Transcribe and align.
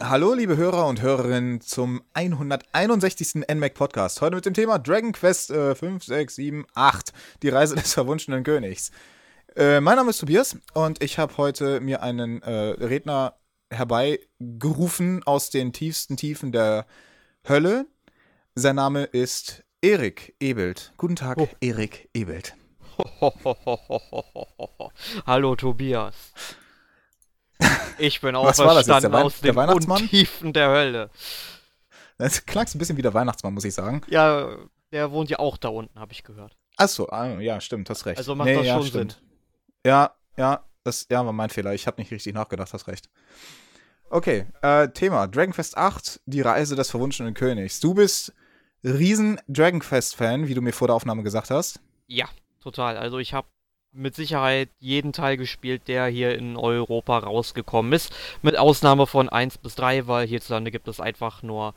Hallo, 0.00 0.34
liebe 0.34 0.56
Hörer 0.56 0.86
und 0.88 1.00
Hörerinnen 1.00 1.60
zum 1.60 2.02
161. 2.14 3.46
NMAC 3.52 3.74
Podcast. 3.74 4.20
Heute 4.20 4.36
mit 4.36 4.44
dem 4.44 4.52
Thema 4.52 4.78
Dragon 4.78 5.12
Quest 5.12 5.50
äh, 5.50 5.74
5, 5.74 6.04
6, 6.04 6.34
7, 6.34 6.66
8. 6.74 7.12
Die 7.42 7.48
Reise 7.48 7.74
des 7.76 7.94
verwunschenen 7.94 8.42
Königs. 8.42 8.90
Äh, 9.56 9.80
mein 9.80 9.96
Name 9.96 10.10
ist 10.10 10.18
Tobias 10.18 10.56
und 10.74 11.02
ich 11.02 11.18
habe 11.18 11.36
heute 11.36 11.80
mir 11.80 12.02
einen 12.02 12.42
äh, 12.42 12.50
Redner 12.50 13.36
herbeigerufen 13.70 15.22
aus 15.24 15.50
den 15.50 15.72
tiefsten 15.72 16.16
Tiefen 16.16 16.50
der 16.52 16.86
Hölle. 17.48 17.86
Sein 18.54 18.76
Name 18.76 19.04
ist 19.04 19.64
Erik 19.80 20.34
Ebelt. 20.40 20.92
Guten 20.96 21.16
Tag, 21.16 21.38
oh. 21.38 21.48
Erik 21.60 22.08
Ebelt. 22.14 22.56
Hallo, 25.26 25.56
Tobias. 25.56 26.14
Ich 27.98 28.20
bin 28.20 28.34
auferstanden 28.36 29.14
aus 29.14 29.40
den 29.40 29.56
Untiefen 29.56 30.52
der 30.52 30.68
Hölle. 30.68 31.10
Das 32.18 32.46
klang 32.46 32.66
ein 32.72 32.78
bisschen 32.78 32.96
wie 32.96 33.02
der 33.02 33.14
Weihnachtsmann, 33.14 33.54
muss 33.54 33.64
ich 33.64 33.74
sagen. 33.74 34.02
Ja, 34.08 34.56
der 34.92 35.10
wohnt 35.10 35.30
ja 35.30 35.38
auch 35.38 35.56
da 35.56 35.68
unten, 35.68 35.98
habe 35.98 36.12
ich 36.12 36.22
gehört. 36.22 36.56
Achso, 36.76 37.08
ah, 37.08 37.40
ja, 37.40 37.60
stimmt, 37.60 37.90
hast 37.90 38.06
recht. 38.06 38.18
Also 38.18 38.34
macht 38.34 38.46
nee, 38.46 38.56
das 38.56 38.66
ja, 38.66 38.74
schon 38.74 38.86
stimmt. 38.86 39.12
Sinn. 39.12 39.22
Ja, 39.86 40.14
ja, 40.36 40.64
das 40.82 41.06
ja, 41.10 41.24
war 41.24 41.32
mein 41.32 41.50
Fehler. 41.50 41.74
Ich 41.74 41.86
habe 41.86 42.00
nicht 42.00 42.10
richtig 42.10 42.34
nachgedacht, 42.34 42.72
hast 42.72 42.86
recht. 42.88 43.08
Okay, 44.10 44.46
äh, 44.62 44.88
Thema 44.88 45.26
Dragon 45.26 45.52
Quest 45.52 45.76
8, 45.76 46.20
die 46.26 46.40
Reise 46.40 46.76
des 46.76 46.90
verwunschenen 46.90 47.34
Königs. 47.34 47.80
Du 47.80 47.94
bist 47.94 48.32
riesen 48.84 49.40
Dragon 49.48 49.80
Quest-Fan, 49.80 50.46
wie 50.46 50.54
du 50.54 50.60
mir 50.60 50.72
vor 50.72 50.88
der 50.88 50.94
Aufnahme 50.94 51.22
gesagt 51.22 51.50
hast. 51.50 51.80
Ja, 52.06 52.28
total. 52.60 52.96
Also 52.96 53.18
ich 53.18 53.34
habe 53.34 53.48
mit 53.94 54.14
Sicherheit 54.14 54.70
jeden 54.78 55.12
Teil 55.12 55.36
gespielt, 55.36 55.88
der 55.88 56.06
hier 56.06 56.36
in 56.36 56.56
Europa 56.56 57.18
rausgekommen 57.18 57.92
ist. 57.92 58.12
Mit 58.42 58.58
Ausnahme 58.58 59.06
von 59.06 59.28
1 59.28 59.58
bis 59.58 59.74
3, 59.76 60.06
weil 60.06 60.26
hierzulande 60.26 60.70
gibt 60.70 60.88
es 60.88 61.00
einfach 61.00 61.42
nur 61.42 61.74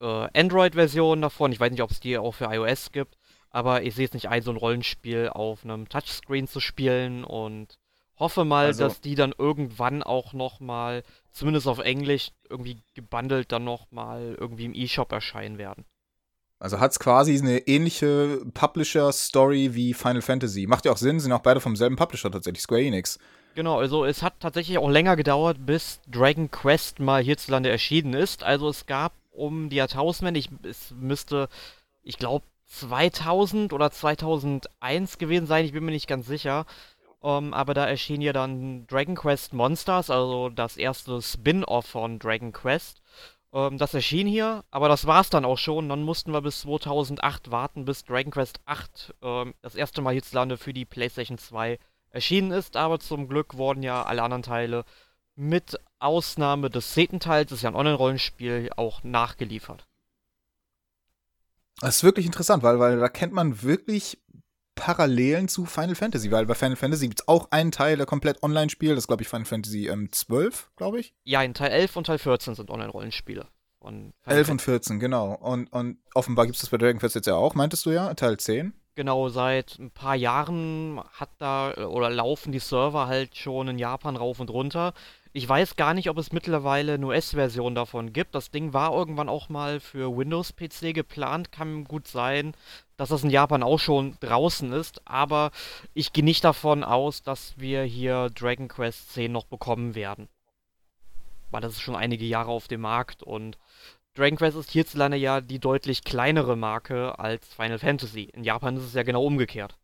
äh, 0.00 0.28
Android-Versionen 0.32 1.22
davon. 1.22 1.52
Ich 1.52 1.60
weiß 1.60 1.70
nicht, 1.70 1.82
ob 1.82 1.90
es 1.90 2.00
die 2.00 2.16
auch 2.18 2.32
für 2.32 2.46
iOS 2.46 2.92
gibt. 2.92 3.16
Aber 3.50 3.82
ich 3.82 3.94
sehe 3.94 4.06
es 4.06 4.12
nicht 4.12 4.28
ein, 4.28 4.42
so 4.42 4.50
ein 4.50 4.56
Rollenspiel 4.56 5.28
auf 5.28 5.64
einem 5.64 5.88
Touchscreen 5.88 6.48
zu 6.48 6.58
spielen 6.58 7.22
und 7.22 7.78
hoffe 8.18 8.44
mal, 8.44 8.66
also, 8.66 8.84
dass 8.84 9.00
die 9.00 9.14
dann 9.14 9.32
irgendwann 9.36 10.02
auch 10.02 10.32
nochmal, 10.32 11.02
zumindest 11.30 11.68
auf 11.68 11.78
Englisch, 11.78 12.30
irgendwie 12.48 12.78
gebundelt 12.94 13.52
dann 13.52 13.64
nochmal 13.64 14.36
irgendwie 14.38 14.64
im 14.64 14.74
E-Shop 14.74 15.12
erscheinen 15.12 15.58
werden. 15.58 15.84
Also 16.58 16.80
hat 16.80 16.92
es 16.92 16.98
quasi 16.98 17.38
eine 17.38 17.58
ähnliche 17.66 18.40
Publisher-Story 18.54 19.74
wie 19.74 19.92
Final 19.92 20.22
Fantasy. 20.22 20.66
Macht 20.66 20.84
ja 20.84 20.92
auch 20.92 20.96
Sinn, 20.96 21.20
sind 21.20 21.32
auch 21.32 21.40
beide 21.40 21.60
vom 21.60 21.76
selben 21.76 21.96
Publisher 21.96 22.30
tatsächlich, 22.30 22.62
Square 22.62 22.82
Enix. 22.82 23.18
Genau, 23.54 23.78
also 23.78 24.04
es 24.04 24.22
hat 24.22 24.40
tatsächlich 24.40 24.78
auch 24.78 24.88
länger 24.88 25.16
gedauert, 25.16 25.58
bis 25.64 26.00
Dragon 26.10 26.50
Quest 26.50 26.98
mal 26.98 27.22
hierzulande 27.22 27.70
erschienen 27.70 28.14
ist. 28.14 28.42
Also 28.42 28.68
es 28.68 28.86
gab 28.86 29.12
um 29.30 29.68
die 29.68 29.76
Jahrtausendwende, 29.76 30.40
ich, 30.40 30.48
es 30.62 30.92
müsste, 30.98 31.48
ich 32.02 32.18
glaube, 32.18 32.44
2000 32.66 33.72
oder 33.72 33.90
2001 33.90 35.18
gewesen 35.18 35.46
sein, 35.46 35.64
ich 35.64 35.72
bin 35.72 35.84
mir 35.84 35.92
nicht 35.92 36.08
ganz 36.08 36.26
sicher. 36.26 36.66
Ähm, 37.22 37.54
aber 37.54 37.74
da 37.74 37.86
erschien 37.86 38.20
ja 38.20 38.32
dann 38.32 38.86
Dragon 38.86 39.14
Quest 39.14 39.54
Monsters, 39.54 40.10
also 40.10 40.50
das 40.50 40.76
erste 40.76 41.22
Spin-off 41.22 41.86
von 41.86 42.18
Dragon 42.18 42.52
Quest. 42.52 43.00
Ähm, 43.54 43.78
das 43.78 43.94
erschien 43.94 44.26
hier, 44.26 44.64
aber 44.70 44.88
das 44.88 45.06
war's 45.06 45.30
dann 45.30 45.44
auch 45.44 45.58
schon. 45.58 45.88
Dann 45.88 46.02
mussten 46.02 46.32
wir 46.32 46.42
bis 46.42 46.62
2008 46.62 47.50
warten, 47.50 47.84
bis 47.84 48.04
Dragon 48.04 48.32
Quest 48.32 48.60
8 48.66 49.14
ähm, 49.22 49.54
das 49.62 49.76
erste 49.76 50.02
Mal 50.02 50.12
hierzulande 50.12 50.58
für 50.58 50.74
die 50.74 50.84
PlayStation 50.84 51.38
2 51.38 51.78
erschienen 52.10 52.50
ist. 52.50 52.76
Aber 52.76 52.98
zum 52.98 53.28
Glück 53.28 53.56
wurden 53.56 53.82
ja 53.82 54.02
alle 54.02 54.22
anderen 54.22 54.42
Teile 54.42 54.84
mit 55.36 55.78
Ausnahme 55.98 56.68
des 56.68 56.92
zehnten 56.92 57.20
Teils, 57.20 57.50
das 57.50 57.58
ist 57.58 57.62
ja 57.62 57.70
ein 57.70 57.76
Online-Rollenspiel, 57.76 58.70
auch 58.76 59.02
nachgeliefert. 59.02 59.86
Das 61.80 61.96
ist 61.96 62.04
wirklich 62.04 62.26
interessant, 62.26 62.62
weil, 62.62 62.78
weil 62.78 62.98
da 62.98 63.08
kennt 63.08 63.32
man 63.32 63.62
wirklich 63.62 64.18
Parallelen 64.74 65.48
zu 65.48 65.66
Final 65.66 65.94
Fantasy, 65.94 66.30
weil 66.30 66.46
bei 66.46 66.54
Final 66.54 66.76
Fantasy 66.76 67.08
gibt 67.08 67.20
es 67.20 67.28
auch 67.28 67.50
einen 67.50 67.70
Teil, 67.70 67.96
der 67.96 68.06
komplett 68.06 68.42
online 68.42 68.70
spielt. 68.70 68.92
Das 68.92 69.04
ist, 69.04 69.06
glaube 69.08 69.22
ich, 69.22 69.28
Final 69.28 69.46
Fantasy 69.46 69.88
ähm, 69.88 70.10
12, 70.10 70.70
glaube 70.76 71.00
ich. 71.00 71.14
Ja, 71.24 71.42
in 71.42 71.54
Teil 71.54 71.70
11 71.70 71.96
und 71.96 72.06
Teil 72.06 72.18
14 72.18 72.54
sind 72.54 72.70
Online-Rollenspiele. 72.70 73.46
11 74.26 74.48
und 74.48 74.62
14, 74.62 74.98
genau. 74.98 75.34
Und, 75.34 75.72
und 75.72 75.98
offenbar 76.14 76.46
gibt 76.46 76.56
es 76.56 76.62
das 76.62 76.70
bei 76.70 76.78
Dragon 76.78 76.98
Quest 76.98 77.14
jetzt 77.14 77.26
ja 77.26 77.34
auch, 77.34 77.54
meintest 77.54 77.84
du 77.86 77.90
ja, 77.90 78.14
Teil 78.14 78.38
10? 78.38 78.72
Genau, 78.94 79.28
seit 79.28 79.78
ein 79.78 79.90
paar 79.90 80.14
Jahren 80.14 81.00
hat 81.12 81.30
da 81.38 81.74
oder 81.74 82.10
laufen 82.10 82.52
die 82.52 82.60
Server 82.60 83.08
halt 83.08 83.36
schon 83.36 83.68
in 83.68 83.78
Japan 83.78 84.16
rauf 84.16 84.38
und 84.38 84.50
runter. 84.50 84.94
Ich 85.36 85.48
weiß 85.48 85.74
gar 85.74 85.94
nicht, 85.94 86.08
ob 86.10 86.18
es 86.18 86.30
mittlerweile 86.30 86.94
eine 86.94 87.06
US-Version 87.06 87.74
davon 87.74 88.12
gibt. 88.12 88.36
Das 88.36 88.52
Ding 88.52 88.72
war 88.72 88.92
irgendwann 88.94 89.28
auch 89.28 89.48
mal 89.48 89.80
für 89.80 90.16
Windows-PC 90.16 90.94
geplant. 90.94 91.50
Kann 91.50 91.82
gut 91.82 92.06
sein, 92.06 92.54
dass 92.96 93.08
das 93.08 93.24
in 93.24 93.30
Japan 93.30 93.64
auch 93.64 93.80
schon 93.80 94.16
draußen 94.20 94.72
ist. 94.72 95.02
Aber 95.08 95.50
ich 95.92 96.12
gehe 96.12 96.22
nicht 96.22 96.44
davon 96.44 96.84
aus, 96.84 97.24
dass 97.24 97.58
wir 97.58 97.82
hier 97.82 98.30
Dragon 98.30 98.68
Quest 98.68 99.12
10 99.12 99.32
noch 99.32 99.46
bekommen 99.46 99.96
werden. 99.96 100.28
Weil 101.50 101.62
das 101.62 101.72
ist 101.72 101.80
schon 101.80 101.96
einige 101.96 102.24
Jahre 102.24 102.52
auf 102.52 102.68
dem 102.68 102.82
Markt 102.82 103.24
und 103.24 103.58
Dragon 104.14 104.38
Quest 104.38 104.56
ist 104.56 104.70
hierzulande 104.70 105.16
ja 105.16 105.40
die 105.40 105.58
deutlich 105.58 106.04
kleinere 106.04 106.54
Marke 106.56 107.18
als 107.18 107.52
Final 107.52 107.80
Fantasy. 107.80 108.30
In 108.34 108.44
Japan 108.44 108.76
ist 108.76 108.84
es 108.84 108.94
ja 108.94 109.02
genau 109.02 109.24
umgekehrt. 109.24 109.76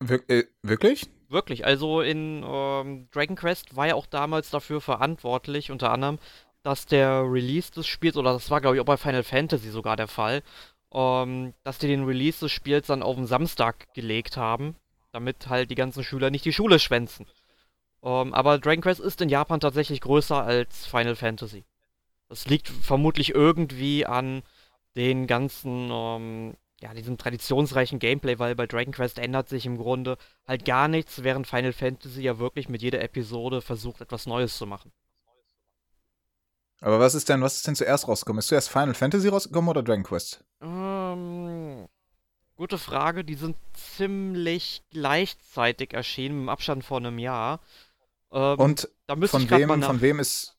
Wir 0.00 0.22
äh, 0.30 0.44
wirklich? 0.62 1.10
Wirklich. 1.34 1.66
Also 1.66 2.00
in 2.00 2.44
ähm, 2.46 3.08
Dragon 3.10 3.34
Quest 3.34 3.74
war 3.74 3.88
ja 3.88 3.96
auch 3.96 4.06
damals 4.06 4.50
dafür 4.50 4.80
verantwortlich, 4.80 5.72
unter 5.72 5.90
anderem, 5.90 6.20
dass 6.62 6.86
der 6.86 7.24
Release 7.24 7.72
des 7.72 7.88
Spiels, 7.88 8.16
oder 8.16 8.32
das 8.32 8.50
war 8.50 8.60
glaube 8.60 8.76
ich 8.76 8.80
auch 8.80 8.86
bei 8.86 8.96
Final 8.96 9.24
Fantasy 9.24 9.70
sogar 9.70 9.96
der 9.96 10.06
Fall, 10.06 10.44
ähm, 10.92 11.52
dass 11.64 11.78
die 11.78 11.88
den 11.88 12.04
Release 12.04 12.38
des 12.38 12.52
Spiels 12.52 12.86
dann 12.86 13.02
auf 13.02 13.16
den 13.16 13.26
Samstag 13.26 13.92
gelegt 13.94 14.36
haben, 14.36 14.76
damit 15.10 15.48
halt 15.48 15.72
die 15.72 15.74
ganzen 15.74 16.04
Schüler 16.04 16.30
nicht 16.30 16.44
die 16.44 16.52
Schule 16.52 16.78
schwänzen. 16.78 17.26
Ähm, 18.04 18.32
aber 18.32 18.58
Dragon 18.60 18.82
Quest 18.82 19.00
ist 19.00 19.20
in 19.20 19.28
Japan 19.28 19.58
tatsächlich 19.58 20.00
größer 20.02 20.40
als 20.40 20.86
Final 20.86 21.16
Fantasy. 21.16 21.64
Das 22.28 22.46
liegt 22.46 22.68
vermutlich 22.68 23.34
irgendwie 23.34 24.06
an 24.06 24.44
den 24.94 25.26
ganzen, 25.26 25.90
ähm, 25.90 26.54
ja, 26.80 26.92
diesem 26.92 27.16
traditionsreichen 27.16 27.98
Gameplay, 27.98 28.38
weil 28.38 28.54
bei 28.54 28.66
Dragon 28.66 28.92
Quest 28.92 29.18
ändert 29.18 29.48
sich 29.48 29.64
im 29.66 29.78
Grunde 29.78 30.18
halt 30.46 30.64
gar 30.64 30.88
nichts, 30.88 31.22
während 31.22 31.46
Final 31.46 31.72
Fantasy 31.72 32.22
ja 32.22 32.38
wirklich 32.38 32.68
mit 32.68 32.82
jeder 32.82 33.00
Episode 33.00 33.60
versucht, 33.60 34.00
etwas 34.00 34.26
Neues 34.26 34.56
zu 34.56 34.66
machen. 34.66 34.92
Aber 36.80 37.00
was 37.00 37.14
ist 37.14 37.28
denn, 37.28 37.40
was 37.40 37.56
ist 37.56 37.66
denn 37.66 37.76
zuerst 37.76 38.08
rausgekommen? 38.08 38.40
Ist 38.40 38.48
zuerst 38.48 38.68
Final 38.68 38.94
Fantasy 38.94 39.28
rausgekommen 39.28 39.70
oder 39.70 39.82
Dragon 39.82 40.02
Quest? 40.02 40.44
Ähm, 40.60 41.88
gute 42.56 42.76
Frage. 42.76 43.24
Die 43.24 43.36
sind 43.36 43.56
ziemlich 43.72 44.82
gleichzeitig 44.90 45.94
erschienen, 45.94 46.42
im 46.42 46.48
Abstand 46.50 46.84
von 46.84 47.06
einem 47.06 47.18
Jahr. 47.18 47.60
Ähm, 48.32 48.58
Und 48.58 48.90
von 49.26 49.48
wem, 49.48 49.82
von 49.82 50.00
wem 50.02 50.18
ist. 50.18 50.58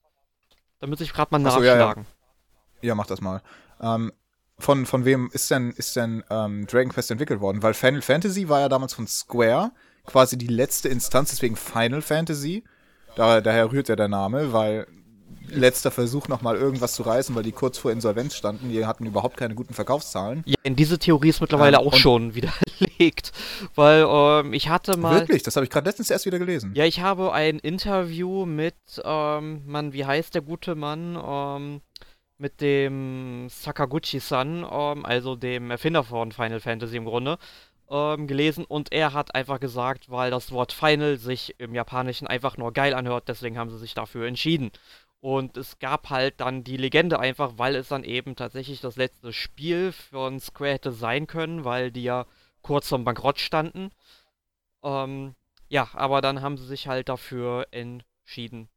Da 0.79 0.87
müsste 0.87 1.03
ich 1.03 1.13
gerade 1.13 1.29
mal 1.37 1.45
Achso, 1.45 1.59
nachschlagen. 1.59 2.03
Ja, 2.03 2.81
ja. 2.81 2.87
ja, 2.87 2.95
mach 2.95 3.07
das 3.07 3.21
mal. 3.21 3.43
Ähm, 3.79 4.11
von, 4.57 4.85
von 4.85 5.05
wem 5.05 5.29
ist 5.33 5.51
denn, 5.51 5.71
ist 5.71 5.95
denn 5.95 6.23
ähm, 6.29 6.65
Dragon 6.67 6.91
Quest 6.91 7.11
entwickelt 7.11 7.41
worden? 7.41 7.61
Weil 7.61 7.73
Final 7.73 8.01
Fantasy 8.01 8.47
war 8.47 8.61
ja 8.61 8.69
damals 8.69 8.93
von 8.93 9.07
Square 9.07 9.71
quasi 10.05 10.37
die 10.37 10.47
letzte 10.47 10.89
Instanz, 10.89 11.31
deswegen 11.31 11.55
Final 11.55 12.01
Fantasy. 12.01 12.63
Da, 13.15 13.41
daher 13.41 13.71
rührt 13.71 13.89
ja 13.89 13.95
der 13.95 14.07
Name, 14.07 14.53
weil 14.53 14.87
letzter 15.47 15.91
Versuch 15.91 16.27
nochmal 16.27 16.55
irgendwas 16.55 16.93
zu 16.93 17.03
reißen, 17.03 17.35
weil 17.35 17.43
die 17.43 17.51
kurz 17.51 17.77
vor 17.77 17.91
Insolvenz 17.91 18.35
standen. 18.35 18.69
Die 18.69 18.85
hatten 18.85 19.05
überhaupt 19.05 19.37
keine 19.37 19.55
guten 19.55 19.73
Verkaufszahlen. 19.73 20.43
Ja, 20.45 20.55
in 20.63 20.75
diese 20.75 20.99
Theorie 20.99 21.29
ist 21.29 21.41
mittlerweile 21.41 21.77
ähm, 21.77 21.87
auch 21.87 21.95
schon 21.95 22.35
widerlegt. 22.35 23.31
Weil 23.75 24.05
ähm, 24.07 24.53
ich 24.53 24.69
hatte 24.69 24.97
mal. 24.97 25.19
Wirklich? 25.19 25.43
Das 25.43 25.55
habe 25.55 25.65
ich 25.65 25.69
gerade 25.69 25.87
letztens 25.87 26.09
erst 26.09 26.25
wieder 26.25 26.39
gelesen. 26.39 26.73
Ja, 26.75 26.85
ich 26.85 27.01
habe 27.01 27.33
ein 27.33 27.59
Interview 27.59 28.45
mit, 28.45 28.75
ähm, 29.03 29.63
Mann, 29.65 29.93
wie 29.93 30.05
heißt 30.05 30.33
der 30.33 30.41
gute 30.41 30.75
Mann? 30.75 31.17
Ähm, 31.23 31.81
mit 32.37 32.61
dem 32.61 33.47
Sakaguchi-san, 33.49 34.65
ähm, 34.69 35.05
also 35.05 35.35
dem 35.35 35.71
Erfinder 35.71 36.03
von 36.03 36.31
Final 36.31 36.59
Fantasy 36.59 36.97
im 36.97 37.05
Grunde, 37.05 37.37
ähm, 37.89 38.27
gelesen 38.27 38.65
und 38.65 38.91
er 38.91 39.13
hat 39.13 39.35
einfach 39.35 39.59
gesagt, 39.59 40.09
weil 40.09 40.31
das 40.31 40.51
Wort 40.51 40.73
Final 40.73 41.17
sich 41.17 41.55
im 41.59 41.75
Japanischen 41.75 42.27
einfach 42.27 42.57
nur 42.57 42.73
geil 42.73 42.93
anhört, 42.93 43.27
deswegen 43.27 43.57
haben 43.57 43.69
sie 43.69 43.77
sich 43.77 43.93
dafür 43.93 44.27
entschieden. 44.27 44.71
Und 45.21 45.57
es 45.57 45.79
gab 45.79 46.09
halt 46.11 46.39
dann 46.39 46.63
die 46.63 46.77
Legende 46.77 47.19
einfach, 47.19 47.53
weil 47.57 47.75
es 47.75 47.87
dann 47.87 48.03
eben 48.03 48.35
tatsächlich 48.35 48.81
das 48.81 48.95
letzte 48.95 49.33
Spiel 49.33 49.91
von 49.91 50.39
Square 50.39 50.73
hätte 50.73 50.91
sein 50.91 51.25
können, 51.27 51.65
weil 51.65 51.91
die 51.91 52.03
ja 52.03 52.27
kurz 52.61 52.89
vorm 52.89 53.05
Bankrott 53.05 53.39
standen. 53.39 53.89
Ähm, 54.83 55.35
ja, 55.69 55.89
aber 55.93 56.21
dann 56.21 56.41
haben 56.41 56.57
sie 56.57 56.65
sich 56.65 56.87
halt 56.87 57.09
dafür 57.09 57.67
entschieden. 57.71 58.69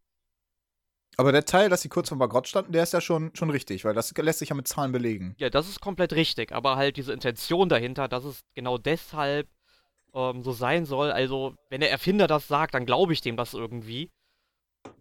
Aber 1.19 1.33
der 1.33 1.45
Teil, 1.45 1.69
dass 1.69 1.83
sie 1.83 1.89
kurz 1.89 2.09
vorm 2.09 2.21
Bankrott 2.21 2.47
standen, 2.47 2.71
der 2.71 2.85
ist 2.85 2.93
ja 2.93 3.01
schon, 3.01 3.35
schon 3.35 3.51
richtig, 3.51 3.85
weil 3.85 3.93
das 3.93 4.17
lässt 4.17 4.39
sich 4.39 4.51
ja 4.51 4.55
mit 4.55 4.69
Zahlen 4.69 4.93
belegen. 4.93 5.35
Ja, 5.39 5.51
das 5.51 5.69
ist 5.69 5.81
komplett 5.81 6.13
richtig, 6.13 6.53
aber 6.53 6.77
halt 6.77 6.97
diese 6.97 7.13
Intention 7.13 7.69
dahinter, 7.69 8.07
dass 8.07 8.25
es 8.25 8.45
genau 8.55 8.79
deshalb 8.79 9.49
ähm, 10.15 10.45
so 10.45 10.53
sein 10.53 10.85
soll. 10.87 11.11
Also, 11.11 11.57
wenn 11.71 11.81
der 11.81 11.91
Erfinder 11.91 12.29
das 12.29 12.47
sagt, 12.47 12.75
dann 12.75 12.87
glaube 12.87 13.13
ich 13.13 13.21
dem 13.21 13.37
das 13.37 13.53
irgendwie. 13.53 14.13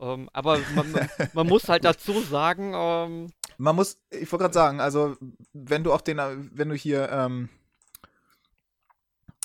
Ähm, 0.02 0.28
aber 0.34 0.58
man, 0.76 0.92
man, 0.92 1.10
man, 1.34 1.48
muss 1.48 1.70
halt 1.70 1.86
dazu 1.86 2.20
sagen, 2.22 2.74
ähm, 2.76 3.28
man 3.60 3.76
muss, 3.76 4.00
ich 4.10 4.32
wollte 4.32 4.44
gerade 4.44 4.54
sagen, 4.56 4.82
also 4.82 5.16
wenn 5.54 5.84
du 5.84 5.94
auch 5.94 6.02
den, 6.02 6.18
wenn 6.18 6.70
du 6.70 6.76
hier 6.76 7.10
ähm, 7.12 7.50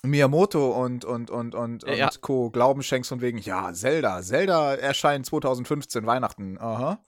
Miyamoto 0.04 0.70
und, 0.70 1.04
und, 1.04 1.30
und, 1.30 1.54
und, 1.54 1.84
Ja, 1.84 1.94
ja. 1.94 2.06
und 2.06 2.20
Co. 2.20 2.50
Glauben 2.50 2.82
schenkst 2.82 3.08
von 3.08 3.20
wegen, 3.20 3.38
ja, 3.38 3.72
Zelda, 3.72 4.20
Zelda 4.22 4.74
erscheint 4.74 5.26
2015 5.26 6.06
Weihnachten, 6.06 6.58
aha. 6.58 7.04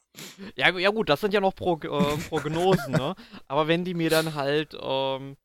ja, 0.56 0.70
ja 0.78 0.90
gut, 0.90 1.08
das 1.08 1.20
sind 1.20 1.34
ja 1.34 1.40
noch 1.40 1.54
Pro, 1.54 1.74
äh, 1.82 2.16
Prognosen, 2.28 2.92
ne? 2.92 3.14
Aber 3.48 3.66
wenn 3.66 3.84
die 3.84 3.94
mir 3.94 4.10
dann 4.10 4.34
halt, 4.36 4.78
ähm, 4.80 5.36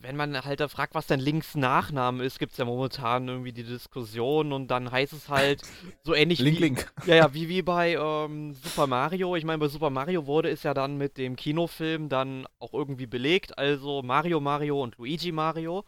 wenn 0.00 0.16
man 0.16 0.44
halt 0.44 0.58
da 0.58 0.66
fragt, 0.66 0.96
was 0.96 1.06
denn 1.06 1.20
Links 1.20 1.54
Nachname 1.54 2.24
ist, 2.24 2.40
gibt's 2.40 2.56
ja 2.56 2.64
momentan 2.64 3.28
irgendwie 3.28 3.52
die 3.52 3.62
Diskussion 3.62 4.52
und 4.52 4.68
dann 4.68 4.90
heißt 4.90 5.12
es 5.12 5.28
halt 5.28 5.62
so 6.02 6.14
ähnlich 6.14 6.40
Link, 6.40 6.56
wie, 6.56 6.62
Link. 6.62 6.92
Ja, 7.06 7.14
ja, 7.14 7.34
wie, 7.34 7.48
wie 7.48 7.62
bei 7.62 7.94
ähm, 7.94 8.54
Super 8.54 8.88
Mario. 8.88 9.36
Ich 9.36 9.44
meine, 9.44 9.58
bei 9.58 9.68
Super 9.68 9.90
Mario 9.90 10.26
wurde 10.26 10.50
es 10.50 10.64
ja 10.64 10.74
dann 10.74 10.96
mit 10.96 11.16
dem 11.16 11.36
Kinofilm 11.36 12.08
dann 12.08 12.46
auch 12.58 12.72
irgendwie 12.72 13.06
belegt. 13.06 13.56
Also 13.56 14.02
Mario 14.02 14.40
Mario 14.40 14.82
und 14.82 14.96
Luigi 14.98 15.30
Mario. 15.30 15.84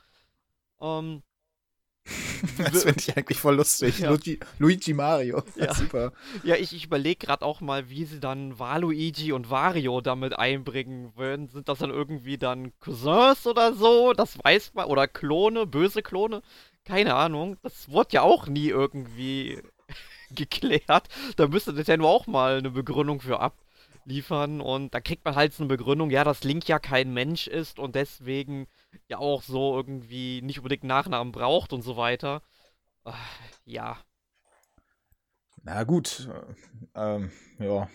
Ähm, 0.81 1.23
Das 2.59 2.85
finde 2.85 3.01
ich 3.01 3.17
eigentlich 3.17 3.39
voll 3.39 3.57
lustig. 3.57 4.01
Ja. 4.01 4.11
Luigi, 4.11 4.39
Luigi 4.59 4.93
Mario. 4.93 5.43
Ja. 5.57 5.73
Super. 5.73 6.13
ja, 6.43 6.57
ich, 6.57 6.75
ich 6.75 6.85
überlege 6.85 7.27
gerade 7.27 7.45
auch 7.45 7.61
mal, 7.61 7.89
wie 7.89 8.05
sie 8.05 8.21
dann 8.21 8.59
Waluigi 8.59 9.33
und 9.33 9.51
Wario 9.51 10.01
damit 10.01 10.39
einbringen 10.39 11.17
würden. 11.17 11.49
Sind 11.49 11.69
das 11.69 11.79
dann 11.79 11.91
irgendwie 11.91 12.39
dann 12.39 12.73
Cousins 12.81 13.47
oder 13.47 13.73
so? 13.73 14.13
Das 14.13 14.39
weiß 14.43 14.75
man. 14.75 14.87
Oder 14.87 15.09
Klone, 15.09 15.67
böse 15.67 16.03
Klone? 16.03 16.43
Keine 16.85 17.15
Ahnung. 17.15 17.57
Das 17.63 17.91
wurde 17.91 18.11
ja 18.13 18.23
auch 18.23 18.47
nie 18.47 18.69
irgendwie 18.69 19.63
geklärt. 20.31 21.09
Da 21.37 21.49
müsste 21.49 21.73
Nintendo 21.73 22.09
auch 22.09 22.27
mal 22.27 22.59
eine 22.59 22.71
Begründung 22.71 23.21
für 23.21 23.41
abliefern. 23.41 24.61
Und 24.61 24.93
da 24.93 25.01
kriegt 25.01 25.25
man 25.25 25.35
halt 25.35 25.55
so 25.55 25.63
eine 25.63 25.69
Begründung, 25.69 26.11
ja, 26.11 26.25
dass 26.25 26.45
Link 26.45 26.69
ja 26.69 26.79
kein 26.79 27.15
Mensch 27.15 27.47
ist 27.47 27.79
und 27.79 27.95
deswegen 27.95 28.67
ja 29.09 29.19
auch 29.19 29.43
so 29.43 29.77
irgendwie 29.77 30.43
nicht 30.43 30.59
unbedingt 30.59 30.85
Nachnamen 30.85 31.33
braucht 31.33 31.73
und 31.73 31.83
so 31.83 31.97
weiter. 31.97 32.43
Ah, 33.05 33.15
Ja, 33.65 33.99
Na 35.63 35.85
gut. 35.85 36.29
äh, 36.95 37.15
Ähm, 37.17 37.31
ja. 37.59 37.89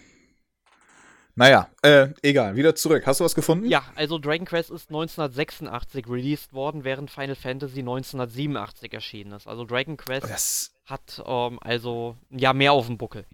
Naja, 1.35 1.69
äh, 1.83 2.09
egal. 2.21 2.55
Wieder 2.57 2.75
zurück. 2.75 3.05
Hast 3.07 3.19
du 3.21 3.23
was 3.23 3.33
gefunden? 3.33 3.69
Ja, 3.69 3.83
also 3.95 4.17
Dragon 4.19 4.45
Quest 4.45 4.71
ist 4.71 4.89
1986 4.89 6.05
released 6.09 6.51
worden, 6.53 6.83
während 6.83 7.11
Final 7.11 7.35
Fantasy 7.35 7.79
1987 7.79 8.93
erschienen 8.93 9.31
ist. 9.31 9.47
Also 9.47 9.63
Dragon 9.63 9.95
Quest 9.95 10.29
Das, 10.29 10.71
hat 10.85 11.23
ähm, 11.25 11.57
also 11.61 12.17
Jahr 12.29 12.53
mehr 12.53 12.73
auf 12.73 12.87
dem 12.87 12.97
Buckel. 12.97 13.25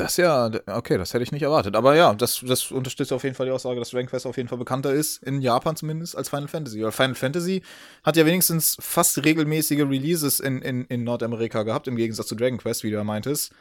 Das 0.00 0.16
ja, 0.16 0.50
okay, 0.66 0.98
das 0.98 1.12
hätte 1.12 1.22
ich 1.22 1.32
nicht 1.32 1.42
erwartet. 1.42 1.76
Aber 1.76 1.94
ja, 1.94 2.14
das, 2.14 2.40
das 2.46 2.70
unterstützt 2.70 3.12
auf 3.12 3.22
jeden 3.22 3.34
Fall 3.34 3.46
die 3.46 3.52
Aussage, 3.52 3.78
dass 3.78 3.90
Dragon 3.90 4.08
Quest 4.08 4.26
auf 4.26 4.36
jeden 4.36 4.48
Fall 4.48 4.58
bekannter 4.58 4.92
ist, 4.92 5.22
in 5.22 5.40
Japan 5.40 5.76
zumindest, 5.76 6.16
als 6.16 6.28
Final 6.28 6.48
Fantasy. 6.48 6.82
Weil 6.82 6.92
Final 6.92 7.14
Fantasy 7.14 7.62
hat 8.02 8.16
ja 8.16 8.26
wenigstens 8.26 8.76
fast 8.80 9.24
regelmäßige 9.24 9.80
Releases 9.80 10.40
in, 10.40 10.62
in, 10.62 10.84
in 10.86 11.04
Nordamerika 11.04 11.62
gehabt, 11.62 11.86
im 11.88 11.96
Gegensatz 11.96 12.26
zu 12.28 12.34
Dragon 12.34 12.58
Quest, 12.58 12.82
wie 12.82 12.90
du 12.90 12.96
ja 12.96 13.04
meintest. 13.04 13.52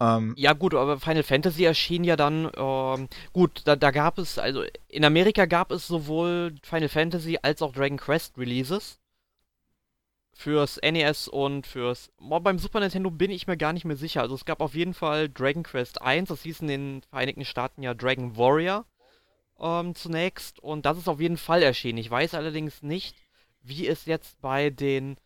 Ähm, 0.00 0.34
Ja 0.36 0.52
gut, 0.52 0.74
aber 0.74 0.98
Final 0.98 1.22
Fantasy 1.22 1.64
erschien 1.64 2.04
ja 2.04 2.16
dann, 2.16 2.50
ähm, 2.56 3.08
gut, 3.32 3.62
da, 3.64 3.76
da 3.76 3.90
gab 3.90 4.18
es, 4.18 4.38
also 4.38 4.62
in 4.88 5.04
Amerika 5.04 5.46
gab 5.46 5.70
es 5.70 5.86
sowohl 5.86 6.54
Final 6.62 6.88
Fantasy 6.88 7.38
als 7.42 7.62
auch 7.62 7.72
Dragon 7.72 7.98
Quest 7.98 8.38
Releases. 8.38 8.98
Fürs 10.36 10.80
NES 10.82 11.28
und 11.28 11.66
fürs. 11.66 12.10
Boah, 12.18 12.40
beim 12.40 12.58
Super 12.58 12.80
Nintendo 12.80 13.10
bin 13.10 13.30
ich 13.30 13.46
mir 13.46 13.56
gar 13.56 13.72
nicht 13.72 13.84
mehr 13.84 13.96
sicher. 13.96 14.20
Also 14.20 14.34
es 14.34 14.44
gab 14.44 14.60
auf 14.60 14.74
jeden 14.74 14.92
Fall 14.92 15.28
Dragon 15.28 15.62
Quest 15.62 16.02
1, 16.02 16.28
das 16.28 16.42
hieß 16.42 16.60
in 16.60 16.68
den 16.68 17.02
Vereinigten 17.08 17.44
Staaten 17.44 17.82
ja 17.82 17.94
Dragon 17.94 18.36
Warrior 18.36 18.84
ähm, 19.60 19.94
zunächst. 19.94 20.60
Und 20.60 20.86
das 20.86 20.98
ist 20.98 21.08
auf 21.08 21.20
jeden 21.20 21.36
Fall 21.36 21.62
erschienen. 21.62 21.98
Ich 21.98 22.10
weiß 22.10 22.34
allerdings 22.34 22.82
nicht, 22.82 23.16
wie 23.62 23.86
es 23.86 24.06
jetzt 24.06 24.40
bei 24.40 24.70
den 24.70 25.16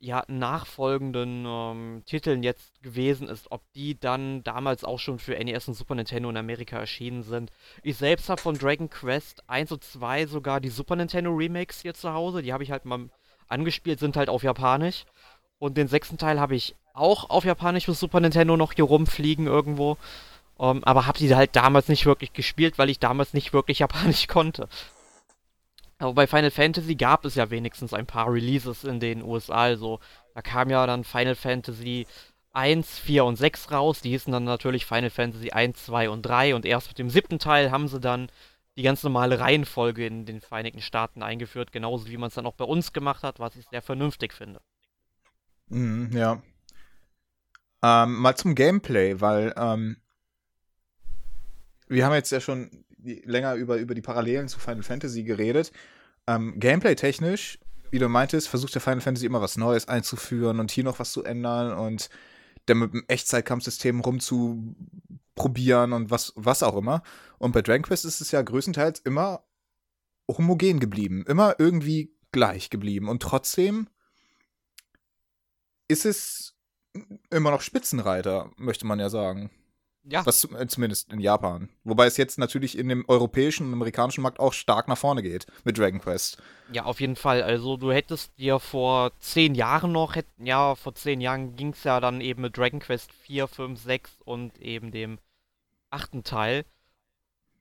ja, 0.00 0.24
nachfolgenden 0.28 1.44
ähm, 1.46 2.02
Titeln 2.06 2.42
jetzt 2.42 2.82
gewesen 2.82 3.28
ist, 3.28 3.50
ob 3.50 3.62
die 3.72 3.98
dann 3.98 4.44
damals 4.44 4.84
auch 4.84 4.98
schon 4.98 5.18
für 5.18 5.32
NES 5.32 5.68
und 5.68 5.74
Super 5.74 5.96
Nintendo 5.96 6.30
in 6.30 6.36
Amerika 6.36 6.78
erschienen 6.78 7.22
sind. 7.22 7.50
Ich 7.82 7.96
selbst 7.96 8.28
habe 8.28 8.40
von 8.40 8.56
Dragon 8.56 8.88
Quest 8.88 9.48
1 9.48 9.72
und 9.72 9.82
2 9.82 10.26
sogar 10.26 10.60
die 10.60 10.68
Super 10.68 10.94
Nintendo 10.96 11.30
Remakes 11.30 11.82
hier 11.82 11.94
zu 11.94 12.12
Hause. 12.12 12.42
Die 12.42 12.52
habe 12.52 12.62
ich 12.62 12.70
halt 12.70 12.84
mal 12.84 13.08
angespielt, 13.48 14.00
sind 14.00 14.16
halt 14.16 14.28
auf 14.28 14.42
Japanisch. 14.42 15.04
Und 15.58 15.76
den 15.76 15.88
sechsten 15.88 16.18
Teil 16.18 16.38
habe 16.40 16.54
ich 16.54 16.74
auch 16.94 17.30
auf 17.30 17.44
Japanisch 17.44 17.86
für 17.86 17.94
Super 17.94 18.20
Nintendo 18.20 18.56
noch 18.56 18.72
hier 18.72 18.84
rumfliegen 18.84 19.46
irgendwo. 19.46 19.96
Ähm, 20.60 20.82
aber 20.84 21.06
habe 21.06 21.18
die 21.18 21.34
halt 21.34 21.54
damals 21.56 21.88
nicht 21.88 22.06
wirklich 22.06 22.32
gespielt, 22.32 22.78
weil 22.78 22.90
ich 22.90 22.98
damals 22.98 23.34
nicht 23.34 23.52
wirklich 23.52 23.78
Japanisch 23.80 24.26
konnte. 24.26 24.68
Aber 25.98 26.14
bei 26.14 26.26
Final 26.26 26.50
Fantasy 26.50 26.94
gab 26.94 27.24
es 27.24 27.34
ja 27.34 27.50
wenigstens 27.50 27.92
ein 27.92 28.06
paar 28.06 28.32
Releases 28.32 28.84
in 28.84 29.00
den 29.00 29.22
USA. 29.22 29.62
Also 29.62 30.00
da 30.34 30.42
kam 30.42 30.70
ja 30.70 30.86
dann 30.86 31.02
Final 31.04 31.34
Fantasy 31.34 32.06
1, 32.52 32.98
4 32.98 33.24
und 33.24 33.36
6 33.36 33.72
raus. 33.72 34.00
Die 34.00 34.10
hießen 34.10 34.32
dann 34.32 34.44
natürlich 34.44 34.86
Final 34.86 35.10
Fantasy 35.10 35.50
1, 35.50 35.86
2 35.86 36.10
und 36.10 36.22
3. 36.22 36.54
Und 36.54 36.64
erst 36.64 36.88
mit 36.88 36.98
dem 36.98 37.10
siebten 37.10 37.38
Teil 37.40 37.70
haben 37.72 37.88
sie 37.88 38.00
dann 38.00 38.28
die 38.78 38.84
ganz 38.84 39.02
normale 39.02 39.40
Reihenfolge 39.40 40.06
in 40.06 40.24
den 40.24 40.40
Vereinigten 40.40 40.80
Staaten 40.80 41.20
eingeführt. 41.20 41.72
Genauso 41.72 42.06
wie 42.06 42.16
man 42.16 42.28
es 42.28 42.34
dann 42.34 42.46
auch 42.46 42.54
bei 42.54 42.64
uns 42.64 42.92
gemacht 42.92 43.24
hat, 43.24 43.40
was 43.40 43.56
ich 43.56 43.66
sehr 43.68 43.82
vernünftig 43.82 44.32
finde. 44.32 44.60
Mhm, 45.66 46.16
ja. 46.16 46.40
Ähm, 47.82 48.14
mal 48.14 48.36
zum 48.36 48.54
Gameplay, 48.54 49.20
weil 49.20 49.52
ähm, 49.56 49.96
wir 51.88 52.06
haben 52.06 52.14
jetzt 52.14 52.30
ja 52.30 52.40
schon 52.40 52.84
länger 53.02 53.54
über, 53.54 53.78
über 53.78 53.96
die 53.96 54.00
Parallelen 54.00 54.46
zu 54.46 54.60
Final 54.60 54.84
Fantasy 54.84 55.24
geredet. 55.24 55.72
Ähm, 56.28 56.60
Gameplay-technisch, 56.60 57.58
wie 57.90 57.98
du 57.98 58.08
meintest, 58.08 58.48
versucht 58.48 58.76
der 58.76 58.80
Final 58.80 59.00
Fantasy 59.00 59.26
immer 59.26 59.40
was 59.40 59.56
Neues 59.56 59.88
einzuführen 59.88 60.60
und 60.60 60.70
hier 60.70 60.84
noch 60.84 61.00
was 61.00 61.10
zu 61.10 61.24
ändern 61.24 61.76
und 61.76 62.10
dann 62.66 62.78
mit 62.78 62.92
dem 62.92 63.04
Echtzeitkampfsystem 63.08 64.02
rumzuprobieren 65.38 65.92
und 65.92 66.10
was, 66.10 66.32
was 66.36 66.62
auch 66.62 66.76
immer. 66.76 67.02
Und 67.38 67.52
bei 67.52 67.62
Dragon 67.62 67.82
Quest 67.82 68.04
ist 68.04 68.20
es 68.20 68.30
ja 68.30 68.42
größtenteils 68.42 69.00
immer 69.00 69.44
homogen 70.28 70.80
geblieben, 70.80 71.24
immer 71.26 71.56
irgendwie 71.58 72.12
gleich 72.32 72.68
geblieben 72.70 73.08
und 73.08 73.22
trotzdem 73.22 73.88
ist 75.88 76.04
es 76.04 76.54
immer 77.30 77.50
noch 77.50 77.62
Spitzenreiter, 77.62 78.50
möchte 78.56 78.86
man 78.86 79.00
ja 79.00 79.08
sagen. 79.08 79.50
Ja, 80.10 80.24
Was 80.24 80.44
äh, 80.44 80.66
zumindest 80.68 81.12
in 81.12 81.20
Japan. 81.20 81.68
Wobei 81.84 82.06
es 82.06 82.16
jetzt 82.16 82.38
natürlich 82.38 82.78
in 82.78 82.88
dem 82.88 83.04
europäischen 83.08 83.66
und 83.66 83.74
amerikanischen 83.74 84.22
Markt 84.22 84.40
auch 84.40 84.54
stark 84.54 84.88
nach 84.88 84.96
vorne 84.96 85.22
geht 85.22 85.46
mit 85.64 85.76
Dragon 85.76 86.00
Quest. 86.00 86.42
ja, 86.72 86.84
auf 86.84 87.00
jeden 87.00 87.16
Fall. 87.16 87.42
Also 87.42 87.76
du 87.76 87.92
hättest 87.92 88.38
dir 88.38 88.58
vor 88.58 89.12
zehn 89.18 89.54
Jahren 89.54 89.92
noch, 89.92 90.14
hätt, 90.14 90.26
ja, 90.38 90.74
vor 90.76 90.94
zehn 90.94 91.20
Jahren 91.20 91.56
ging 91.56 91.70
es 91.70 91.84
ja 91.84 92.00
dann 92.00 92.22
eben 92.22 92.40
mit 92.40 92.56
Dragon 92.56 92.80
Quest 92.80 93.12
4, 93.12 93.48
5, 93.48 93.78
6 93.78 94.16
und 94.24 94.58
eben 94.60 94.92
dem 94.92 95.18
achten 95.90 96.22
Teil. 96.24 96.64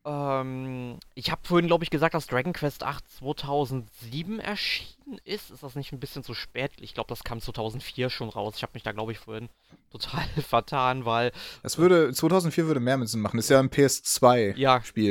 Ähm, 0.05 1.00
ich 1.15 1.31
habe 1.31 1.41
vorhin, 1.43 1.67
glaube 1.67 1.84
ich, 1.84 1.89
gesagt, 1.89 2.13
dass 2.13 2.27
Dragon 2.27 2.53
Quest 2.53 2.84
8 2.84 3.07
2007 3.10 4.39
erschienen 4.39 5.19
ist. 5.25 5.51
Ist 5.51 5.63
das 5.63 5.75
nicht 5.75 5.91
ein 5.91 6.00
bisschen 6.00 6.24
zu 6.24 6.34
spät? 6.34 6.72
Ich 6.79 6.93
glaube, 6.93 7.10
das 7.10 7.24
kam 7.24 7.41
2004 7.41 8.10
schon 8.10 8.29
raus. 8.29 8.53
Ich 8.57 8.63
habe 8.63 8.72
mich 8.74 8.84
da, 8.84 8.93
glaube 8.93 9.12
ich, 9.12 9.19
vorhin 9.19 9.50
total 9.91 10.25
vertan, 10.41 11.03
weil 11.05 11.31
Das 11.63 11.77
würde, 11.77 12.13
2004 12.13 12.67
würde 12.67 12.79
mehr 12.79 12.98
mit 12.98 13.10
Sinn 13.10 13.22
machen. 13.22 13.38
Ist 13.39 13.50
ja 13.50 13.60
ein 13.60 13.69
PS2-Spiel 13.69 14.57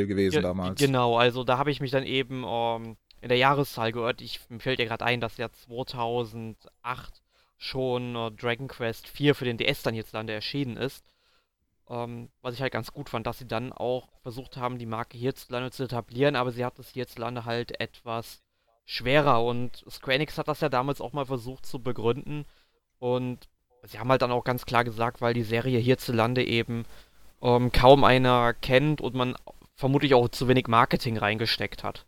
Ja, 0.01 0.07
gewesen 0.07 0.33
Ge- 0.35 0.43
damals. 0.43 0.81
Genau, 0.81 1.19
also 1.19 1.45
da 1.45 1.59
habe 1.59 1.71
ich 1.71 1.81
mich 1.81 1.91
dann 1.91 2.05
eben 2.05 2.45
ähm, 2.47 2.97
in 3.21 3.29
der 3.29 3.39
Jahreszahl 3.39 3.93
gehört. 3.93 4.21
Ich, 4.23 4.41
mir 4.49 4.61
fällt 4.61 4.79
ja 4.79 4.87
gerade 4.87 5.05
ein, 5.05 5.21
dass 5.21 5.37
ja 5.37 5.51
2008 5.51 7.23
schon 7.59 8.15
äh, 8.17 8.31
Dragon 8.33 8.69
Quest 8.69 9.09
4 9.09 9.35
für 9.35 9.45
den 9.45 9.59
DS 9.59 9.83
dann 9.83 9.95
hierzulande 9.95 10.33
erschienen 10.33 10.77
ist. 10.79 11.05
Ähm, 11.89 12.31
was 12.43 12.55
ich 12.55 12.63
halt 12.63 12.73
ganz 12.73 12.93
gut 12.93 13.09
fand, 13.09 13.27
dass 13.27 13.39
sie 13.39 13.47
dann 13.47 13.73
auch 13.73 14.09
versucht 14.23 14.57
haben, 14.57 14.79
die 14.79 14.87
Marke 14.87 15.17
hierzulande 15.17 15.71
zu 15.71 15.85
etablieren, 15.85 16.35
aber 16.37 16.51
sie 16.51 16.65
hat 16.65 16.79
es 16.79 16.91
hierzulande 16.91 17.45
halt 17.45 17.81
etwas 17.81 18.43
schwerer 18.85 19.45
und 19.45 19.85
Square 19.89 20.15
Enix 20.17 20.39
hat 20.39 20.49
das 20.49 20.61
ja 20.61 20.69
damals 20.69 21.01
auch 21.01 21.13
mal 21.13 21.27
versucht 21.27 21.67
zu 21.67 21.81
begründen 21.81 22.45
und 22.99 23.49
sie 23.85 23.99
haben 23.99 24.11
halt 24.11 24.23
dann 24.23 24.33
auch 24.33 24.45
ganz 24.45 24.67
klar 24.67 24.85
gesagt, 24.85 25.21
weil 25.21 25.35
die 25.35 25.43
Serie 25.43 25.79
hierzulande 25.79 26.45
eben 26.45 26.85
ähm, 27.43 27.73
kaum 27.73 28.05
einer 28.05 28.55
kennt 28.55 29.01
und 29.01 29.15
man 29.15 29.37
vermutlich 29.75 30.15
auch 30.15 30.29
zu 30.29 30.49
wenig 30.49 30.69
Marketing 30.69 31.19
reingesteckt 31.19 31.85
hat. 31.85 32.07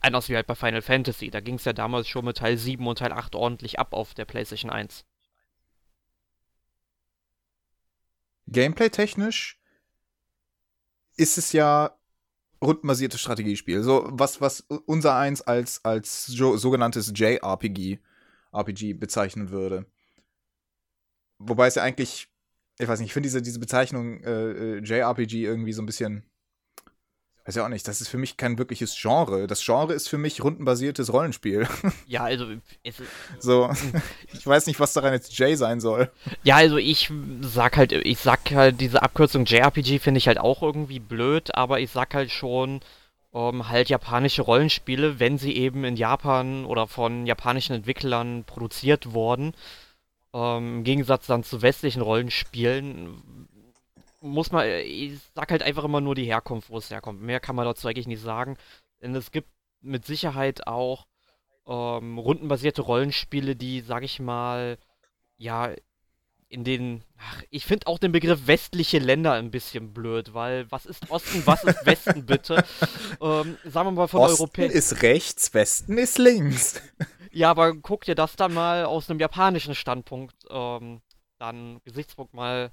Anders 0.00 0.28
wie 0.28 0.34
halt 0.34 0.46
bei 0.46 0.54
Final 0.54 0.82
Fantasy. 0.82 1.30
Da 1.30 1.40
ging 1.40 1.54
es 1.54 1.64
ja 1.64 1.72
damals 1.72 2.08
schon 2.08 2.24
mit 2.24 2.38
Teil 2.38 2.58
7 2.58 2.86
und 2.86 2.98
Teil 2.98 3.12
8 3.12 3.34
ordentlich 3.34 3.78
ab 3.78 3.92
auf 3.92 4.14
der 4.14 4.24
PlayStation 4.24 4.70
1. 4.70 5.04
Gameplay-technisch 8.52 9.58
ist 11.16 11.38
es 11.38 11.52
ja 11.52 11.96
rundenbasiertes 12.62 13.20
Strategiespiel. 13.20 13.82
So 13.82 14.06
was, 14.10 14.40
was 14.40 14.60
unser 14.86 15.16
eins 15.16 15.42
als, 15.42 15.84
als 15.84 16.28
jo 16.30 16.56
sogenanntes 16.56 17.12
JRPG 17.14 17.98
RPG 18.52 18.94
bezeichnen 18.94 19.50
würde. 19.50 19.86
wobei 21.38 21.66
es 21.66 21.74
ja 21.74 21.82
eigentlich, 21.82 22.28
ich 22.78 22.86
weiß 22.86 23.00
nicht, 23.00 23.08
ich 23.08 23.12
finde 23.12 23.26
diese, 23.26 23.42
diese 23.42 23.58
Bezeichnung 23.58 24.22
äh, 24.22 24.78
äh 24.78 24.78
JRPG 24.78 25.44
irgendwie 25.44 25.72
so 25.72 25.82
ein 25.82 25.86
bisschen 25.86 26.22
Weiß 27.44 27.56
ja 27.56 27.64
auch 27.64 27.68
nicht, 27.68 27.88
das 27.88 28.00
ist 28.00 28.08
für 28.08 28.18
mich 28.18 28.36
kein 28.36 28.56
wirkliches 28.56 28.96
Genre. 28.96 29.48
Das 29.48 29.64
Genre 29.64 29.92
ist 29.92 30.08
für 30.08 30.18
mich 30.18 30.44
rundenbasiertes 30.44 31.12
Rollenspiel. 31.12 31.66
Ja, 32.06 32.24
also. 32.24 32.46
so, 33.38 33.70
ich 34.32 34.46
weiß 34.46 34.66
nicht, 34.66 34.78
was 34.78 34.92
daran 34.92 35.12
jetzt 35.12 35.36
J 35.38 35.56
sein 35.56 35.80
soll. 35.80 36.10
Ja, 36.44 36.56
also 36.56 36.76
ich 36.76 37.10
sag 37.40 37.76
halt, 37.76 37.92
ich 37.92 38.18
sag 38.18 38.50
halt, 38.52 38.80
diese 38.80 39.02
Abkürzung 39.02 39.44
JRPG 39.44 39.98
finde 39.98 40.18
ich 40.18 40.28
halt 40.28 40.38
auch 40.38 40.62
irgendwie 40.62 41.00
blöd, 41.00 41.54
aber 41.54 41.80
ich 41.80 41.90
sag 41.90 42.14
halt 42.14 42.30
schon, 42.30 42.80
ähm, 43.34 43.68
halt 43.68 43.88
japanische 43.88 44.42
Rollenspiele, 44.42 45.18
wenn 45.18 45.38
sie 45.38 45.56
eben 45.56 45.84
in 45.84 45.96
Japan 45.96 46.64
oder 46.64 46.86
von 46.86 47.26
japanischen 47.26 47.74
Entwicklern 47.74 48.44
produziert 48.44 49.12
wurden. 49.12 49.54
Ähm, 50.34 50.78
Im 50.78 50.84
Gegensatz 50.84 51.26
dann 51.26 51.44
zu 51.44 51.62
westlichen 51.62 52.02
Rollenspielen, 52.02 53.41
muss 54.22 54.52
man, 54.52 54.66
ich 54.68 55.18
sag 55.34 55.50
halt 55.50 55.62
einfach 55.62 55.84
immer 55.84 56.00
nur 56.00 56.14
die 56.14 56.24
Herkunft, 56.24 56.70
wo 56.70 56.78
es 56.78 56.90
herkommt. 56.90 57.20
Mehr 57.20 57.40
kann 57.40 57.56
man 57.56 57.64
dazu 57.64 57.88
eigentlich 57.88 58.06
nicht 58.06 58.22
sagen. 58.22 58.56
Denn 59.00 59.14
es 59.14 59.32
gibt 59.32 59.48
mit 59.80 60.06
Sicherheit 60.06 60.66
auch 60.66 61.06
ähm, 61.66 62.18
rundenbasierte 62.18 62.82
Rollenspiele, 62.82 63.56
die, 63.56 63.80
sag 63.80 64.02
ich 64.04 64.20
mal, 64.20 64.78
ja, 65.36 65.72
in 66.48 66.64
den. 66.64 67.02
Ach, 67.18 67.42
ich 67.50 67.64
finde 67.64 67.86
auch 67.86 67.98
den 67.98 68.12
Begriff 68.12 68.46
westliche 68.46 68.98
Länder 68.98 69.32
ein 69.32 69.50
bisschen 69.50 69.92
blöd, 69.92 70.34
weil 70.34 70.70
was 70.70 70.86
ist 70.86 71.10
Osten, 71.10 71.42
was 71.46 71.64
ist 71.64 71.84
Westen 71.86 72.26
bitte? 72.26 72.64
ähm, 73.20 73.56
sagen 73.64 73.88
wir 73.88 73.92
mal 73.92 74.08
von 74.08 74.20
Osten 74.20 74.62
ist 74.62 75.02
rechts, 75.02 75.54
Westen 75.54 75.98
ist 75.98 76.18
links. 76.18 76.80
ja, 77.32 77.50
aber 77.50 77.74
guck 77.74 78.04
dir 78.04 78.14
das 78.14 78.36
dann 78.36 78.52
mal 78.52 78.84
aus 78.84 79.08
einem 79.08 79.18
japanischen 79.18 79.74
Standpunkt, 79.74 80.36
ähm, 80.50 81.00
dann 81.38 81.80
Gesichtspunkt 81.84 82.34
mal 82.34 82.70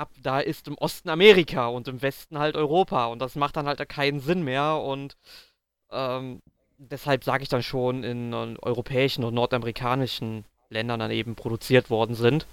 ab, 0.00 0.10
da 0.22 0.40
ist 0.40 0.66
im 0.66 0.76
Osten 0.78 1.10
Amerika 1.10 1.68
und 1.68 1.86
im 1.86 2.02
Westen 2.02 2.38
halt 2.38 2.56
Europa 2.56 3.06
und 3.06 3.20
das 3.20 3.36
macht 3.36 3.56
dann 3.56 3.66
halt 3.66 3.86
keinen 3.88 4.20
Sinn 4.20 4.42
mehr 4.42 4.76
und 4.76 5.16
ähm, 5.92 6.40
deshalb 6.78 7.22
sage 7.22 7.42
ich 7.42 7.48
dann 7.48 7.62
schon 7.62 8.02
in 8.02 8.32
uh, 8.32 8.56
europäischen 8.62 9.22
und 9.24 9.34
nordamerikanischen 9.34 10.44
Ländern 10.70 11.00
dann 11.00 11.10
eben 11.10 11.34
produziert 11.34 11.90
worden 11.90 12.14
sind, 12.14 12.46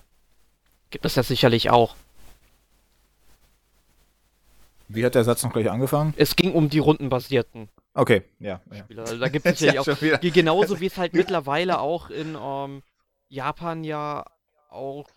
gibt 0.89 1.05
es 1.05 1.15
ja 1.15 1.23
sicherlich 1.23 1.69
auch. 1.69 1.95
Wie 4.89 5.05
hat 5.05 5.15
der 5.15 5.23
Satz 5.23 5.43
noch 5.43 5.53
gleich 5.53 5.69
angefangen? 5.69 6.13
Es 6.17 6.35
ging 6.35 6.53
um 6.53 6.69
die 6.69 6.79
rundenbasierten. 6.79 7.69
Okay, 7.93 8.23
ja. 8.39 8.61
ja. 8.71 8.99
Also 8.99 9.17
da 9.17 9.27
gibt 9.27 9.45
es 9.45 9.59
sicherlich 9.59 9.79
auch, 9.79 10.33
genauso 10.33 10.79
wie 10.79 10.85
es 10.85 10.97
halt 10.97 11.13
mittlerweile 11.13 11.79
auch 11.79 12.09
in 12.09 12.37
ähm, 12.39 12.83
Japan 13.27 13.83
ja 13.83 14.25
auch 14.69 15.07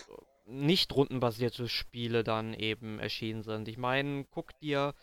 nicht 0.51 0.95
rundenbasierte 0.95 1.69
Spiele 1.69 2.25
dann 2.25 2.55
eben 2.55 2.99
erschienen 2.99 3.43
sind. 3.43 3.69
Ich 3.69 3.79
meine, 3.79 4.25
guck 4.31 4.59
dir 4.61 4.95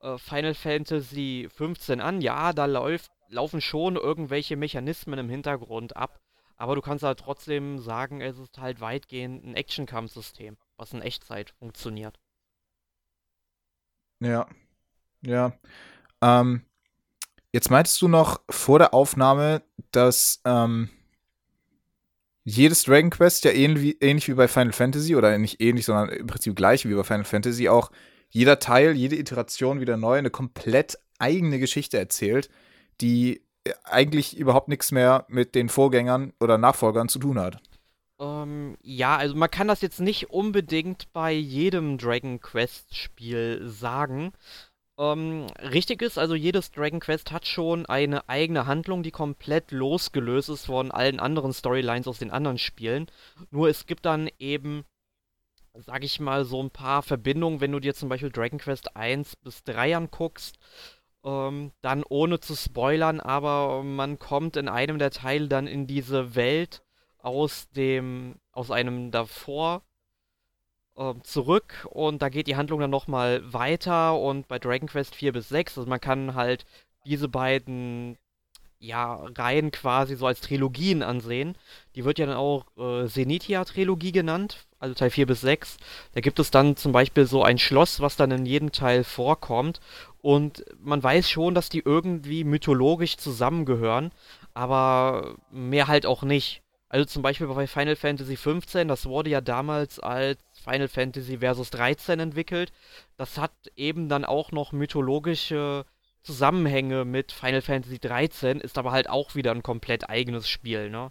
äh, 0.00 0.18
Final 0.18 0.54
Fantasy 0.54 1.48
15 1.52 2.00
an. 2.00 2.20
Ja, 2.20 2.52
da 2.52 2.66
läuft, 2.66 3.10
laufen 3.28 3.60
schon 3.60 3.96
irgendwelche 3.96 4.56
Mechanismen 4.56 5.18
im 5.18 5.28
Hintergrund 5.28 5.96
ab. 5.96 6.20
Aber 6.56 6.74
du 6.76 6.80
kannst 6.80 7.02
halt 7.02 7.18
trotzdem 7.18 7.78
sagen, 7.78 8.20
es 8.20 8.38
ist 8.38 8.58
halt 8.58 8.80
weitgehend 8.80 9.44
ein 9.44 9.54
Action-Kampfsystem, 9.54 10.56
was 10.76 10.92
in 10.92 11.02
Echtzeit 11.02 11.50
funktioniert. 11.50 12.20
Ja. 14.20 14.46
Ja. 15.22 15.52
Ähm, 16.20 16.64
jetzt 17.52 17.70
meintest 17.70 18.00
du 18.00 18.08
noch 18.08 18.40
vor 18.48 18.78
der 18.78 18.94
Aufnahme, 18.94 19.62
dass 19.90 20.40
ähm, 20.44 20.90
jedes 22.44 22.82
Dragon 22.84 23.10
Quest 23.10 23.44
ja 23.44 23.52
ähnlich, 23.52 24.02
ähnlich 24.02 24.28
wie 24.28 24.34
bei 24.34 24.48
Final 24.48 24.72
Fantasy 24.72 25.16
oder 25.16 25.36
nicht 25.38 25.60
ähnlich, 25.60 25.84
sondern 25.84 26.08
im 26.10 26.26
Prinzip 26.26 26.56
gleich 26.56 26.88
wie 26.88 26.94
bei 26.94 27.04
Final 27.04 27.24
Fantasy 27.24 27.68
auch 27.68 27.90
jeder 28.30 28.58
Teil, 28.58 28.92
jede 28.92 29.16
Iteration 29.16 29.80
wieder 29.80 29.96
neu 29.96 30.18
eine 30.18 30.30
komplett 30.30 30.98
eigene 31.18 31.58
Geschichte 31.58 31.98
erzählt, 31.98 32.48
die 33.00 33.42
eigentlich 33.84 34.36
überhaupt 34.36 34.68
nichts 34.68 34.90
mehr 34.90 35.24
mit 35.28 35.54
den 35.54 35.68
Vorgängern 35.68 36.32
oder 36.40 36.58
Nachfolgern 36.58 37.08
zu 37.08 37.18
tun 37.18 37.38
hat. 37.38 37.60
Ähm, 38.18 38.76
ja, 38.82 39.16
also 39.16 39.36
man 39.36 39.50
kann 39.50 39.68
das 39.68 39.80
jetzt 39.82 40.00
nicht 40.00 40.30
unbedingt 40.30 41.12
bei 41.12 41.32
jedem 41.32 41.98
Dragon 41.98 42.40
Quest 42.40 42.96
Spiel 42.96 43.62
sagen. 43.68 44.32
Ähm, 44.98 45.46
richtig 45.58 46.02
ist, 46.02 46.18
also 46.18 46.34
jedes 46.34 46.70
Dragon 46.70 47.00
Quest 47.00 47.32
hat 47.32 47.46
schon 47.46 47.86
eine 47.86 48.28
eigene 48.28 48.66
Handlung, 48.66 49.02
die 49.02 49.10
komplett 49.10 49.70
losgelöst 49.70 50.50
ist 50.50 50.66
von 50.66 50.90
allen 50.90 51.18
anderen 51.18 51.52
Storylines 51.52 52.06
aus 52.06 52.18
den 52.18 52.30
anderen 52.30 52.58
Spielen. 52.58 53.06
Nur 53.50 53.68
es 53.68 53.86
gibt 53.86 54.04
dann 54.04 54.28
eben, 54.38 54.84
sag 55.74 56.04
ich 56.04 56.20
mal, 56.20 56.44
so 56.44 56.62
ein 56.62 56.70
paar 56.70 57.02
Verbindungen, 57.02 57.60
wenn 57.60 57.72
du 57.72 57.80
dir 57.80 57.94
zum 57.94 58.08
Beispiel 58.10 58.30
Dragon 58.30 58.58
Quest 58.58 58.94
1 58.96 59.36
bis 59.36 59.64
3 59.64 59.96
anguckst. 59.96 60.58
Ähm, 61.24 61.72
dann 61.82 62.02
ohne 62.08 62.40
zu 62.40 62.56
spoilern, 62.56 63.20
aber 63.20 63.82
man 63.84 64.18
kommt 64.18 64.56
in 64.56 64.68
einem 64.68 64.98
der 64.98 65.12
Teile 65.12 65.48
dann 65.48 65.68
in 65.68 65.86
diese 65.86 66.34
Welt 66.34 66.82
aus 67.18 67.70
dem, 67.70 68.36
aus 68.50 68.70
einem 68.72 69.12
davor 69.12 69.82
zurück 71.22 71.86
und 71.90 72.22
da 72.22 72.28
geht 72.28 72.46
die 72.46 72.56
Handlung 72.56 72.80
dann 72.80 72.90
nochmal 72.90 73.42
weiter 73.52 74.18
und 74.18 74.48
bei 74.48 74.58
Dragon 74.58 74.88
Quest 74.88 75.14
4 75.14 75.32
bis 75.32 75.48
6, 75.48 75.78
also 75.78 75.88
man 75.90 76.00
kann 76.00 76.34
halt 76.34 76.64
diese 77.04 77.28
beiden 77.28 78.16
ja, 78.82 79.14
Reihen 79.36 79.70
quasi 79.70 80.16
so 80.16 80.26
als 80.26 80.40
Trilogien 80.40 81.02
ansehen. 81.02 81.56
Die 81.94 82.04
wird 82.04 82.18
ja 82.18 82.26
dann 82.26 82.36
auch 82.36 82.66
äh, 82.76 83.06
Zenithia-Trilogie 83.06 84.10
genannt, 84.10 84.66
also 84.80 84.94
Teil 84.94 85.10
4 85.10 85.26
bis 85.26 85.40
6. 85.40 85.76
Da 86.14 86.20
gibt 86.20 86.40
es 86.40 86.50
dann 86.50 86.76
zum 86.76 86.90
Beispiel 86.90 87.24
so 87.26 87.44
ein 87.44 87.58
Schloss, 87.58 88.00
was 88.00 88.16
dann 88.16 88.32
in 88.32 88.44
jedem 88.44 88.72
Teil 88.72 89.04
vorkommt. 89.04 89.80
Und 90.20 90.64
man 90.80 91.00
weiß 91.02 91.30
schon, 91.30 91.54
dass 91.54 91.68
die 91.68 91.82
irgendwie 91.84 92.42
mythologisch 92.42 93.16
zusammengehören, 93.18 94.10
aber 94.52 95.36
mehr 95.50 95.86
halt 95.86 96.04
auch 96.04 96.24
nicht. 96.24 96.61
Also 96.92 97.06
zum 97.06 97.22
Beispiel 97.22 97.46
bei 97.46 97.66
Final 97.66 97.96
Fantasy 97.96 98.34
XV, 98.34 98.86
das 98.86 99.06
wurde 99.06 99.30
ja 99.30 99.40
damals 99.40 99.98
als 99.98 100.38
Final 100.62 100.88
Fantasy 100.88 101.38
Versus 101.38 101.70
13 101.70 102.20
entwickelt. 102.20 102.70
Das 103.16 103.38
hat 103.38 103.52
eben 103.76 104.10
dann 104.10 104.26
auch 104.26 104.52
noch 104.52 104.72
mythologische 104.72 105.86
Zusammenhänge 106.22 107.06
mit 107.06 107.32
Final 107.32 107.62
Fantasy 107.62 107.98
13, 107.98 108.60
ist 108.60 108.76
aber 108.76 108.92
halt 108.92 109.08
auch 109.08 109.34
wieder 109.34 109.52
ein 109.52 109.62
komplett 109.62 110.10
eigenes 110.10 110.50
Spiel, 110.50 110.90
ne? 110.90 111.10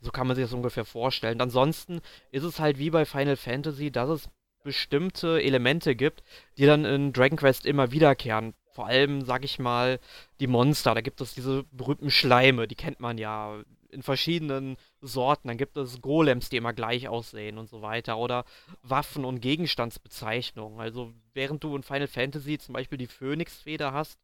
So 0.00 0.12
kann 0.12 0.28
man 0.28 0.36
sich 0.36 0.44
das 0.44 0.52
ungefähr 0.52 0.84
vorstellen. 0.84 1.40
ansonsten 1.40 2.00
ist 2.30 2.44
es 2.44 2.60
halt 2.60 2.78
wie 2.78 2.90
bei 2.90 3.04
Final 3.04 3.36
Fantasy, 3.36 3.90
dass 3.90 4.08
es 4.08 4.28
bestimmte 4.62 5.42
Elemente 5.42 5.96
gibt, 5.96 6.22
die 6.56 6.66
dann 6.66 6.84
in 6.84 7.12
Dragon 7.12 7.38
Quest 7.38 7.66
immer 7.66 7.90
wiederkehren. 7.90 8.54
Vor 8.70 8.86
allem, 8.86 9.22
sag 9.24 9.44
ich 9.44 9.58
mal, 9.58 9.98
die 10.38 10.46
Monster. 10.46 10.94
Da 10.94 11.00
gibt 11.00 11.20
es 11.20 11.34
diese 11.34 11.64
berühmten 11.72 12.12
Schleime, 12.12 12.68
die 12.68 12.76
kennt 12.76 13.00
man 13.00 13.18
ja 13.18 13.64
in 13.94 14.02
verschiedenen 14.02 14.76
Sorten. 15.00 15.48
Dann 15.48 15.56
gibt 15.56 15.76
es 15.76 16.00
Golems, 16.00 16.50
die 16.50 16.56
immer 16.56 16.72
gleich 16.72 17.08
aussehen 17.08 17.58
und 17.58 17.68
so 17.68 17.80
weiter. 17.80 18.18
Oder 18.18 18.44
Waffen- 18.82 19.24
und 19.24 19.40
Gegenstandsbezeichnungen. 19.40 20.80
Also 20.80 21.14
während 21.32 21.64
du 21.64 21.74
in 21.76 21.82
Final 21.82 22.08
Fantasy 22.08 22.58
zum 22.58 22.74
Beispiel 22.74 22.98
die 22.98 23.06
Phönixfeder 23.06 23.92
hast, 23.92 24.18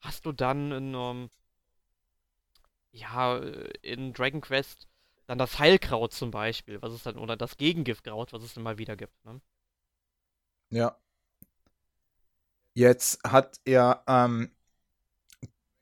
hast 0.00 0.24
du 0.26 0.32
dann 0.32 0.72
in, 0.72 0.94
um, 0.94 1.16
ähm, 1.16 1.30
ja, 2.92 3.38
in 3.82 4.12
Dragon 4.14 4.40
Quest 4.40 4.88
dann 5.26 5.38
das 5.38 5.58
Heilkraut 5.58 6.12
zum 6.12 6.30
Beispiel, 6.30 6.80
was 6.80 6.92
es 6.92 7.02
dann, 7.02 7.18
oder 7.18 7.36
das 7.36 7.56
Gegengiftkraut, 7.56 8.32
was 8.32 8.42
es 8.42 8.56
immer 8.56 8.78
wieder 8.78 8.96
gibt. 8.96 9.24
Ne? 9.24 9.40
Ja. 10.70 10.96
Jetzt 12.74 13.22
hat 13.24 13.58
er 13.64 14.04
ähm, 14.06 14.50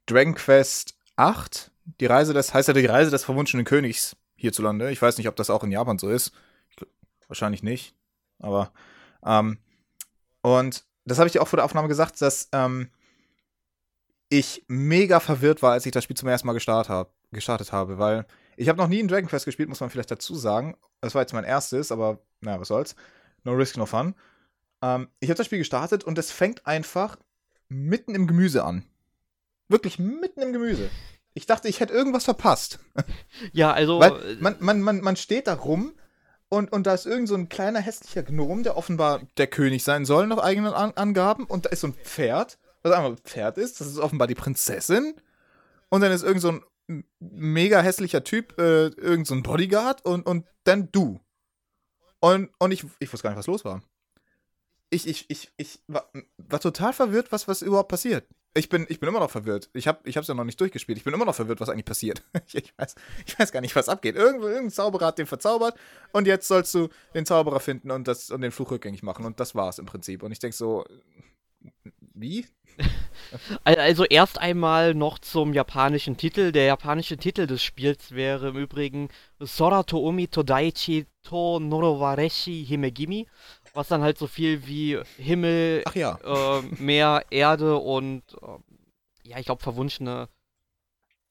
Dragon 0.07 0.35
Quest 0.35 0.97
8 1.17 1.71
die 1.85 2.07
Reise 2.07 2.33
des, 2.33 2.55
heißt 2.55 2.69
ja 2.69 2.75
die 2.75 2.87
Reise 2.87 3.11
des 3.11 3.25
verwunschenen 3.25 3.65
Königs 3.65 4.17
hierzulande. 4.37 4.91
Ich 4.91 5.01
weiß 5.01 5.19
nicht, 5.19 5.29
ob 5.29 5.37
das 5.37 5.51
auch 5.51 5.65
in 5.65 5.73
Japan 5.73 5.99
so 5.99 6.09
ist. 6.09 6.33
Wahrscheinlich 7.29 7.63
nicht. 7.63 7.95
Aber, 8.39 8.73
ähm, 9.25 9.59
und 10.43 10.85
das 11.05 11.19
habe 11.19 11.27
ich 11.27 11.33
dir 11.33 11.43
auch 11.43 11.49
vor 11.49 11.57
der 11.57 11.65
Aufnahme 11.65 11.89
gesagt, 11.89 12.21
dass 12.21 12.49
ähm, 12.53 12.91
ich 14.29 14.65
mega 14.69 15.21
verwirrt 15.21 15.63
war, 15.63 15.73
als 15.73 15.87
ich 15.87 15.93
das 15.93 16.05
Spiel 16.05 16.17
zum 16.17 16.29
ersten 16.29 16.47
Mal 16.47 16.55
gestartet, 16.55 16.91
hab, 16.91 17.13
gestartet 17.31 17.73
habe, 17.73 17.99
weil 17.99 18.27
ich 18.57 18.69
habe 18.69 18.79
noch 18.79 18.89
nie 18.89 19.03
ein 19.03 19.09
Dragon 19.09 19.29
Quest 19.29 19.45
gespielt, 19.45 19.69
muss 19.69 19.81
man 19.81 19.91
vielleicht 19.91 20.11
dazu 20.11 20.35
sagen. 20.35 20.77
Das 21.01 21.15
war 21.15 21.23
jetzt 21.23 21.33
mein 21.33 21.45
erstes, 21.45 21.93
aber 21.93 22.21
naja, 22.41 22.61
was 22.61 22.69
soll's. 22.69 22.95
No 23.43 23.53
risk, 23.53 23.77
no 23.77 23.87
fun. 23.87 24.15
Ähm, 24.83 25.09
ich 25.21 25.29
habe 25.29 25.37
das 25.37 25.47
Spiel 25.47 25.59
gestartet 25.59 26.05
und 26.05 26.19
es 26.19 26.31
fängt 26.31 26.67
einfach 26.67 27.17
mitten 27.69 28.15
im 28.15 28.27
Gemüse 28.27 28.65
an. 28.65 28.85
Wirklich 29.69 29.99
mitten 29.99 30.43
im 30.43 30.53
Gemüse. 30.53 30.91
Ich 31.35 31.47
dachte, 31.47 31.69
ich 31.69 31.81
hätte 31.81 31.93
irgendwas 31.93 32.25
verpasst. 32.25 32.79
Ja, 33.53 33.73
also. 33.73 33.99
Weil 34.01 34.13
äh, 34.13 34.37
man, 34.41 34.57
man, 34.61 34.81
man, 34.81 35.01
man 35.01 35.17
steht 35.17 35.49
da 35.49 35.55
rum 35.55 35.93
und, 36.49 36.73
und 36.73 36.87
da 36.87 36.95
ist 36.95 37.05
irgend 37.05 37.29
so 37.29 37.35
ein 37.35 37.49
kleiner 37.49 37.81
hässlicher 37.81 38.23
Gnom, 38.23 38.63
der 38.63 38.77
offenbar 38.77 39.23
der 39.37 39.49
König 39.49 39.83
sein 39.83 40.05
soll, 40.05 40.29
nach 40.29 40.39
eigenen 40.39 40.73
An 40.73 40.93
Angaben. 40.93 41.45
Und 41.45 41.67
da 41.67 41.71
ist 41.71 41.81
so 41.81 41.89
ein 41.89 41.95
Pferd, 41.95 42.59
was 42.83 42.93
einmal 42.93 43.13
ein 43.13 43.19
Pferd 43.19 43.59
ist. 43.59 43.81
Das 43.81 43.89
ist 43.89 43.99
offenbar 43.99 44.29
die 44.29 44.37
Prinzessin. 44.37 45.15
Und 45.89 46.01
dann 46.01 46.13
ist 46.13 46.23
irgend 46.23 46.43
so 46.43 46.53
ein 46.53 47.05
mega 47.19 47.81
hässlicher 47.81 48.23
Typ, 48.23 48.59
äh, 48.59 48.87
irgend 48.87 49.27
so 49.27 49.35
ein 49.35 49.43
Bodyguard 49.43 50.05
und, 50.05 50.27
und 50.27 50.47
dann 50.63 50.91
du. 50.93 51.21
Und, 52.21 52.51
und 52.59 52.71
ich, 52.71 52.85
ich 53.01 53.13
wusste 53.13 53.25
gar 53.25 53.31
nicht, 53.31 53.39
was 53.39 53.47
los 53.47 53.65
war. 53.65 53.83
Ich, 54.91 55.09
ich, 55.09 55.29
ich, 55.29 55.53
ich 55.57 55.83
war, 55.89 56.11
war 56.37 56.61
total 56.61 56.93
verwirrt, 56.93 57.33
was, 57.33 57.49
was 57.49 57.63
überhaupt 57.63 57.89
passiert. 57.89 58.29
Ich 58.57 58.69
bin, 58.69 58.87
ich 58.89 59.01
bin 59.01 59.09
immer 59.09 59.19
noch 59.19 59.31
verwirrt. 59.31 59.69
Ich 59.75 59.89
habe 59.89 60.09
es 60.09 60.27
ja 60.27 60.35
noch 60.35 60.45
nicht 60.45 60.61
durchgespielt. 60.61 60.97
Ich 60.97 61.05
bin 61.05 61.13
immer 61.13 61.25
noch 61.25 61.35
verwirrt, 61.35 61.61
was 61.61 61.69
eigentlich 61.69 61.85
passiert. 61.85 62.23
Ich, 62.47 62.55
ich, 62.65 62.79
weiß, 62.79 62.95
ich 63.27 63.39
weiß 63.39 63.51
gar 63.51 63.61
nicht, 63.61 63.75
was 63.75 63.89
abgeht. 63.89 64.15
Irgendwo, 64.15 64.47
irgendein 64.47 64.71
Zauberer 64.71 65.07
hat 65.07 65.19
den 65.19 65.27
verzaubert 65.27 65.77
und 66.13 66.27
jetzt 66.27 66.47
sollst 66.47 66.73
du 66.75 66.89
den 67.15 67.27
Zauberer 67.27 67.59
finden 67.59 67.91
und, 67.91 68.07
das, 68.07 68.31
und 68.31 68.43
den 68.43 68.53
Fluch 68.53 68.71
rückgängig 68.71 69.03
machen. 69.03 69.27
Und 69.27 69.41
das 69.41 69.57
war 69.57 69.69
es 69.69 69.79
im 69.81 69.87
Prinzip. 69.87 70.23
Und 70.23 70.31
ich 70.31 70.39
denke 70.39 70.57
so, 70.57 70.85
wie? 72.15 72.47
Also 73.65 74.05
erst 74.05 74.39
einmal 74.41 74.95
noch 74.95 75.19
zum 75.19 75.53
japanischen 75.53 76.17
Titel. 76.17 76.53
Der 76.53 76.65
japanische 76.65 77.17
Titel 77.17 77.47
des 77.47 77.63
Spiels 77.63 78.13
wäre 78.13 78.49
im 78.49 78.57
Übrigen 78.57 79.09
Sora 79.41 79.83
to 79.83 79.99
Umi 79.99 80.29
to 80.29 80.43
Daichi 80.43 81.07
to 81.23 81.59
Norowareshi 81.59 82.65
Himegimi, 82.67 83.27
was 83.75 83.89
dann 83.89 84.03
halt 84.03 84.19
so 84.19 84.27
viel 84.27 84.67
wie 84.67 85.01
Himmel, 85.17 85.83
ja. 85.95 86.19
äh, 86.25 86.63
Meer, 86.79 87.25
Erde 87.31 87.77
und 87.77 88.23
äh, 88.41 89.29
ja, 89.29 89.39
ich 89.39 89.47
glaube 89.47 89.63
verwunschene 89.63 90.29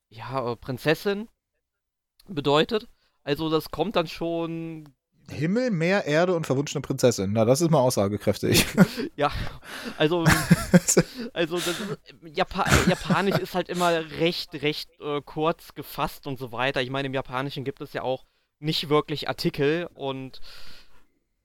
ja, 0.10 0.52
äh, 0.52 0.56
Prinzessin 0.56 1.30
bedeutet. 2.28 2.88
Also 3.24 3.50
das 3.50 3.72
kommt 3.72 3.96
dann 3.96 4.08
schon 4.08 4.94
Himmel, 5.32 5.72
Meer, 5.72 6.06
Erde 6.06 6.36
und 6.36 6.46
verwunschene 6.46 6.82
Prinzessin. 6.82 7.32
Na, 7.32 7.46
das 7.46 7.62
ist 7.62 7.72
mal 7.72 7.80
aussagekräftig. 7.80 8.66
ja, 9.16 9.32
also, 9.98 10.26
also 11.34 11.56
das 11.56 11.68
ist, 11.68 11.98
Japa 12.24 12.66
Japanisch 12.88 13.38
ist 13.38 13.56
halt 13.56 13.70
immer 13.70 13.92
recht, 14.20 14.54
recht 14.62 14.90
äh, 15.00 15.22
kurz 15.22 15.74
gefasst 15.76 16.28
und 16.28 16.38
so 16.38 16.52
weiter. 16.52 16.82
Ich 16.82 16.90
meine, 16.90 17.06
im 17.08 17.14
Japanischen 17.14 17.64
gibt 17.64 17.80
es 17.80 17.94
ja 17.94 18.02
auch 18.02 18.26
nicht 18.60 18.90
wirklich 18.90 19.30
Artikel 19.30 19.90
und 19.94 20.42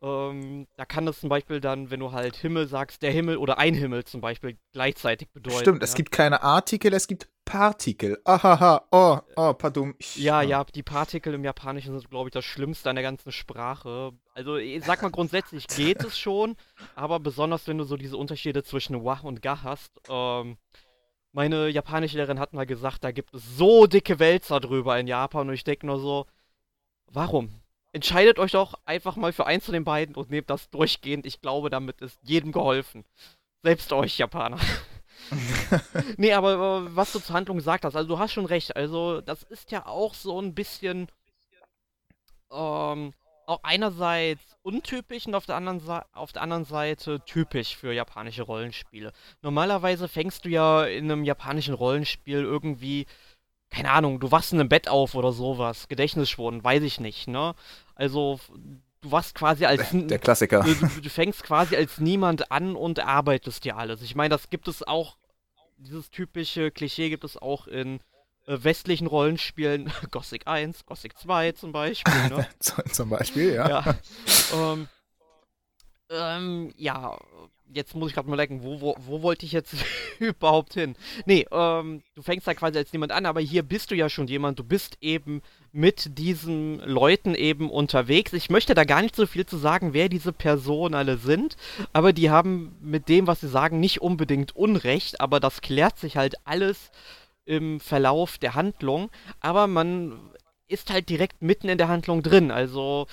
ähm, 0.00 0.68
da 0.76 0.84
kann 0.84 1.06
das 1.06 1.18
zum 1.18 1.28
Beispiel 1.28 1.60
dann, 1.60 1.90
wenn 1.90 1.98
du 1.98 2.12
halt 2.12 2.36
Himmel 2.36 2.68
sagst, 2.68 3.02
der 3.02 3.10
Himmel 3.10 3.36
oder 3.36 3.58
ein 3.58 3.74
Himmel 3.74 4.04
zum 4.04 4.20
Beispiel 4.20 4.56
gleichzeitig 4.72 5.28
bedeuten. 5.30 5.58
Stimmt, 5.58 5.80
ja. 5.80 5.84
es 5.84 5.94
gibt 5.94 6.12
keine 6.12 6.42
Artikel, 6.42 6.92
es 6.94 7.08
gibt 7.08 7.28
Partikel. 7.44 8.20
Ahaha, 8.24 8.86
oh, 8.92 9.18
oh, 9.34 9.54
pardon. 9.54 9.94
Ja, 10.14 10.42
ja, 10.42 10.62
die 10.64 10.82
Partikel 10.82 11.34
im 11.34 11.42
Japanischen 11.42 11.98
sind, 11.98 12.10
glaube 12.10 12.28
ich, 12.28 12.32
das 12.32 12.44
Schlimmste 12.44 12.90
an 12.90 12.96
der 12.96 13.02
ganzen 13.02 13.32
Sprache. 13.32 14.12
Also, 14.34 14.56
ich 14.56 14.84
sag 14.84 15.02
mal, 15.02 15.10
grundsätzlich 15.10 15.66
geht 15.76 16.04
es 16.04 16.18
schon, 16.18 16.56
aber 16.94 17.18
besonders, 17.18 17.66
wenn 17.66 17.78
du 17.78 17.84
so 17.84 17.96
diese 17.96 18.16
Unterschiede 18.16 18.62
zwischen 18.62 19.02
Wa 19.04 19.18
und 19.22 19.42
Ga 19.42 19.62
hast. 19.62 19.90
Ähm, 20.08 20.58
meine 21.32 21.68
japanische 21.68 22.16
Lehrerin 22.18 22.38
hat 22.38 22.52
mal 22.52 22.66
gesagt, 22.66 23.02
da 23.02 23.10
gibt 23.10 23.34
es 23.34 23.56
so 23.56 23.86
dicke 23.86 24.18
Wälzer 24.18 24.60
drüber 24.60 24.98
in 24.98 25.06
Japan 25.06 25.48
und 25.48 25.54
ich 25.54 25.64
denke 25.64 25.86
nur 25.86 25.98
so, 25.98 26.26
warum? 27.06 27.62
Entscheidet 27.92 28.38
euch 28.38 28.52
doch 28.52 28.74
einfach 28.84 29.16
mal 29.16 29.32
für 29.32 29.46
eins 29.46 29.64
von 29.64 29.72
den 29.72 29.84
beiden 29.84 30.14
und 30.14 30.30
nehmt 30.30 30.50
das 30.50 30.68
durchgehend. 30.70 31.24
Ich 31.26 31.40
glaube, 31.40 31.70
damit 31.70 32.00
ist 32.00 32.18
jedem 32.22 32.52
geholfen. 32.52 33.04
Selbst 33.62 33.92
euch, 33.92 34.18
Japaner. 34.18 34.58
nee, 36.16 36.32
aber 36.32 36.52
äh, 36.86 36.96
was 36.96 37.12
du 37.12 37.18
zur 37.18 37.34
Handlung 37.34 37.56
gesagt 37.56 37.84
hast, 37.84 37.96
also 37.96 38.08
du 38.08 38.18
hast 38.18 38.32
schon 38.32 38.46
recht. 38.46 38.76
Also, 38.76 39.20
das 39.20 39.42
ist 39.42 39.70
ja 39.72 39.86
auch 39.86 40.14
so 40.14 40.40
ein 40.40 40.54
bisschen 40.54 41.08
ähm, 42.50 43.12
auch 43.46 43.60
einerseits 43.62 44.42
untypisch 44.62 45.26
und 45.26 45.34
auf 45.34 45.46
der, 45.46 45.56
anderen 45.56 45.80
auf 46.12 46.32
der 46.32 46.42
anderen 46.42 46.64
Seite 46.64 47.20
typisch 47.24 47.76
für 47.76 47.92
japanische 47.92 48.42
Rollenspiele. 48.42 49.12
Normalerweise 49.40 50.06
fängst 50.06 50.44
du 50.44 50.50
ja 50.50 50.84
in 50.84 51.10
einem 51.10 51.24
japanischen 51.24 51.74
Rollenspiel 51.74 52.42
irgendwie, 52.42 53.06
keine 53.70 53.90
Ahnung, 53.90 54.20
du 54.20 54.30
wachst 54.30 54.52
in 54.52 54.60
einem 54.60 54.68
Bett 54.68 54.88
auf 54.88 55.14
oder 55.14 55.32
sowas, 55.32 55.88
Gedächtnisschwunden, 55.88 56.64
weiß 56.64 56.82
ich 56.82 57.00
nicht, 57.00 57.28
ne? 57.28 57.54
Also 57.94 58.40
du 59.00 59.10
wachst 59.10 59.34
quasi 59.34 59.64
als. 59.64 59.88
Der 59.92 60.18
Klassiker. 60.18 60.62
Du, 60.62 60.74
du, 61.00 61.10
fängst 61.10 61.42
quasi 61.42 61.76
als 61.76 61.98
niemand 61.98 62.50
an 62.50 62.76
und 62.76 63.00
arbeitest 63.00 63.64
dir 63.64 63.76
alles. 63.76 64.02
Ich 64.02 64.14
meine, 64.14 64.30
das 64.30 64.50
gibt 64.50 64.68
es 64.68 64.86
auch. 64.86 65.16
Dieses 65.80 66.10
typische 66.10 66.72
Klischee 66.72 67.08
gibt 67.08 67.22
es 67.22 67.36
auch 67.36 67.68
in 67.68 68.00
äh, 68.46 68.58
westlichen 68.64 69.06
Rollenspielen. 69.06 69.92
Gothic 70.10 70.46
1, 70.46 70.86
Gothic 70.86 71.16
2 71.16 71.52
zum 71.52 71.70
Beispiel. 71.70 72.28
Ne? 72.30 72.48
zum 72.92 73.10
Beispiel, 73.10 73.54
ja. 73.54 73.68
Ja, 73.68 73.94
ähm, 74.54 74.88
ähm, 76.10 76.74
ja 76.76 77.16
jetzt 77.72 77.94
muss 77.94 78.08
ich 78.08 78.14
gerade 78.14 78.28
mal 78.28 78.36
denken, 78.36 78.62
wo, 78.62 78.80
wo, 78.80 78.96
wo 78.98 79.22
wollte 79.22 79.46
ich 79.46 79.52
jetzt 79.52 79.74
überhaupt 80.18 80.74
hin? 80.74 80.96
Nee, 81.26 81.46
ähm, 81.50 82.02
du 82.14 82.22
fängst 82.22 82.46
da 82.46 82.54
quasi 82.54 82.78
als 82.78 82.92
niemand 82.92 83.12
an, 83.12 83.26
aber 83.26 83.40
hier 83.40 83.62
bist 83.62 83.90
du 83.90 83.94
ja 83.94 84.08
schon 84.08 84.26
jemand, 84.26 84.58
du 84.58 84.64
bist 84.64 84.98
eben 85.00 85.42
mit 85.72 86.18
diesen 86.18 86.80
Leuten 86.80 87.34
eben 87.34 87.70
unterwegs. 87.70 88.32
Ich 88.32 88.50
möchte 88.50 88.74
da 88.74 88.84
gar 88.84 89.02
nicht 89.02 89.16
so 89.16 89.26
viel 89.26 89.46
zu 89.46 89.56
sagen, 89.56 89.92
wer 89.92 90.08
diese 90.08 90.32
Personen 90.32 90.94
alle 90.94 91.18
sind, 91.18 91.56
aber 91.92 92.12
die 92.12 92.30
haben 92.30 92.76
mit 92.80 93.08
dem, 93.08 93.26
was 93.26 93.40
sie 93.40 93.48
sagen, 93.48 93.80
nicht 93.80 94.00
unbedingt 94.00 94.56
Unrecht, 94.56 95.20
aber 95.20 95.40
das 95.40 95.60
klärt 95.60 95.98
sich 95.98 96.16
halt 96.16 96.36
alles 96.44 96.90
im 97.44 97.80
Verlauf 97.80 98.38
der 98.38 98.54
Handlung, 98.54 99.10
aber 99.40 99.66
man 99.66 100.18
ist 100.68 100.90
halt 100.90 101.08
direkt 101.08 101.40
mitten 101.40 101.68
in 101.68 101.78
der 101.78 101.88
Handlung 101.88 102.22
drin, 102.22 102.50
also 102.50 103.06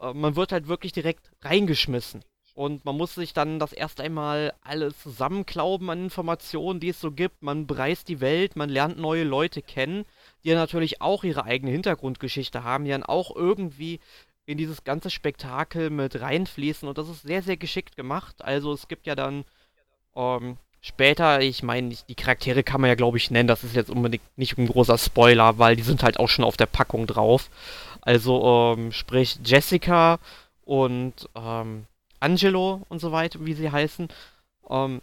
äh, 0.00 0.12
man 0.12 0.36
wird 0.36 0.52
halt 0.52 0.68
wirklich 0.68 0.92
direkt 0.92 1.30
reingeschmissen. 1.42 2.22
Und 2.60 2.84
man 2.84 2.94
muss 2.94 3.14
sich 3.14 3.32
dann 3.32 3.58
das 3.58 3.72
erst 3.72 4.02
einmal 4.02 4.52
alles 4.60 5.00
zusammenklauben 5.02 5.88
an 5.88 6.04
Informationen, 6.04 6.78
die 6.78 6.90
es 6.90 7.00
so 7.00 7.10
gibt. 7.10 7.42
Man 7.42 7.66
bereist 7.66 8.06
die 8.08 8.20
Welt, 8.20 8.54
man 8.54 8.68
lernt 8.68 8.98
neue 8.98 9.24
Leute 9.24 9.62
kennen, 9.62 10.04
die 10.44 10.52
natürlich 10.52 11.00
auch 11.00 11.24
ihre 11.24 11.44
eigene 11.44 11.70
Hintergrundgeschichte 11.70 12.62
haben, 12.62 12.84
die 12.84 12.90
dann 12.90 13.02
auch 13.02 13.34
irgendwie 13.34 13.98
in 14.44 14.58
dieses 14.58 14.84
ganze 14.84 15.08
Spektakel 15.08 15.88
mit 15.88 16.20
reinfließen. 16.20 16.86
Und 16.86 16.98
das 16.98 17.08
ist 17.08 17.22
sehr, 17.22 17.42
sehr 17.42 17.56
geschickt 17.56 17.96
gemacht. 17.96 18.44
Also 18.44 18.74
es 18.74 18.88
gibt 18.88 19.06
ja 19.06 19.14
dann 19.14 19.46
ähm, 20.14 20.58
später, 20.82 21.40
ich 21.40 21.62
meine, 21.62 21.94
die 22.10 22.14
Charaktere 22.14 22.62
kann 22.62 22.82
man 22.82 22.88
ja, 22.88 22.94
glaube 22.94 23.16
ich, 23.16 23.30
nennen. 23.30 23.48
Das 23.48 23.64
ist 23.64 23.74
jetzt 23.74 23.88
unbedingt 23.88 24.36
nicht 24.36 24.58
ein 24.58 24.68
großer 24.68 24.98
Spoiler, 24.98 25.56
weil 25.56 25.76
die 25.76 25.82
sind 25.82 26.02
halt 26.02 26.18
auch 26.20 26.28
schon 26.28 26.44
auf 26.44 26.58
der 26.58 26.66
Packung 26.66 27.06
drauf. 27.06 27.48
Also 28.02 28.76
ähm, 28.76 28.92
sprich 28.92 29.38
Jessica 29.42 30.18
und 30.66 31.26
ähm, 31.34 31.86
Angelo 32.20 32.86
und 32.88 33.00
so 33.00 33.12
weiter, 33.12 33.44
wie 33.44 33.54
sie 33.54 33.70
heißen. 33.70 34.08
Ähm, 34.68 35.00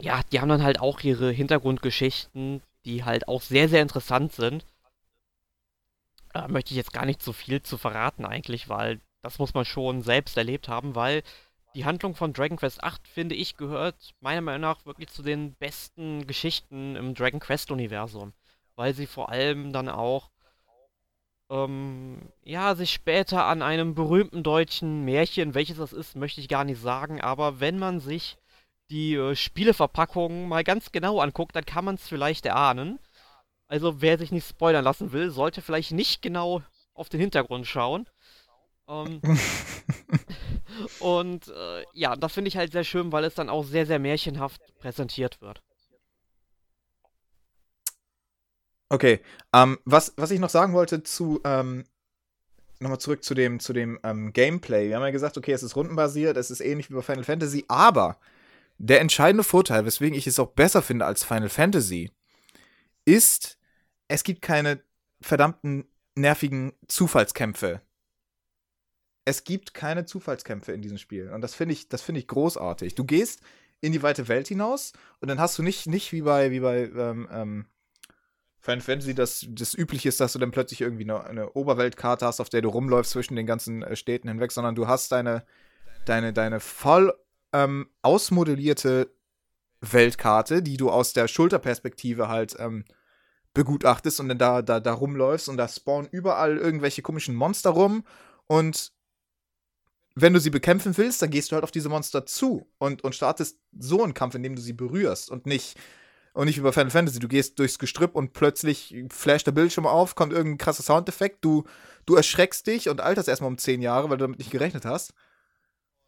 ja, 0.00 0.22
die 0.32 0.40
haben 0.40 0.48
dann 0.48 0.62
halt 0.62 0.80
auch 0.80 1.00
ihre 1.00 1.30
Hintergrundgeschichten, 1.30 2.62
die 2.84 3.04
halt 3.04 3.28
auch 3.28 3.42
sehr, 3.42 3.68
sehr 3.68 3.82
interessant 3.82 4.32
sind. 4.32 4.64
Da 6.32 6.48
möchte 6.48 6.70
ich 6.70 6.76
jetzt 6.76 6.92
gar 6.92 7.04
nicht 7.04 7.22
so 7.22 7.32
viel 7.32 7.62
zu 7.62 7.76
verraten 7.76 8.24
eigentlich, 8.24 8.68
weil 8.68 9.00
das 9.22 9.38
muss 9.38 9.52
man 9.52 9.64
schon 9.64 10.02
selbst 10.02 10.36
erlebt 10.36 10.68
haben, 10.68 10.94
weil 10.94 11.22
die 11.74 11.84
Handlung 11.84 12.14
von 12.14 12.32
Dragon 12.32 12.56
Quest 12.56 12.82
8, 12.82 13.06
finde 13.06 13.34
ich, 13.34 13.56
gehört 13.56 14.14
meiner 14.20 14.40
Meinung 14.40 14.62
nach 14.62 14.86
wirklich 14.86 15.08
zu 15.08 15.22
den 15.22 15.54
besten 15.54 16.26
Geschichten 16.26 16.96
im 16.96 17.14
Dragon 17.14 17.40
Quest 17.40 17.70
Universum, 17.70 18.32
weil 18.76 18.94
sie 18.94 19.06
vor 19.06 19.28
allem 19.28 19.72
dann 19.72 19.88
auch 19.88 20.30
ähm, 21.50 22.30
ja, 22.44 22.74
sich 22.76 22.92
später 22.92 23.44
an 23.44 23.60
einem 23.60 23.94
berühmten 23.94 24.42
deutschen 24.42 25.04
Märchen, 25.04 25.54
welches 25.54 25.78
das 25.78 25.92
ist, 25.92 26.16
möchte 26.16 26.40
ich 26.40 26.48
gar 26.48 26.64
nicht 26.64 26.80
sagen, 26.80 27.20
aber 27.20 27.60
wenn 27.60 27.78
man 27.78 28.00
sich 28.00 28.38
die 28.90 29.14
äh, 29.14 29.34
Spieleverpackung 29.34 30.48
mal 30.48 30.64
ganz 30.64 30.92
genau 30.92 31.20
anguckt, 31.20 31.54
dann 31.56 31.64
kann 31.64 31.84
man 31.84 31.96
es 31.96 32.08
vielleicht 32.08 32.46
erahnen. 32.46 32.98
Also 33.66 34.00
wer 34.00 34.18
sich 34.18 34.32
nicht 34.32 34.48
spoilern 34.48 34.84
lassen 34.84 35.12
will, 35.12 35.30
sollte 35.30 35.62
vielleicht 35.62 35.92
nicht 35.92 36.22
genau 36.22 36.62
auf 36.94 37.08
den 37.08 37.20
Hintergrund 37.20 37.66
schauen. 37.66 38.08
Ähm, 38.88 39.20
und 41.00 41.48
äh, 41.48 41.84
ja, 41.94 42.16
das 42.16 42.32
finde 42.32 42.48
ich 42.48 42.56
halt 42.56 42.72
sehr 42.72 42.84
schön, 42.84 43.12
weil 43.12 43.24
es 43.24 43.34
dann 43.34 43.48
auch 43.48 43.64
sehr, 43.64 43.86
sehr 43.86 43.98
märchenhaft 43.98 44.60
präsentiert 44.78 45.40
wird. 45.40 45.62
Okay, 48.92 49.20
ähm, 49.52 49.78
was, 49.84 50.12
was 50.16 50.32
ich 50.32 50.40
noch 50.40 50.50
sagen 50.50 50.72
wollte 50.72 51.04
zu, 51.04 51.40
ähm, 51.44 51.84
nochmal 52.80 52.98
zurück 52.98 53.22
zu 53.22 53.34
dem, 53.34 53.60
zu 53.60 53.72
dem 53.72 54.00
ähm, 54.02 54.32
Gameplay. 54.32 54.88
Wir 54.88 54.96
haben 54.96 55.04
ja 55.04 55.10
gesagt, 55.10 55.38
okay, 55.38 55.52
es 55.52 55.62
ist 55.62 55.76
rundenbasiert, 55.76 56.36
es 56.36 56.50
ist 56.50 56.60
ähnlich 56.60 56.90
wie 56.90 56.94
bei 56.94 57.02
Final 57.02 57.22
Fantasy, 57.22 57.64
aber 57.68 58.18
der 58.78 59.00
entscheidende 59.00 59.44
Vorteil, 59.44 59.84
weswegen 59.84 60.18
ich 60.18 60.26
es 60.26 60.40
auch 60.40 60.48
besser 60.48 60.82
finde 60.82 61.06
als 61.06 61.22
Final 61.22 61.48
Fantasy, 61.48 62.10
ist, 63.04 63.58
es 64.08 64.24
gibt 64.24 64.42
keine 64.42 64.82
verdammten 65.20 65.86
nervigen 66.16 66.72
Zufallskämpfe. 66.88 67.82
Es 69.24 69.44
gibt 69.44 69.72
keine 69.72 70.04
Zufallskämpfe 70.04 70.72
in 70.72 70.82
diesem 70.82 70.98
Spiel. 70.98 71.30
Und 71.30 71.42
das 71.42 71.54
finde 71.54 71.74
ich, 71.74 71.88
das 71.88 72.08
ich 72.08 72.26
großartig. 72.26 72.96
Du 72.96 73.04
gehst 73.04 73.40
in 73.80 73.92
die 73.92 74.02
weite 74.02 74.26
Welt 74.26 74.48
hinaus 74.48 74.94
und 75.20 75.28
dann 75.28 75.38
hast 75.38 75.56
du 75.58 75.62
nicht, 75.62 75.86
nicht 75.86 76.10
wie 76.10 76.22
bei, 76.22 76.50
wie 76.50 76.60
bei 76.60 76.90
ähm, 76.96 77.28
ähm 77.30 77.66
Final 78.60 78.80
Fantasy 78.82 79.14
das, 79.14 79.46
das 79.48 79.74
üblich 79.74 80.04
ist, 80.04 80.20
dass 80.20 80.34
du 80.34 80.38
dann 80.38 80.50
plötzlich 80.50 80.82
irgendwie 80.82 81.04
eine, 81.04 81.24
eine 81.24 81.52
Oberweltkarte 81.52 82.26
hast, 82.26 82.40
auf 82.40 82.50
der 82.50 82.60
du 82.60 82.68
rumläufst 82.68 83.12
zwischen 83.12 83.36
den 83.36 83.46
ganzen 83.46 83.82
äh, 83.82 83.96
Städten 83.96 84.28
hinweg, 84.28 84.52
sondern 84.52 84.74
du 84.74 84.86
hast 84.86 85.12
deine, 85.12 85.44
deine, 86.04 86.32
deine 86.32 86.60
voll 86.60 87.14
ähm, 87.52 87.88
ausmodellierte 88.02 89.10
Weltkarte, 89.80 90.62
die 90.62 90.76
du 90.76 90.90
aus 90.90 91.14
der 91.14 91.26
Schulterperspektive 91.26 92.28
halt 92.28 92.54
ähm, 92.58 92.84
begutachtest 93.54 94.20
und 94.20 94.28
dann 94.28 94.38
da, 94.38 94.62
da, 94.62 94.78
da 94.78 94.92
rumläufst 94.92 95.48
und 95.48 95.56
da 95.56 95.66
spawnen 95.66 96.08
überall 96.10 96.58
irgendwelche 96.58 97.02
komischen 97.02 97.34
Monster 97.34 97.70
rum 97.70 98.04
und 98.46 98.92
wenn 100.14 100.34
du 100.34 100.40
sie 100.40 100.50
bekämpfen 100.50 100.96
willst, 100.96 101.22
dann 101.22 101.30
gehst 101.30 101.50
du 101.50 101.54
halt 101.54 101.64
auf 101.64 101.70
diese 101.70 101.88
Monster 101.88 102.26
zu 102.26 102.68
und, 102.78 103.02
und 103.02 103.14
startest 103.14 103.58
so 103.78 104.02
einen 104.02 104.14
Kampf, 104.14 104.34
in 104.34 104.42
dem 104.42 104.54
du 104.54 104.60
sie 104.60 104.72
berührst 104.72 105.30
und 105.30 105.46
nicht, 105.46 105.78
und 106.32 106.46
nicht 106.46 106.58
über 106.58 106.72
Final 106.72 106.90
Fantasy. 106.90 107.18
Du 107.18 107.28
gehst 107.28 107.58
durchs 107.58 107.78
Gestrüpp 107.78 108.14
und 108.14 108.32
plötzlich 108.32 108.94
flasht 109.10 109.46
der 109.46 109.52
Bildschirm 109.52 109.86
auf, 109.86 110.14
kommt 110.14 110.32
irgendein 110.32 110.58
krasser 110.58 110.82
Soundeffekt, 110.82 111.44
du, 111.44 111.64
du 112.06 112.14
erschreckst 112.14 112.66
dich 112.66 112.88
und 112.88 113.00
alterst 113.00 113.28
erstmal 113.28 113.50
um 113.50 113.58
10 113.58 113.82
Jahre, 113.82 114.10
weil 114.10 114.18
du 114.18 114.24
damit 114.24 114.38
nicht 114.38 114.50
gerechnet 114.50 114.84
hast. 114.84 115.14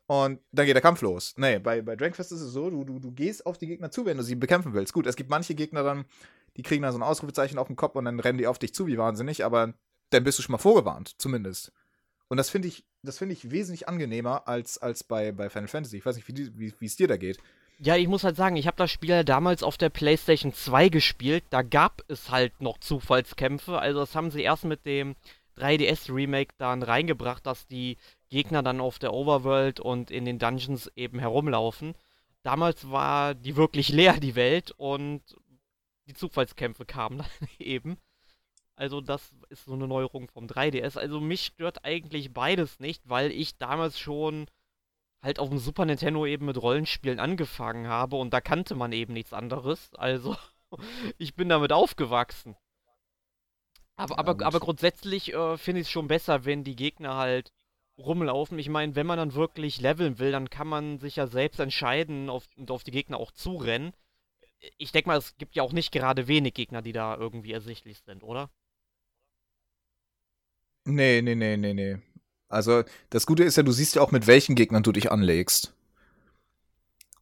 Und 0.07 0.41
dann 0.51 0.67
geht 0.67 0.75
der 0.75 0.83
Kampf 0.83 1.01
los. 1.01 1.35
Nee, 1.37 1.59
bei, 1.59 1.81
bei 1.81 1.97
Dragon 1.97 2.13
Quest 2.13 2.33
ist 2.33 2.41
es 2.41 2.53
so, 2.53 2.69
du, 2.69 2.85
du, 2.85 2.99
du 2.99 3.13
gehst 3.13 3.47
auf 3.47 3.57
die 3.57 3.67
Gegner 3.67 3.91
zu, 3.91 4.05
wenn 4.05 4.17
du 4.17 4.23
sie 4.23 4.35
bekämpfen 4.35 4.75
willst. 4.75 4.93
Gut, 4.93 5.07
es 5.07 5.17
gibt 5.17 5.31
manche 5.31 5.55
Gegner 5.55 5.83
dann, 5.83 6.05
die 6.57 6.63
kriegen 6.63 6.83
dann 6.83 6.93
so 6.93 6.99
ein 6.99 7.03
Ausrufezeichen 7.03 7.59
auf 7.59 7.69
den 7.69 7.77
Kopf 7.77 7.95
und 7.95 8.05
dann 8.05 8.21
rennen 8.21 8.39
die 8.39 8.47
auf 8.47 8.59
dich 8.59 8.75
zu 8.75 8.87
wie 8.87 8.99
wahnsinnig, 8.99 9.45
aber 9.45 9.75
dann 10.11 10.25
bist 10.25 10.39
du 10.39 10.43
schon 10.43 10.53
mal 10.53 10.59
vorgewarnt, 10.59 11.15
zumindest. 11.19 11.73
Und 12.29 12.37
das 12.37 12.51
finde 12.51 12.69
ich, 12.69 12.85
das 13.03 13.19
finde 13.19 13.35
ich 13.35 13.51
wesentlich 13.51 13.89
angenehmer 13.89 14.49
als, 14.49 14.79
als 14.79 15.05
bei, 15.05 15.33
bei 15.33 15.49
Final 15.49 15.69
Fantasy. 15.69 15.99
Ich 15.99 16.07
weiß 16.07 16.17
nicht, 16.17 16.29
wie, 16.29 16.75
wie 16.79 16.87
es 16.87 16.97
dir 16.97 17.09
da 17.09 17.17
geht. 17.17 17.39
Ja, 17.85 17.97
ich 17.97 18.07
muss 18.07 18.23
halt 18.23 18.37
sagen, 18.37 18.55
ich 18.55 18.69
habe 18.69 18.77
das 18.77 18.93
Spiel 18.93 19.11
ja 19.11 19.25
damals 19.25 19.65
auf 19.65 19.77
der 19.77 19.89
PlayStation 19.89 20.55
2 20.55 20.89
gespielt. 20.89 21.43
Da 21.51 21.63
gab 21.63 22.03
es 22.07 22.31
halt 22.31 22.61
noch 22.61 22.79
Zufallskämpfe. 22.79 23.77
Also 23.77 23.99
das 23.99 24.15
haben 24.15 24.31
sie 24.31 24.43
erst 24.43 24.65
mit 24.65 24.87
dem 24.87 25.17
3DS 25.59 26.15
Remake 26.15 26.55
dann 26.59 26.85
reingebracht, 26.85 27.45
dass 27.45 27.67
die 27.67 27.97
Gegner 28.31 28.63
dann 28.63 28.81
auf 28.81 29.01
der 29.01 29.13
Overworld 29.13 29.81
und 29.81 30.13
in 30.13 30.25
den 30.25 30.39
Dungeons 30.39 30.93
eben 30.95 31.19
herumlaufen. 31.19 31.97
Damals 32.45 32.89
war 32.93 33.35
die 33.35 33.57
wirklich 33.57 33.89
leer, 33.89 34.21
die 34.21 34.37
Welt, 34.37 34.71
und 34.77 35.23
die 36.07 36.15
Zufallskämpfe 36.15 36.85
kamen 36.85 37.19
dann 37.41 37.49
eben. 37.59 37.99
Also 38.77 39.01
das 39.01 39.33
ist 39.49 39.65
so 39.65 39.73
eine 39.73 39.89
Neuerung 39.89 40.29
vom 40.29 40.47
3DS. 40.47 40.99
Also 40.99 41.21
mich 41.21 41.47
stört 41.47 41.85
eigentlich 41.85 42.33
beides 42.33 42.79
nicht, 42.79 43.03
weil 43.09 43.33
ich 43.33 43.59
damals 43.59 43.99
schon 43.99 44.47
halt 45.23 45.39
auf 45.39 45.49
dem 45.49 45.59
Super 45.59 45.85
Nintendo 45.85 46.27
eben 46.27 46.47
mit 46.47 46.61
Rollenspielen 46.61 47.21
angefangen 47.21 47.87
habe 47.87 48.17
und 48.17 48.33
da 48.33 48.41
kannte 48.41 48.75
man 48.75 48.93
eben 48.93 49.13
nichts 49.13 49.33
anderes. 49.33 49.95
Also 49.95 50.37
ich 51.19 51.35
bin 51.35 51.49
damit 51.49 51.73
aufgewachsen. 51.73 52.57
Aber, 53.97 54.19
aber, 54.19 54.45
aber 54.45 54.61
grundsätzlich 54.61 55.33
äh, 55.33 55.57
finde 55.57 55.81
ich 55.81 55.87
es 55.87 55.91
schon 55.91 56.09
besser, 56.09 56.45
wenn 56.45 56.65
die 56.65 56.77
Gegner 56.77 57.17
halt 57.17 57.53
rumlaufen. 57.99 58.59
Ich 58.59 58.69
meine, 58.69 58.97
wenn 58.97 59.07
man 59.07 59.19
dann 59.19 59.35
wirklich 59.35 59.81
leveln 59.81 60.19
will, 60.19 60.33
dann 60.33 60.51
kann 60.51 60.67
man 60.67 60.99
sich 60.99 61.17
ja 61.17 61.27
selbst 61.27 61.61
entscheiden 61.61 62.29
auf, 62.29 62.49
und 62.57 62.71
auf 62.71 62.85
die 62.85 62.91
Gegner 62.91 63.19
auch 63.19 63.31
zurennen. 63.31 63.93
Ich 64.79 64.93
denke 64.93 65.09
mal, 65.09 65.19
es 65.19 65.37
gibt 65.37 65.55
ja 65.55 65.63
auch 65.63 65.73
nicht 65.73 65.93
gerade 65.93 66.27
wenig 66.27 66.55
Gegner, 66.55 66.83
die 66.83 66.93
da 66.93 67.17
irgendwie 67.17 67.53
ersichtlich 67.53 68.01
sind, 68.01 68.23
oder? 68.23 68.51
Nee, 70.85 71.23
nee, 71.23 71.35
nee, 71.35 71.57
nee, 71.57 71.75
nee. 71.75 71.99
Also, 72.53 72.83
das 73.11 73.27
Gute 73.27 73.45
ist 73.45 73.57
ja, 73.57 73.63
du 73.63 73.73
siehst 73.73 73.95
ja 73.95 74.03
auch, 74.03 74.13
mit 74.13 74.27
welchen 74.27 74.55
Gegnern 74.55 74.83
du 74.83 74.93
dich 74.93 75.11
anlegst. 75.11 75.73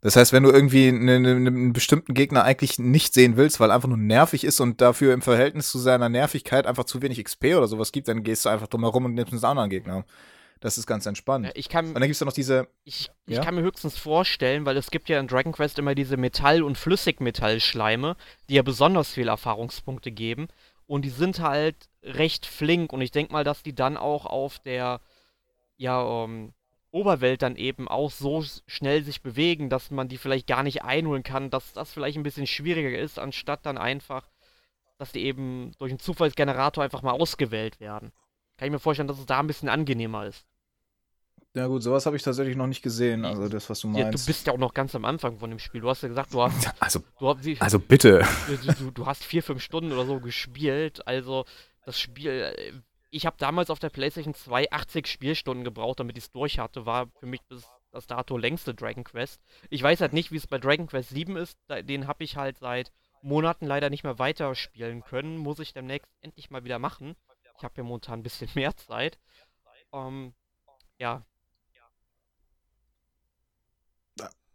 Das 0.03 0.17
heißt, 0.17 0.33
wenn 0.33 0.43
du 0.43 0.51
irgendwie 0.51 0.89
einen, 0.89 1.27
einen 1.27 1.73
bestimmten 1.73 2.15
Gegner 2.15 2.45
eigentlich 2.45 2.79
nicht 2.79 3.13
sehen 3.13 3.37
willst, 3.37 3.61
weil 3.61 3.71
einfach 3.71 3.89
nur 3.89 3.99
nervig 3.99 4.45
ist 4.45 4.61
und 4.61 4.81
dafür 4.81 5.13
im 5.13 5.21
Verhältnis 5.21 5.71
zu 5.71 5.79
seiner 5.79 6.09
Nervigkeit 6.09 6.67
einfach 6.67 6.85
zu 6.85 7.03
wenig 7.03 7.23
XP 7.23 7.57
oder 7.57 7.69
sowas 7.69 7.93
gibt, 7.93 8.09
dann 8.09 8.23
gehst 8.23 8.47
du 8.47 8.49
einfach 8.49 8.67
drum 8.67 8.83
herum 8.83 9.05
und 9.05 9.15
nimmst 9.15 9.33
einen 9.33 9.45
anderen 9.45 9.69
Gegner. 9.69 10.07
Das 10.61 10.77
ist 10.77 10.87
ganz 10.87 11.07
entspannt. 11.07 11.47
Ja, 11.47 11.53
ich 11.55 11.69
kann, 11.69 11.89
und 11.89 11.95
dann 11.95 12.03
gibt 12.03 12.15
es 12.15 12.21
ja 12.21 12.27
noch 12.27 12.35
diese. 12.35 12.69
Ich, 12.85 13.11
ich 13.27 13.37
ja? 13.37 13.43
kann 13.43 13.55
mir 13.55 13.63
höchstens 13.63 13.97
vorstellen, 13.97 14.67
weil 14.67 14.77
es 14.77 14.91
gibt 14.91 15.09
ja 15.09 15.19
in 15.19 15.27
Dragon 15.27 15.53
Quest 15.53 15.79
immer 15.79 15.95
diese 15.95 16.19
Metall- 16.19 16.63
und 16.63 16.77
Flüssigmetallschleime, 16.77 18.17
die 18.49 18.55
ja 18.55 18.63
besonders 18.63 19.11
viele 19.11 19.31
Erfahrungspunkte 19.31 20.13
geben. 20.13 20.49
Und 20.87 21.05
die 21.05 21.11
sind 21.11 21.41
halt 21.41 21.77
recht 22.03 22.45
flink. 22.45 22.93
Und 22.93 23.01
ich 23.01 23.11
denke 23.11 23.33
mal, 23.33 23.45
dass 23.45 23.63
die 23.63 23.75
dann 23.75 23.97
auch 23.97 24.27
auf 24.27 24.59
der 24.59 25.01
ja, 25.81 26.01
um, 26.01 26.31
ähm, 26.31 26.53
Oberwelt 26.93 27.43
dann 27.43 27.55
eben 27.55 27.87
auch 27.87 28.11
so 28.11 28.45
schnell 28.67 29.05
sich 29.05 29.23
bewegen, 29.23 29.71
dass 29.71 29.93
man 29.93 30.09
die 30.09 30.19
vielleicht 30.19 30.49
gar 30.49 30.65
nicht 30.65 30.83
einholen 30.83 31.23
kann, 31.23 31.49
dass 31.49 31.73
das 31.73 31.93
vielleicht 31.93 32.19
ein 32.19 32.25
bisschen 32.25 32.49
schwieriger 32.49 32.99
ist, 32.99 33.21
anstatt 33.21 33.65
dann 33.65 33.79
einfach, 33.79 34.29
dass 34.99 35.13
die 35.13 35.25
eben 35.25 35.71
durch 35.79 35.93
einen 35.93 36.01
Zufallsgenerator 36.01 36.83
einfach 36.83 37.03
mal 37.03 37.13
ausgewählt 37.13 37.79
werden. 37.79 38.11
Kann 38.57 38.67
ich 38.67 38.73
mir 38.73 38.81
vorstellen, 38.81 39.07
dass 39.07 39.21
es 39.21 39.27
da 39.27 39.39
ein 39.39 39.47
bisschen 39.47 39.69
angenehmer 39.69 40.27
ist. 40.27 40.45
Ja 41.55 41.69
gut, 41.69 41.83
sowas 41.83 42.07
habe 42.07 42.17
ich 42.17 42.25
tatsächlich 42.25 42.57
noch 42.57 42.67
nicht 42.67 42.83
gesehen, 42.83 43.25
also 43.25 43.49
das, 43.49 43.71
was 43.71 43.81
du 43.81 43.87
meinst. 43.87 44.05
Ja, 44.05 44.11
du 44.11 44.27
bist 44.27 44.47
ja 44.49 44.53
auch 44.53 44.59
noch 44.59 44.75
ganz 44.75 44.95
am 44.97 45.05
Anfang 45.05 45.39
von 45.39 45.49
dem 45.49 45.61
Spiel. 45.61 45.81
Du 45.81 45.89
hast 45.89 46.03
ja 46.03 46.09
gesagt, 46.09 46.35
du 46.35 46.43
hast... 46.43 46.73
Also, 46.81 47.01
du, 47.21 47.35
wie, 47.43 47.61
also 47.61 47.79
bitte. 47.79 48.27
Du, 48.49 48.73
du, 48.73 48.91
du, 48.91 49.07
hast 49.07 49.25
vier, 49.25 49.45
fünf 49.45 49.63
Stunden 49.63 49.93
oder 49.93 50.07
so 50.07 50.19
gespielt, 50.19 51.07
also 51.07 51.45
das 51.87 52.01
Spiel... 52.01 52.83
Ich 53.11 53.27
habe 53.27 53.37
damals 53.39 53.71
auf 53.71 53.79
der 53.79 53.91
PlayStation 53.91 54.35
2 54.35 54.71
80 54.71 55.07
Spielstunden 55.07 55.65
gebraucht, 55.65 56.01
damit 56.01 56.17
ich 56.17 56.25
es 56.25 56.33
durch 56.33 56.59
hatte. 56.59 56.87
War 56.87 57.09
für 57.19 57.27
mich 57.27 57.43
bis 57.43 57.67
das 57.91 58.07
dato 58.07 58.37
längste 58.37 58.73
Dragon 58.73 59.03
Quest. 59.03 59.41
Ich 59.69 59.83
weiß 59.83 60.01
halt 60.01 60.13
nicht, 60.13 60.31
wie 60.31 60.37
es 60.37 60.47
bei 60.47 60.59
Dragon 60.59 60.87
Quest 60.87 61.11
7 61.11 61.37
ist. 61.37 61.59
Den 61.69 62.07
habe 62.07 62.23
ich 62.23 62.37
halt 62.37 62.59
seit 62.59 62.93
Monaten 63.21 63.67
leider 63.67 63.91
nicht 63.91 64.05
mehr 64.05 64.19
weiterspielen 64.21 65.03
können. 65.03 65.39
Muss 65.39 65.59
ich 65.59 65.73
demnächst 65.73 66.09
endlich 66.21 66.51
mal 66.51 66.65
wieder 66.65 66.79
machen. 66.79 67.17
Ich 67.59 67.65
habe 67.65 67.75
ja 67.77 67.83
momentan 67.83 68.21
ein 68.21 68.23
bisschen 68.23 68.49
mehr 68.55 68.77
Zeit. 68.77 69.19
Ähm, 69.93 70.35
ja, 70.99 71.25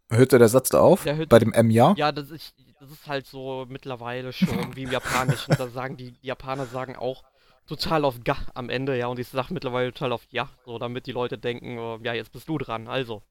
Hört 0.10 0.32
der 0.34 0.48
Satz 0.48 0.70
da 0.70 0.82
auf? 0.82 1.04
Der 1.04 1.26
bei 1.26 1.40
dem 1.40 1.52
M-Ja? 1.52 1.96
Ja, 1.98 2.12
das 2.12 2.30
ist, 2.30 2.54
das 2.80 2.92
ist 2.92 3.08
halt 3.08 3.26
so 3.26 3.66
mittlerweile 3.68 4.34
schon 4.34 4.76
wie 4.76 4.84
im 4.84 4.92
Japanischen. 4.92 5.56
da 5.58 5.68
sagen 5.68 5.98
die, 5.98 6.12
die 6.12 6.28
Japaner 6.28 6.68
sagen 6.68 6.96
auch 6.96 7.24
total 7.68 8.06
auf 8.06 8.24
Ga 8.24 8.38
am 8.54 8.70
Ende, 8.70 8.98
ja, 8.98 9.08
und 9.08 9.20
ich 9.20 9.28
sage 9.28 9.54
mittlerweile 9.54 9.92
total 9.94 10.14
auf 10.14 10.22
Ja, 10.30 10.50
so 10.66 10.78
damit 10.80 11.06
die 11.08 11.12
Leute 11.12 11.38
denken, 11.38 11.78
oh, 11.78 12.00
ja, 12.04 12.14
jetzt 12.14 12.32
bist 12.32 12.48
du 12.48 12.58
dran. 12.58 12.88
Also, 12.88 13.24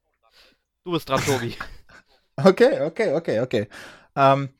du 0.84 0.92
bist 0.92 1.08
dran, 1.08 1.20
Tobi. 1.20 1.56
okay, 2.36 2.80
okay, 2.82 3.14
okay, 3.14 3.40
okay. 3.40 3.68
Ähm, 4.16 4.50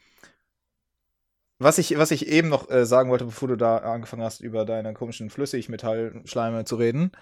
was 1.59 1.79
ich, 1.79 1.97
was 1.97 2.11
ich 2.11 2.27
eben 2.27 2.49
noch 2.49 2.69
äh, 2.71 2.85
sagen 2.85 3.11
wollte, 3.11 3.25
bevor 3.25 3.49
du 3.49 3.57
da 3.57 3.79
angefangen 3.79 4.23
hast, 4.23 4.41
über 4.41 4.65
deine 4.65 4.93
komischen 4.93 5.31
Flüssigmetallschleime 5.31 6.65
zu 6.65 6.77
reden, 6.77 7.13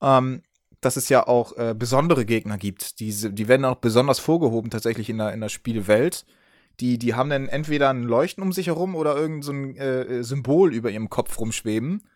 ähm, 0.00 0.42
dass 0.80 0.96
es 0.96 1.08
ja 1.08 1.26
auch 1.26 1.56
äh, 1.56 1.74
besondere 1.74 2.24
Gegner 2.24 2.58
gibt. 2.58 3.00
Die, 3.00 3.12
die 3.12 3.48
werden 3.48 3.64
auch 3.64 3.76
besonders 3.76 4.18
vorgehoben 4.18 4.70
tatsächlich 4.70 5.10
in 5.10 5.18
der, 5.18 5.32
in 5.32 5.40
der 5.40 5.48
Spielwelt. 5.48 6.24
Die, 6.80 6.98
die 6.98 7.14
haben 7.14 7.30
dann 7.30 7.48
entweder 7.48 7.90
ein 7.90 8.02
Leuchten 8.02 8.42
um 8.42 8.52
sich 8.52 8.66
herum 8.66 8.94
oder 8.94 9.16
irgendein 9.16 9.42
so 9.42 9.52
ein, 9.52 9.76
äh, 9.76 10.22
Symbol 10.22 10.74
über 10.74 10.90
ihrem 10.90 11.08
Kopf 11.08 11.38
rumschweben. 11.38 12.06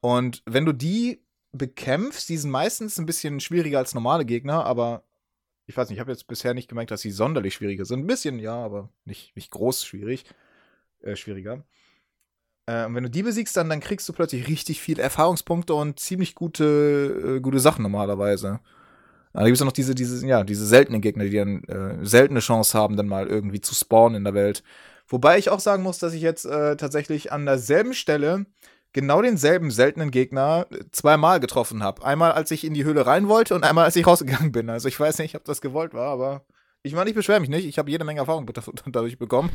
Und 0.00 0.42
wenn 0.44 0.66
du 0.66 0.72
die 0.72 1.22
bekämpfst, 1.52 2.28
die 2.28 2.36
sind 2.36 2.50
meistens 2.50 2.98
ein 2.98 3.06
bisschen 3.06 3.40
schwieriger 3.40 3.78
als 3.78 3.94
normale 3.94 4.24
Gegner, 4.24 4.64
aber 4.64 5.04
ich 5.66 5.76
weiß 5.76 5.88
nicht, 5.88 5.96
ich 5.96 6.00
habe 6.00 6.12
jetzt 6.12 6.28
bisher 6.28 6.54
nicht 6.54 6.68
gemerkt, 6.68 6.90
dass 6.90 7.00
sie 7.00 7.10
sonderlich 7.10 7.54
schwieriger 7.54 7.84
sind. 7.84 8.00
Ein 8.00 8.06
bisschen, 8.06 8.38
ja, 8.38 8.54
aber 8.54 8.90
nicht, 9.04 9.34
nicht 9.34 9.50
groß 9.50 9.84
schwierig. 9.84 10.24
Äh, 11.00 11.16
schwieriger. 11.16 11.64
Äh, 12.66 12.86
und 12.86 12.94
wenn 12.94 13.04
du 13.04 13.10
die 13.10 13.22
besiegst, 13.22 13.56
dann, 13.56 13.68
dann 13.68 13.80
kriegst 13.80 14.08
du 14.08 14.12
plötzlich 14.12 14.46
richtig 14.48 14.80
viele 14.80 15.02
Erfahrungspunkte 15.02 15.74
und 15.74 15.98
ziemlich 15.98 16.34
gute, 16.34 17.36
äh, 17.36 17.40
gute 17.40 17.60
Sachen 17.60 17.82
normalerweise. 17.82 18.60
Da 19.36 19.44
gibt 19.44 19.56
es 19.58 19.64
noch 19.64 19.72
diese, 19.72 19.94
diese, 19.94 20.26
ja, 20.26 20.44
diese 20.44 20.64
seltenen 20.66 21.00
Gegner, 21.00 21.24
die 21.24 21.36
dann 21.36 21.62
äh, 21.64 22.04
seltene 22.04 22.40
Chance 22.40 22.76
haben, 22.76 22.96
dann 22.96 23.06
mal 23.06 23.26
irgendwie 23.26 23.60
zu 23.60 23.74
spawnen 23.74 24.16
in 24.16 24.24
der 24.24 24.34
Welt. 24.34 24.62
Wobei 25.08 25.38
ich 25.38 25.50
auch 25.50 25.60
sagen 25.60 25.82
muss, 25.82 25.98
dass 25.98 26.14
ich 26.14 26.22
jetzt 26.22 26.46
äh, 26.46 26.76
tatsächlich 26.76 27.32
an 27.32 27.44
derselben 27.44 27.92
Stelle 27.92 28.46
genau 28.92 29.20
denselben 29.20 29.70
seltenen 29.70 30.10
Gegner 30.10 30.66
äh, 30.70 30.84
zweimal 30.90 31.38
getroffen 31.38 31.82
habe. 31.82 32.02
Einmal, 32.02 32.32
als 32.32 32.50
ich 32.50 32.64
in 32.64 32.72
die 32.72 32.84
Höhle 32.84 33.06
rein 33.06 33.28
wollte 33.28 33.54
und 33.54 33.62
einmal, 33.62 33.84
als 33.84 33.96
ich 33.96 34.06
rausgegangen 34.06 34.52
bin. 34.52 34.70
Also 34.70 34.88
ich 34.88 34.98
weiß 34.98 35.18
nicht, 35.18 35.34
ob 35.34 35.44
das 35.44 35.60
gewollt 35.60 35.92
war, 35.92 36.08
aber 36.08 36.46
ich 36.82 36.94
meine, 36.94 37.10
ich 37.10 37.16
beschwere 37.16 37.40
mich 37.40 37.50
nicht. 37.50 37.66
Ich 37.66 37.78
habe 37.78 37.90
jede 37.90 38.04
Menge 38.04 38.20
Erfahrung 38.20 38.48
dadurch 38.86 39.18
bekommen. 39.18 39.50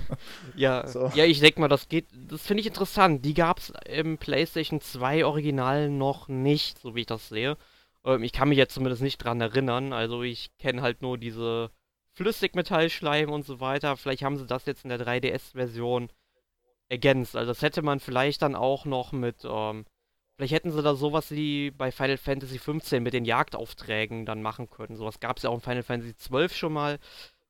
Ja, 0.55 0.85
so. 0.87 1.11
ja 1.15 1.25
ich 1.25 1.39
denke 1.39 1.59
mal, 1.59 1.69
das 1.69 1.89
geht. 1.89 2.05
Das 2.29 2.41
finde 2.41 2.61
ich 2.61 2.67
interessant. 2.67 3.25
Die 3.25 3.33
gab 3.33 3.57
es 3.57 3.73
im 3.89 4.19
PlayStation 4.19 4.79
2 4.79 5.25
Original 5.25 5.89
noch 5.89 6.27
nicht, 6.27 6.79
so 6.79 6.93
wie 6.93 7.01
ich 7.01 7.07
das 7.07 7.29
sehe. 7.29 7.57
Ähm, 8.05 8.23
ich 8.23 8.33
kann 8.33 8.49
mich 8.49 8.57
jetzt 8.57 8.73
zumindest 8.73 9.01
nicht 9.01 9.17
dran 9.17 9.41
erinnern. 9.41 9.93
Also 9.93 10.23
ich 10.23 10.55
kenne 10.57 10.81
halt 10.81 11.01
nur 11.01 11.17
diese 11.17 11.71
Flüssigmetallschleim 12.13 13.29
und 13.31 13.45
so 13.45 13.59
weiter. 13.59 13.97
Vielleicht 13.97 14.23
haben 14.23 14.37
sie 14.37 14.45
das 14.45 14.65
jetzt 14.65 14.83
in 14.83 14.89
der 14.89 14.99
3DS-Version 14.99 16.11
ergänzt. 16.89 17.35
Also 17.35 17.51
das 17.51 17.61
hätte 17.61 17.81
man 17.81 17.99
vielleicht 17.99 18.41
dann 18.41 18.55
auch 18.55 18.85
noch 18.85 19.11
mit 19.11 19.45
ähm, 19.45 19.85
Vielleicht 20.41 20.53
hätten 20.53 20.71
sie 20.71 20.81
da 20.81 20.95
sowas 20.95 21.29
wie 21.29 21.69
bei 21.69 21.91
Final 21.91 22.17
Fantasy 22.17 22.57
XV 22.57 22.93
mit 22.99 23.13
den 23.13 23.25
Jagdaufträgen 23.25 24.25
dann 24.25 24.41
machen 24.41 24.71
können. 24.71 24.95
Sowas 24.95 25.19
gab 25.19 25.37
es 25.37 25.43
ja 25.43 25.51
auch 25.51 25.53
in 25.53 25.61
Final 25.61 25.83
Fantasy 25.83 26.15
XII 26.15 26.49
schon 26.49 26.73
mal. 26.73 26.97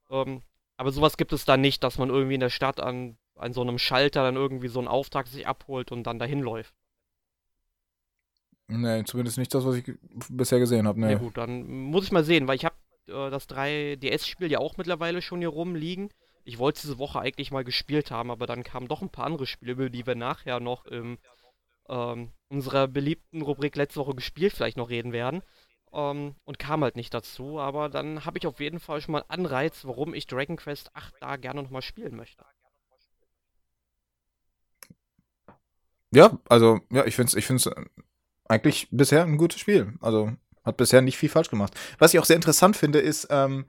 Ähm, 0.10 0.42
aber 0.76 0.92
sowas 0.92 1.16
gibt 1.16 1.32
es 1.32 1.46
da 1.46 1.56
nicht, 1.56 1.86
dass 1.86 1.98
man 1.98 2.10
irgendwie 2.10 2.34
in 2.34 2.42
der 2.42 2.50
Stadt 2.50 2.82
an, 2.82 3.18
an 3.36 3.54
so 3.54 3.62
einem 3.62 3.78
Schalter 3.78 4.24
dann 4.24 4.36
irgendwie 4.36 4.68
so 4.68 4.80
einen 4.80 4.90
Auftrag 4.90 5.28
sich 5.28 5.48
abholt 5.48 5.94
und 5.94 6.04
dann 6.04 6.20
dahin 6.20 6.42
läuft. 6.42 6.76
Nee, 8.72 9.04
zumindest 9.04 9.38
nicht 9.38 9.54
das, 9.54 9.66
was 9.66 9.76
ich 9.76 9.92
bisher 10.30 10.60
gesehen 10.60 10.88
habe. 10.88 11.00
Nee. 11.00 11.12
Ja 11.12 11.18
gut, 11.18 11.38
dann 11.38 11.68
muss 11.68 12.06
ich 12.06 12.12
mal 12.12 12.24
sehen, 12.24 12.48
weil 12.48 12.56
ich 12.56 12.66
habe 12.66 12.76
äh, 13.08 13.30
das 13.30 13.50
3DS-Spiel 13.50 14.52
ja 14.52 14.60
auch 14.60 14.78
mittlerweile 14.78 15.22
schon 15.22 15.40
hier 15.40 15.50
rumliegen. 15.50 16.10
Ich 16.44 16.58
wollte 16.58 16.82
diese 16.82 16.98
Woche 16.98 17.20
eigentlich 17.20 17.52
mal 17.52 17.64
gespielt 17.64 18.12
haben, 18.12 18.32
aber 18.32 18.48
dann 18.48 18.64
kamen 18.64 18.88
doch 18.88 19.02
ein 19.02 19.10
paar 19.12 19.26
andere 19.26 19.46
Spiele, 19.46 19.74
über 19.74 19.90
die 19.90 20.08
wir 20.08 20.16
nachher 20.16 20.60
noch 20.60 20.86
im 20.86 21.20
ähm, 21.90 22.32
unserer 22.50 22.88
beliebten 22.88 23.42
Rubrik 23.42 23.76
letzte 23.76 24.00
Woche 24.00 24.16
gespielt 24.16 24.54
vielleicht 24.54 24.78
noch 24.78 24.90
reden 24.90 25.12
werden. 25.14 25.44
ähm, 25.94 26.36
und 26.46 26.60
kam 26.60 26.84
halt 26.84 26.96
nicht 26.96 27.14
dazu. 27.14 27.60
Aber 27.60 27.90
dann 27.90 28.26
habe 28.26 28.38
ich 28.38 28.48
auf 28.48 28.60
jeden 28.60 28.80
Fall 28.80 29.02
schon 29.02 29.14
mal 29.14 29.24
einen 29.28 29.46
Anreiz, 29.46 29.86
warum 29.86 30.14
ich 30.14 30.26
Dragon 30.28 30.56
Quest 30.56 30.96
8 30.96 31.16
da 31.20 31.36
gerne 31.36 31.62
nochmal 31.64 31.82
spielen 31.82 32.16
möchte. 32.16 32.46
Ja, 36.14 36.38
also, 36.50 36.80
ja, 36.92 37.06
ich 37.06 37.16
finde 37.16 37.30
es 37.30 37.36
ich 37.36 37.46
find's 37.46 37.70
eigentlich 38.52 38.90
bisher 38.92 39.24
ein 39.24 39.38
gutes 39.38 39.60
Spiel. 39.60 39.94
Also, 40.02 40.32
hat 40.64 40.78
bisher 40.78 41.02
nicht 41.02 41.18
viel 41.18 41.30
falsch 41.30 41.50
gemacht. 41.50 41.74
Was 41.98 42.14
ich 42.14 42.20
auch 42.20 42.26
sehr 42.26 42.36
interessant 42.36 42.78
finde, 42.78 43.00
ist, 43.00 43.28
ähm, 43.32 43.66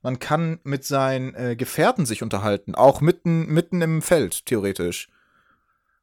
man 0.00 0.18
kann 0.18 0.58
mit 0.64 0.84
seinen 0.84 1.34
äh, 1.34 1.54
Gefährten 1.54 2.06
sich 2.06 2.22
unterhalten, 2.22 2.74
auch 2.74 3.00
mitten, 3.00 3.46
mitten 3.46 3.80
im 3.82 4.02
Feld, 4.02 4.46
theoretisch. 4.46 5.08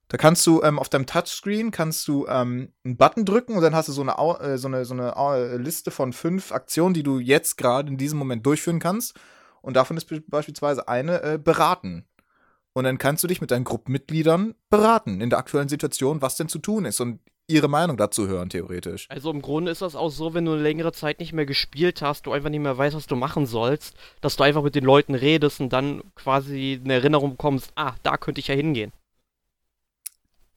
Da 0.08 0.18
kannst 0.18 0.48
du 0.48 0.64
ähm, 0.64 0.80
auf 0.80 0.90
deinem 0.90 1.06
Touchscreen 1.06 1.70
kannst 1.70 2.08
du 2.08 2.26
ähm, 2.28 2.72
einen 2.84 2.98
Button 2.98 3.26
drücken 3.26 3.56
und 3.56 3.62
dann 3.62 3.76
hast 3.76 3.90
du 3.90 3.92
so 3.92 4.02
eine, 4.02 4.14
äh, 4.40 4.58
so 4.58 4.68
eine, 4.68 4.86
so 4.86 4.94
eine 4.94 5.16
äh, 5.16 5.58
Liste 5.58 5.92
von 5.92 6.14
fünf 6.14 6.52
Aktionen, 6.52 6.94
die 6.94 7.04
du 7.04 7.20
jetzt 7.20 7.58
gerade 7.58 7.90
in 7.90 7.98
diesem 7.98 8.18
Moment 8.18 8.46
durchführen 8.46 8.80
kannst. 8.80 9.20
Und 9.62 9.76
davon 9.76 9.98
ist 9.98 10.10
beispielsweise 10.28 10.88
eine 10.88 11.22
äh, 11.22 11.38
beraten. 11.38 12.06
Und 12.74 12.86
dann 12.86 12.98
kannst 12.98 13.24
du 13.24 13.28
dich 13.28 13.42
mit 13.42 13.52
deinen 13.52 13.66
Gruppenmitgliedern 13.66 14.56
beraten 14.70 15.22
in 15.22 15.30
der 15.30 15.40
aktuellen 15.40 15.70
Situation, 15.70 16.22
was 16.22 16.38
denn 16.38 16.48
zu 16.48 16.60
tun 16.60 16.86
ist 16.86 17.02
und 17.02 17.20
ihre 17.50 17.68
Meinung 17.68 17.98
dazu 17.98 18.28
hören, 18.28 18.50
theoretisch. 18.50 19.08
Also 19.10 19.32
im 19.32 19.42
Grunde 19.42 19.72
ist 19.72 19.82
das 19.82 19.96
auch 19.96 20.10
so, 20.10 20.34
wenn 20.34 20.46
du 20.46 20.54
eine 20.54 20.62
längere 20.62 20.92
Zeit 20.92 21.20
nicht 21.20 21.34
mehr 21.34 21.46
gespielt 21.46 22.02
hast, 22.02 22.26
du 22.26 22.32
einfach 22.32 22.50
nicht 22.50 22.62
mehr 22.62 22.78
weißt, 22.78 22.96
was 22.96 23.08
du 23.08 23.16
machen 23.16 23.46
sollst, 23.46 23.96
dass 24.22 24.36
du 24.36 24.44
einfach 24.44 24.64
mit 24.64 24.76
den 24.76 24.86
Leuten 24.86 25.16
redest 25.16 25.60
und 25.60 25.74
dann 25.74 26.04
quasi 26.16 26.80
eine 26.84 26.94
Erinnerung 26.94 27.32
bekommst, 27.32 27.72
ah, 27.76 27.96
da 28.04 28.18
könnte 28.18 28.40
ich 28.40 28.48
ja 28.48 28.56
hingehen. 28.56 28.94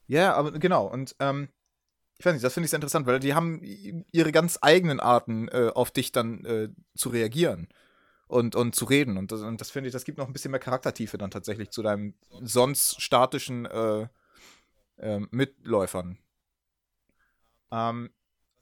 Ja, 0.07 0.33
aber 0.35 0.51
genau. 0.51 0.85
Und 0.85 1.15
ähm, 1.19 1.49
ich 2.19 2.25
weiß 2.25 2.33
nicht, 2.33 2.43
das 2.43 2.53
finde 2.53 2.65
ich 2.65 2.69
sehr 2.71 2.77
interessant, 2.77 3.07
weil 3.07 3.19
die 3.19 3.33
haben 3.33 3.61
ihre 4.11 4.31
ganz 4.31 4.59
eigenen 4.61 4.99
Arten, 4.99 5.47
äh, 5.47 5.71
auf 5.73 5.91
dich 5.91 6.11
dann 6.11 6.45
äh, 6.45 6.69
zu 6.95 7.09
reagieren 7.09 7.67
und, 8.27 8.55
und 8.55 8.75
zu 8.75 8.85
reden. 8.85 9.17
Und 9.17 9.31
das, 9.31 9.41
und 9.41 9.59
das 9.59 9.71
finde 9.71 9.87
ich, 9.87 9.93
das 9.93 10.05
gibt 10.05 10.17
noch 10.17 10.27
ein 10.27 10.33
bisschen 10.33 10.51
mehr 10.51 10.59
Charaktertiefe 10.59 11.17
dann 11.17 11.31
tatsächlich 11.31 11.71
zu 11.71 11.81
deinem 11.81 12.13
sonst 12.41 13.01
statischen 13.01 13.65
äh, 13.65 14.07
äh, 14.97 15.19
Mitläufern. 15.31 16.17
Ähm, 17.73 18.11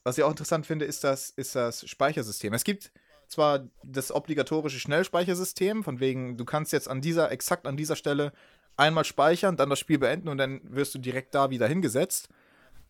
was 0.04 0.18
ich 0.18 0.24
auch 0.24 0.30
interessant 0.30 0.66
finde, 0.66 0.84
ist 0.84 1.04
das, 1.04 1.30
ist 1.30 1.54
das 1.54 1.88
Speichersystem. 1.88 2.52
Es 2.54 2.64
gibt 2.64 2.90
zwar 3.28 3.68
das 3.84 4.10
obligatorische 4.10 4.80
Schnellspeichersystem, 4.80 5.84
von 5.84 6.00
wegen, 6.00 6.36
du 6.36 6.44
kannst 6.44 6.72
jetzt 6.72 6.88
an 6.88 7.00
dieser, 7.00 7.30
exakt 7.30 7.66
an 7.66 7.76
dieser 7.76 7.94
Stelle 7.94 8.32
einmal 8.76 9.04
speichern, 9.04 9.56
dann 9.56 9.70
das 9.70 9.78
Spiel 9.78 9.98
beenden 9.98 10.28
und 10.28 10.38
dann 10.38 10.60
wirst 10.64 10.94
du 10.94 10.98
direkt 10.98 11.34
da 11.34 11.50
wieder 11.50 11.68
hingesetzt. 11.68 12.28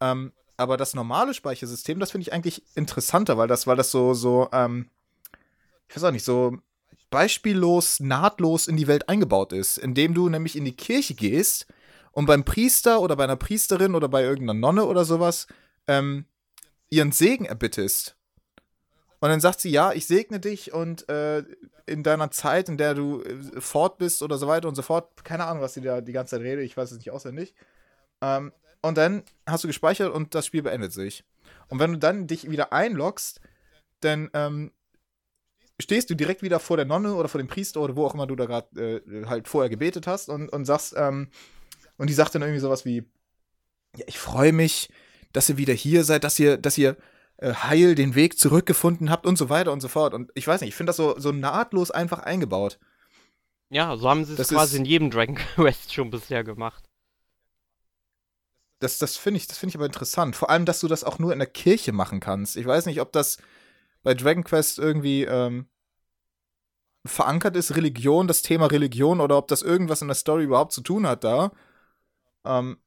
Ähm, 0.01 0.33
aber 0.57 0.77
das 0.77 0.95
normale 0.95 1.35
Speichersystem, 1.35 1.99
das 1.99 2.13
finde 2.13 2.23
ich 2.23 2.33
eigentlich 2.33 2.63
interessanter, 2.77 3.37
weil 3.37 3.49
das, 3.49 3.67
weil 3.67 3.77
das 3.77 3.91
so, 3.91 4.15
so, 4.15 4.49
ähm, 4.53 4.89
ich 5.89 5.97
weiß 5.97 6.05
auch 6.05 6.13
nicht, 6.13 6.25
so 6.25 6.57
beispiellos, 7.11 8.01
nahtlos 8.01 8.69
in 8.69 8.77
die 8.77 8.87
Welt 8.87 9.09
eingebaut 9.09 9.53
ist, 9.53 9.77
indem 9.77 10.15
du 10.15 10.29
nämlich 10.29 10.57
in 10.57 10.65
die 10.65 10.77
Kirche 10.77 11.15
gehst 11.15 11.67
und 12.13 12.27
beim 12.27 12.45
Priester 12.45 13.01
oder 13.01 13.17
bei 13.17 13.25
einer 13.25 13.37
Priesterin 13.37 13.95
oder 13.95 14.09
bei 14.09 14.23
irgendeiner 14.23 14.59
Nonne 14.59 14.85
oder 14.87 15.05
sowas 15.05 15.47
ähm, 15.87 16.27
ihren 16.90 17.12
Segen 17.12 17.45
erbittest. 17.45 18.16
Und 19.21 19.29
dann 19.29 19.40
sagt 19.40 19.61
sie, 19.61 19.71
ja, 19.71 19.92
ich 19.92 20.07
segne 20.07 20.40
dich 20.40 20.73
und 20.73 21.09
äh, 21.09 21.45
in 21.87 22.03
deiner 22.03 22.31
Zeit, 22.31 22.68
in 22.68 22.77
der 22.77 22.95
du 22.95 23.23
äh, 23.23 23.61
fort 23.61 23.99
bist 23.99 24.23
oder 24.23 24.37
so 24.37 24.49
weiter 24.49 24.68
und 24.68 24.75
so 24.75 24.83
fort, 24.83 25.25
keine 25.25 25.45
Ahnung, 25.45 25.62
was 25.62 25.75
sie 25.75 25.81
da 25.81 26.01
die 26.01 26.12
ganze 26.12 26.37
Zeit 26.37 26.42
redet, 26.42 26.64
ich 26.64 26.77
weiß 26.77 26.90
es 26.90 26.99
nicht 26.99 27.12
auswendig. 27.12 27.55
Ähm, 28.21 28.53
und 28.81 28.99
dann 28.99 29.23
hast 29.47 29.62
du 29.62 29.68
gespeichert 29.68 30.12
und 30.12 30.35
das 30.35 30.47
Spiel 30.47 30.62
beendet 30.62 30.92
sich. 30.92 31.25
Und 31.68 31.79
wenn 31.79 31.92
du 31.92 31.99
dann 31.99 32.27
dich 32.27 32.51
wieder 32.51 32.73
einloggst, 32.73 33.40
dann 34.01 34.29
ähm, 34.35 34.73
stehst 35.81 36.11
du 36.11 36.14
direkt 36.14 36.42
wieder 36.42 36.59
vor 36.61 36.77
der 36.77 36.87
Nonne 36.87 37.14
oder 37.14 37.29
vor 37.29 37.40
dem 37.40 37.49
Priester 37.49 37.81
oder 37.81 37.97
wo 37.97 38.05
auch 38.05 38.14
immer 38.14 38.27
du 38.27 38.37
da 38.37 38.47
gerade 38.47 39.03
äh, 39.07 39.27
halt 39.27 39.49
vorher 39.49 39.71
gebetet 39.71 40.07
hast 40.07 40.29
und, 40.29 40.49
und 40.49 40.64
sagst, 40.64 40.95
ähm, 40.97 41.29
und 41.97 42.11
die 42.11 42.14
sagt 42.14 42.35
dann 42.35 42.42
irgendwie 42.42 42.61
sowas 42.61 42.85
wie, 42.85 43.05
ja, 43.97 44.05
ich 44.07 44.18
freue 44.18 44.53
mich, 44.53 44.88
dass 45.33 45.49
ihr 45.49 45.57
wieder 45.57 45.75
hier 45.75 46.05
seid, 46.05 46.25
dass 46.25 46.38
ihr, 46.38 46.57
dass 46.57 46.79
ihr 46.79 46.97
äh, 47.38 47.55
heil 47.55 47.95
den 47.95 48.14
Weg 48.14 48.38
zurückgefunden 48.38 49.11
habt 49.11 49.27
und 49.27 49.37
so 49.37 49.49
weiter 49.49 49.73
und 49.73 49.81
so 49.81 49.88
fort. 49.88 50.14
Und 50.14 50.31
ich 50.35 50.47
weiß 50.47 50.61
nicht, 50.61 50.68
ich 50.68 50.75
finde 50.75 50.90
das 50.90 50.97
so, 50.97 51.18
so 51.18 51.33
nahtlos 51.33 51.90
einfach 51.90 52.21
eingebaut. 52.21 52.79
Ja, 53.71 53.97
so 53.97 54.09
haben 54.09 54.25
sie 54.25 54.35
es 54.35 54.49
quasi 54.49 54.77
in 54.77 54.85
jedem 54.85 55.11
Dragon 55.11 55.35
Quest 55.55 55.92
schon 55.92 56.11
bisher 56.11 56.45
gemacht. 56.45 56.85
Das, 58.81 58.99
das 58.99 59.16
finde 59.16 59.38
ich, 59.38 59.47
das 59.47 59.62
ich 59.62 59.75
aber 59.75 59.87
interessant. 59.87 60.37
Vor 60.37 60.51
allem, 60.51 60.66
dass 60.66 60.81
du 60.81 60.88
das 60.88 61.05
auch 61.05 61.18
nur 61.18 61.33
in 61.33 61.38
der 61.38 61.49
Kirche 61.49 61.92
machen 61.92 62.21
kannst. 62.21 62.57
Ich 62.57 62.66
weiß 62.66 62.87
nicht, 62.87 63.01
ob 63.01 63.12
das 63.12 63.38
bei 64.03 64.12
Dragon 64.12 64.45
Quest 64.45 64.79
irgendwie 64.79 65.23
ähm, 65.23 65.68
verankert 67.05 67.57
ist, 67.57 67.77
Religion, 67.77 68.29
das 68.29 68.42
Thema 68.42 68.66
Religion, 68.66 69.21
oder 69.21 69.38
ob 69.38 69.49
das 69.49 69.62
irgendwas 69.62 70.03
in 70.03 70.09
der 70.09 70.16
Story 70.16 70.45
überhaupt 70.45 70.73
zu 70.73 70.81
tun 70.81 71.07
hat 71.07 71.25
da. 71.25 71.53
Ähm, 72.45 72.79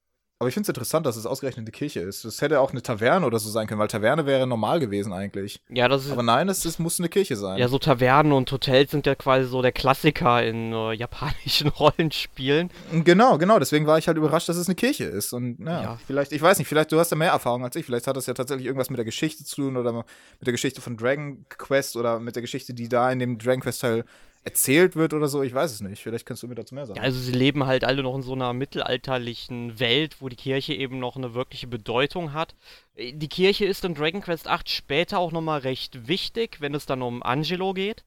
aber 0.45 0.49
ich 0.49 0.53
finde 0.53 0.65
es 0.65 0.69
interessant, 0.69 1.07
dass 1.07 1.15
es 1.15 1.25
ausgerechnet 1.25 1.63
eine 1.63 1.71
Kirche 1.71 2.01
ist. 2.01 2.23
Das 2.23 2.39
hätte 2.39 2.59
auch 2.59 2.69
eine 2.69 2.83
Taverne 2.83 3.25
oder 3.25 3.39
so 3.39 3.49
sein 3.49 3.65
können, 3.65 3.79
weil 3.79 3.87
Taverne 3.87 4.27
wäre 4.27 4.45
normal 4.45 4.79
gewesen 4.79 5.11
eigentlich. 5.11 5.59
Ja, 5.69 5.87
das 5.87 6.05
ist. 6.05 6.11
Aber 6.11 6.21
nein, 6.21 6.47
es, 6.49 6.63
es 6.65 6.77
muss 6.77 6.99
eine 6.99 7.09
Kirche 7.09 7.35
sein. 7.35 7.57
Ja, 7.57 7.67
so 7.67 7.79
Tavernen 7.79 8.31
und 8.31 8.51
Hotels 8.51 8.91
sind 8.91 9.07
ja 9.07 9.15
quasi 9.15 9.49
so 9.49 9.63
der 9.63 9.71
Klassiker 9.71 10.45
in 10.45 10.71
äh, 10.71 10.93
japanischen 10.93 11.67
Rollenspielen. 11.79 12.69
Genau, 12.91 13.39
genau. 13.39 13.57
Deswegen 13.57 13.87
war 13.87 13.97
ich 13.97 14.07
halt 14.07 14.17
überrascht, 14.17 14.47
dass 14.47 14.57
es 14.57 14.67
eine 14.67 14.75
Kirche 14.75 15.05
ist. 15.05 15.33
Und 15.33 15.57
ja, 15.65 15.81
ja, 15.81 15.99
vielleicht, 16.05 16.31
ich 16.31 16.43
weiß 16.43 16.59
nicht, 16.59 16.67
vielleicht 16.67 16.91
du 16.91 16.99
hast 16.99 17.09
ja 17.09 17.17
mehr 17.17 17.31
Erfahrung 17.31 17.63
als 17.63 17.75
ich. 17.75 17.83
Vielleicht 17.83 18.05
hat 18.05 18.15
das 18.15 18.27
ja 18.27 18.35
tatsächlich 18.35 18.67
irgendwas 18.67 18.91
mit 18.91 18.99
der 18.99 19.05
Geschichte 19.05 19.45
zu 19.45 19.55
tun 19.55 19.77
oder 19.77 19.93
mit 19.93 20.05
der 20.45 20.53
Geschichte 20.53 20.79
von 20.79 20.95
Dragon 20.95 21.43
Quest 21.49 21.95
oder 21.95 22.19
mit 22.19 22.35
der 22.35 22.43
Geschichte, 22.43 22.75
die 22.75 22.87
da 22.87 23.11
in 23.11 23.17
dem 23.17 23.39
Dragon 23.39 23.61
Quest 23.61 23.81
Teil 23.81 24.05
erzählt 24.45 24.95
wird 24.95 25.13
oder 25.13 25.27
so, 25.27 25.41
ich 25.41 25.53
weiß 25.53 25.71
es 25.71 25.81
nicht. 25.81 26.01
Vielleicht 26.01 26.25
kannst 26.25 26.43
du 26.43 26.47
mir 26.47 26.55
dazu 26.55 26.75
mehr 26.75 26.85
sagen. 26.85 26.97
Ja, 26.97 27.03
also 27.03 27.19
sie 27.19 27.31
leben 27.31 27.65
halt 27.65 27.83
alle 27.83 28.03
noch 28.03 28.15
in 28.15 28.21
so 28.21 28.33
einer 28.33 28.53
mittelalterlichen 28.53 29.79
Welt, 29.79 30.17
wo 30.21 30.29
die 30.29 30.35
Kirche 30.35 30.73
eben 30.75 30.99
noch 30.99 31.15
eine 31.15 31.33
wirkliche 31.33 31.67
Bedeutung 31.67 32.31
hat. 32.31 32.55
Die 32.95 33.27
Kirche 33.27 33.65
ist 33.65 33.83
in 33.83 33.95
Dragon 33.95 34.21
Quest 34.21 34.47
8 34.47 34.69
später 34.69 35.17
auch 35.17 35.31
nochmal 35.31 35.61
recht 35.61 36.07
wichtig, 36.07 36.61
wenn 36.61 36.75
es 36.75 36.85
dann 36.85 37.01
um 37.01 37.23
Angelo 37.23 37.73
geht. 37.73 38.05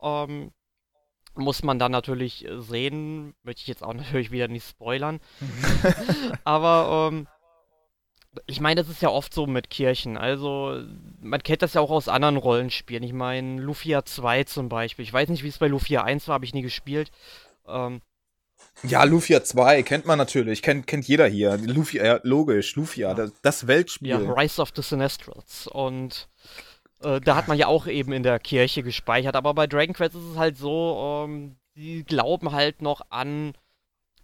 Ähm, 0.00 0.52
muss 1.34 1.62
man 1.62 1.78
dann 1.78 1.92
natürlich 1.92 2.46
sehen, 2.58 3.34
möchte 3.42 3.60
ich 3.60 3.68
jetzt 3.68 3.84
auch 3.84 3.94
natürlich 3.94 4.30
wieder 4.30 4.48
nicht 4.48 4.66
spoilern. 4.66 5.20
Aber 6.44 7.10
ähm, 7.12 7.28
ich 8.46 8.60
meine, 8.60 8.80
das 8.80 8.90
ist 8.90 9.02
ja 9.02 9.08
oft 9.08 9.32
so 9.32 9.46
mit 9.46 9.70
Kirchen. 9.70 10.16
Also, 10.16 10.82
man 11.20 11.42
kennt 11.42 11.62
das 11.62 11.74
ja 11.74 11.80
auch 11.80 11.90
aus 11.90 12.08
anderen 12.08 12.36
Rollenspielen. 12.36 13.02
Ich 13.02 13.12
meine, 13.12 13.60
Lufia 13.60 14.04
2 14.04 14.44
zum 14.44 14.68
Beispiel. 14.68 15.04
Ich 15.04 15.12
weiß 15.12 15.28
nicht, 15.28 15.42
wie 15.42 15.48
es 15.48 15.58
bei 15.58 15.68
Lufia 15.68 16.04
1 16.04 16.28
war, 16.28 16.34
habe 16.34 16.44
ich 16.44 16.54
nie 16.54 16.62
gespielt. 16.62 17.10
Ähm, 17.66 18.00
ja, 18.84 19.02
Lufia 19.04 19.42
2 19.42 19.82
kennt 19.82 20.06
man 20.06 20.18
natürlich, 20.18 20.62
kennt, 20.62 20.86
kennt 20.86 21.08
jeder 21.08 21.26
hier. 21.26 21.56
Lufia, 21.56 22.04
ja, 22.04 22.20
logisch, 22.22 22.76
Lufia, 22.76 23.08
ja. 23.08 23.14
das, 23.14 23.32
das, 23.42 23.66
Weltspiel. 23.66 24.08
Ja, 24.08 24.18
Rise 24.18 24.62
of 24.62 24.70
the 24.74 24.82
Sinestrals. 24.82 25.66
Und 25.66 26.28
äh, 27.02 27.20
da 27.20 27.34
hat 27.34 27.48
man 27.48 27.58
ja 27.58 27.66
auch 27.66 27.86
eben 27.86 28.12
in 28.12 28.22
der 28.22 28.38
Kirche 28.38 28.82
gespeichert. 28.82 29.36
Aber 29.36 29.54
bei 29.54 29.66
Dragon 29.66 29.94
Quest 29.94 30.14
ist 30.14 30.32
es 30.32 30.36
halt 30.36 30.56
so, 30.56 31.24
ähm, 31.26 31.56
die 31.74 32.04
glauben 32.04 32.52
halt 32.52 32.82
noch 32.82 33.02
an 33.10 33.54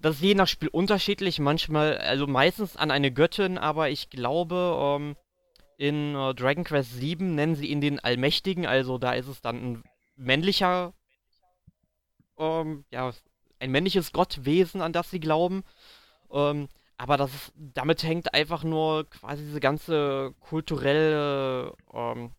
das 0.04 0.16
ist 0.16 0.22
je 0.22 0.34
nach 0.34 0.48
Spiel 0.48 0.68
unterschiedlich. 0.68 1.38
Manchmal, 1.38 1.96
also 1.96 2.26
meistens 2.26 2.76
an 2.76 2.90
eine 2.90 3.10
Göttin, 3.10 3.56
aber 3.56 3.88
ich 3.88 4.10
glaube, 4.10 4.76
ähm, 4.78 5.16
in 5.78 6.14
äh, 6.14 6.34
Dragon 6.34 6.62
Quest 6.62 6.92
7 6.92 7.34
nennen 7.34 7.54
sie 7.54 7.68
ihn 7.68 7.80
den 7.80 8.00
Allmächtigen, 8.00 8.66
also 8.66 8.98
da 8.98 9.12
ist 9.14 9.28
es 9.28 9.40
dann 9.40 9.56
ein 9.56 9.84
männlicher, 10.16 10.92
ähm, 12.38 12.84
ja, 12.90 13.12
ein 13.58 13.70
männliches 13.70 14.12
Gottwesen, 14.12 14.82
an 14.82 14.92
das 14.92 15.10
sie 15.10 15.20
glauben. 15.20 15.64
Ähm, 16.30 16.68
aber 16.98 17.16
das 17.16 17.34
ist, 17.34 17.52
damit 17.56 18.02
hängt 18.02 18.34
einfach 18.34 18.62
nur 18.62 19.08
quasi 19.08 19.42
diese 19.42 19.60
ganze 19.60 20.34
kulturelle 20.38 21.72
ähm, 21.94 22.32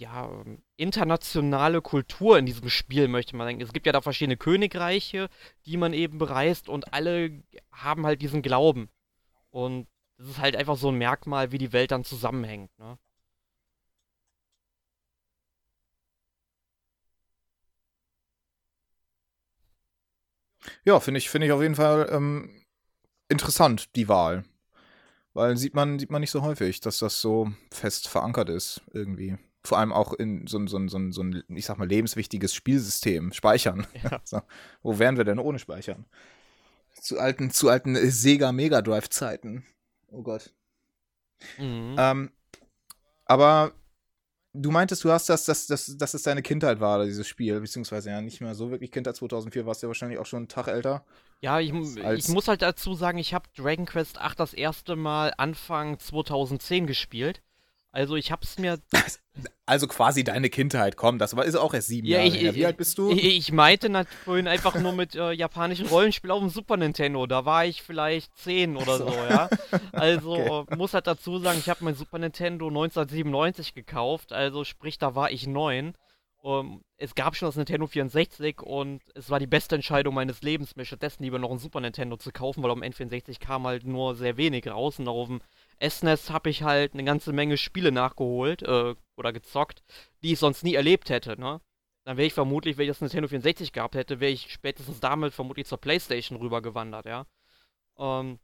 ja, 0.00 0.44
internationale 0.76 1.82
Kultur 1.82 2.38
in 2.38 2.46
diesem 2.46 2.68
Spiel, 2.70 3.08
möchte 3.08 3.36
man 3.36 3.46
denken. 3.46 3.62
Es 3.62 3.72
gibt 3.72 3.86
ja 3.86 3.92
da 3.92 4.00
verschiedene 4.00 4.36
Königreiche, 4.36 5.28
die 5.66 5.76
man 5.76 5.92
eben 5.92 6.18
bereist 6.18 6.68
und 6.68 6.92
alle 6.92 7.42
haben 7.72 8.06
halt 8.06 8.22
diesen 8.22 8.42
Glauben. 8.42 8.88
Und 9.50 9.88
das 10.18 10.28
ist 10.28 10.38
halt 10.38 10.56
einfach 10.56 10.76
so 10.76 10.88
ein 10.88 10.98
Merkmal, 10.98 11.52
wie 11.52 11.58
die 11.58 11.72
Welt 11.72 11.90
dann 11.90 12.04
zusammenhängt, 12.04 12.70
ne? 12.78 12.98
Ja, 20.84 21.00
finde 21.00 21.18
ich, 21.18 21.30
find 21.30 21.44
ich 21.44 21.52
auf 21.52 21.62
jeden 21.62 21.74
Fall 21.74 22.08
ähm, 22.10 22.62
interessant, 23.28 23.94
die 23.96 24.08
Wahl. 24.08 24.44
Weil 25.34 25.56
sieht 25.56 25.74
man, 25.74 25.98
sieht 25.98 26.10
man 26.10 26.20
nicht 26.20 26.30
so 26.30 26.42
häufig, 26.42 26.80
dass 26.80 26.98
das 26.98 27.20
so 27.20 27.52
fest 27.72 28.08
verankert 28.08 28.48
ist, 28.48 28.82
irgendwie 28.92 29.36
vor 29.66 29.78
allem 29.78 29.92
auch 29.92 30.12
in 30.12 30.46
so, 30.46 30.64
so, 30.66 30.86
so, 30.88 31.10
so 31.10 31.22
ein, 31.22 31.42
ich 31.48 31.66
sag 31.66 31.78
mal, 31.78 31.88
lebenswichtiges 31.88 32.54
Spielsystem 32.54 33.32
speichern. 33.32 33.86
Ja. 34.02 34.20
so, 34.24 34.40
wo 34.82 34.98
wären 34.98 35.16
wir 35.16 35.24
denn 35.24 35.38
ohne 35.38 35.58
Speichern? 35.58 36.04
Zu 37.00 37.18
alten, 37.18 37.50
zu 37.50 37.68
alten 37.68 37.96
Sega 38.10 38.52
Mega 38.52 38.82
Drive 38.82 39.08
Zeiten. 39.10 39.64
Oh 40.08 40.22
Gott. 40.22 40.52
Mhm. 41.58 41.96
Ähm, 41.98 42.30
aber 43.26 43.72
du 44.54 44.70
meintest, 44.70 45.04
du 45.04 45.10
hast 45.10 45.28
das, 45.28 45.44
dass 45.44 45.66
das, 45.66 45.96
dass 45.96 46.14
es 46.14 46.22
deine 46.22 46.42
Kindheit 46.42 46.80
war, 46.80 47.04
dieses 47.04 47.26
Spiel, 47.26 47.60
beziehungsweise 47.60 48.10
ja 48.10 48.20
nicht 48.20 48.40
mehr 48.40 48.54
so 48.54 48.70
wirklich 48.70 48.90
Kindheit. 48.92 49.16
2004 49.16 49.66
warst 49.66 49.82
du 49.82 49.86
ja 49.86 49.88
wahrscheinlich 49.88 50.18
auch 50.18 50.26
schon 50.26 50.38
einen 50.38 50.48
Tag 50.48 50.68
älter. 50.68 51.04
Ja, 51.40 51.60
ich, 51.60 51.72
ich 51.72 52.28
muss 52.28 52.48
halt 52.48 52.62
dazu 52.62 52.94
sagen, 52.94 53.18
ich 53.18 53.34
habe 53.34 53.48
Dragon 53.56 53.86
Quest 53.86 54.18
8 54.18 54.40
das 54.40 54.54
erste 54.54 54.96
Mal 54.96 55.34
Anfang 55.36 55.98
2010 55.98 56.86
gespielt. 56.86 57.42
Also 57.96 58.14
ich 58.14 58.30
hab's 58.30 58.58
mir. 58.58 58.78
Also 59.64 59.86
quasi 59.86 60.22
deine 60.22 60.50
Kindheit, 60.50 60.96
komm, 60.98 61.18
das 61.18 61.34
war, 61.34 61.46
ist 61.46 61.54
auch 61.54 61.72
erst 61.72 61.88
sieben 61.88 62.06
ja, 62.06 62.18
Jahre 62.18 62.28
ich, 62.28 62.42
her. 62.42 62.54
Wie 62.54 62.66
alt 62.66 62.76
bist 62.76 62.98
du? 62.98 63.10
Ich, 63.10 63.24
ich 63.24 63.52
meinte 63.52 63.90
vorhin 64.22 64.48
einfach 64.48 64.74
nur 64.74 64.92
mit 64.92 65.14
äh, 65.14 65.32
japanischen 65.32 65.86
Rollenspielen 65.86 66.30
auf 66.30 66.40
dem 66.40 66.50
Super 66.50 66.76
Nintendo. 66.76 67.26
Da 67.26 67.46
war 67.46 67.64
ich 67.64 67.82
vielleicht 67.82 68.36
zehn 68.36 68.76
oder 68.76 68.98
so, 68.98 69.08
so 69.08 69.14
ja. 69.14 69.48
Also 69.92 70.32
okay. 70.36 70.74
äh, 70.74 70.76
muss 70.76 70.92
halt 70.92 71.06
dazu 71.06 71.38
sagen, 71.38 71.58
ich 71.58 71.70
habe 71.70 71.84
mein 71.84 71.94
Super 71.94 72.18
Nintendo 72.18 72.68
1997 72.68 73.72
gekauft, 73.72 74.30
also 74.30 74.64
sprich, 74.64 74.98
da 74.98 75.14
war 75.14 75.30
ich 75.30 75.46
neun. 75.46 75.94
Um, 76.46 76.66
ähm, 76.66 76.84
es 76.96 77.16
gab 77.16 77.34
schon 77.34 77.48
das 77.48 77.56
Nintendo 77.56 77.88
64 77.88 78.62
und 78.62 79.02
es 79.16 79.30
war 79.30 79.40
die 79.40 79.48
beste 79.48 79.74
Entscheidung 79.74 80.14
meines 80.14 80.42
Lebens, 80.42 80.76
mir 80.76 80.84
stattdessen 80.84 81.24
lieber 81.24 81.40
noch 81.40 81.50
ein 81.50 81.58
Super 81.58 81.80
Nintendo 81.80 82.16
zu 82.16 82.30
kaufen, 82.30 82.62
weil 82.62 82.70
am 82.70 82.82
N64 82.82 83.40
kam 83.40 83.66
halt 83.66 83.84
nur 83.84 84.14
sehr 84.14 84.36
wenig 84.36 84.68
raus 84.68 85.00
und 85.00 85.08
auf 85.08 85.26
dem 85.26 85.42
SNES 85.82 86.30
habe 86.30 86.48
ich 86.50 86.62
halt 86.62 86.94
eine 86.94 87.02
ganze 87.02 87.32
Menge 87.32 87.56
Spiele 87.56 87.90
nachgeholt 87.90 88.62
äh, 88.62 88.94
oder 89.16 89.32
gezockt, 89.32 89.82
die 90.22 90.34
ich 90.34 90.38
sonst 90.38 90.62
nie 90.62 90.74
erlebt 90.74 91.10
hätte, 91.10 91.38
ne? 91.38 91.60
Dann 92.04 92.16
wäre 92.16 92.28
ich 92.28 92.34
vermutlich, 92.34 92.78
wenn 92.78 92.84
ich 92.84 92.90
das 92.90 93.00
Nintendo 93.00 93.26
64 93.26 93.72
gehabt 93.72 93.96
hätte, 93.96 94.20
wäre 94.20 94.30
ich 94.30 94.52
spätestens 94.52 95.00
damit 95.00 95.34
vermutlich 95.34 95.66
zur 95.66 95.78
Playstation 95.78 96.38
rübergewandert, 96.38 97.06
ja. 97.06 97.26
Ähm, 97.98 98.38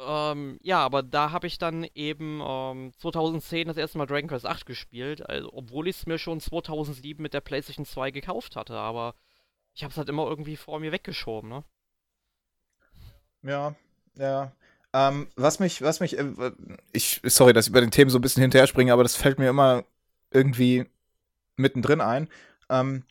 ähm, 0.00 0.58
ja, 0.62 0.78
aber 0.80 1.02
da 1.02 1.30
habe 1.30 1.46
ich 1.46 1.58
dann 1.58 1.84
eben 1.94 2.40
ähm, 2.44 2.92
2010 2.98 3.68
das 3.68 3.76
erste 3.76 3.98
Mal 3.98 4.06
Dragon 4.06 4.28
Quest 4.28 4.46
8 4.46 4.66
gespielt, 4.66 5.28
also, 5.28 5.52
obwohl 5.52 5.88
ich 5.88 5.96
es 5.96 6.06
mir 6.06 6.18
schon 6.18 6.40
2007 6.40 7.22
mit 7.22 7.34
der 7.34 7.40
PlayStation 7.40 7.84
2 7.84 8.10
gekauft 8.10 8.56
hatte, 8.56 8.76
aber 8.78 9.14
ich 9.74 9.82
habe 9.84 9.92
es 9.92 9.98
halt 9.98 10.08
immer 10.08 10.26
irgendwie 10.26 10.56
vor 10.56 10.80
mir 10.80 10.92
weggeschoben, 10.92 11.50
ne? 11.50 11.64
Ja, 13.42 13.74
ja. 14.16 14.52
Ähm, 14.92 15.28
was 15.36 15.60
mich, 15.60 15.82
was 15.82 16.00
mich, 16.00 16.18
äh, 16.18 16.52
ich, 16.92 17.20
sorry, 17.24 17.52
dass 17.52 17.68
ich 17.68 17.72
bei 17.72 17.80
den 17.80 17.92
Themen 17.92 18.10
so 18.10 18.18
ein 18.18 18.22
bisschen 18.22 18.42
hinterher 18.42 18.66
springe, 18.66 18.92
aber 18.92 19.02
das 19.02 19.16
fällt 19.16 19.38
mir 19.38 19.48
immer 19.48 19.84
irgendwie 20.30 20.86
mittendrin 21.56 22.00
ein. 22.00 22.28
Ähm, 22.68 23.04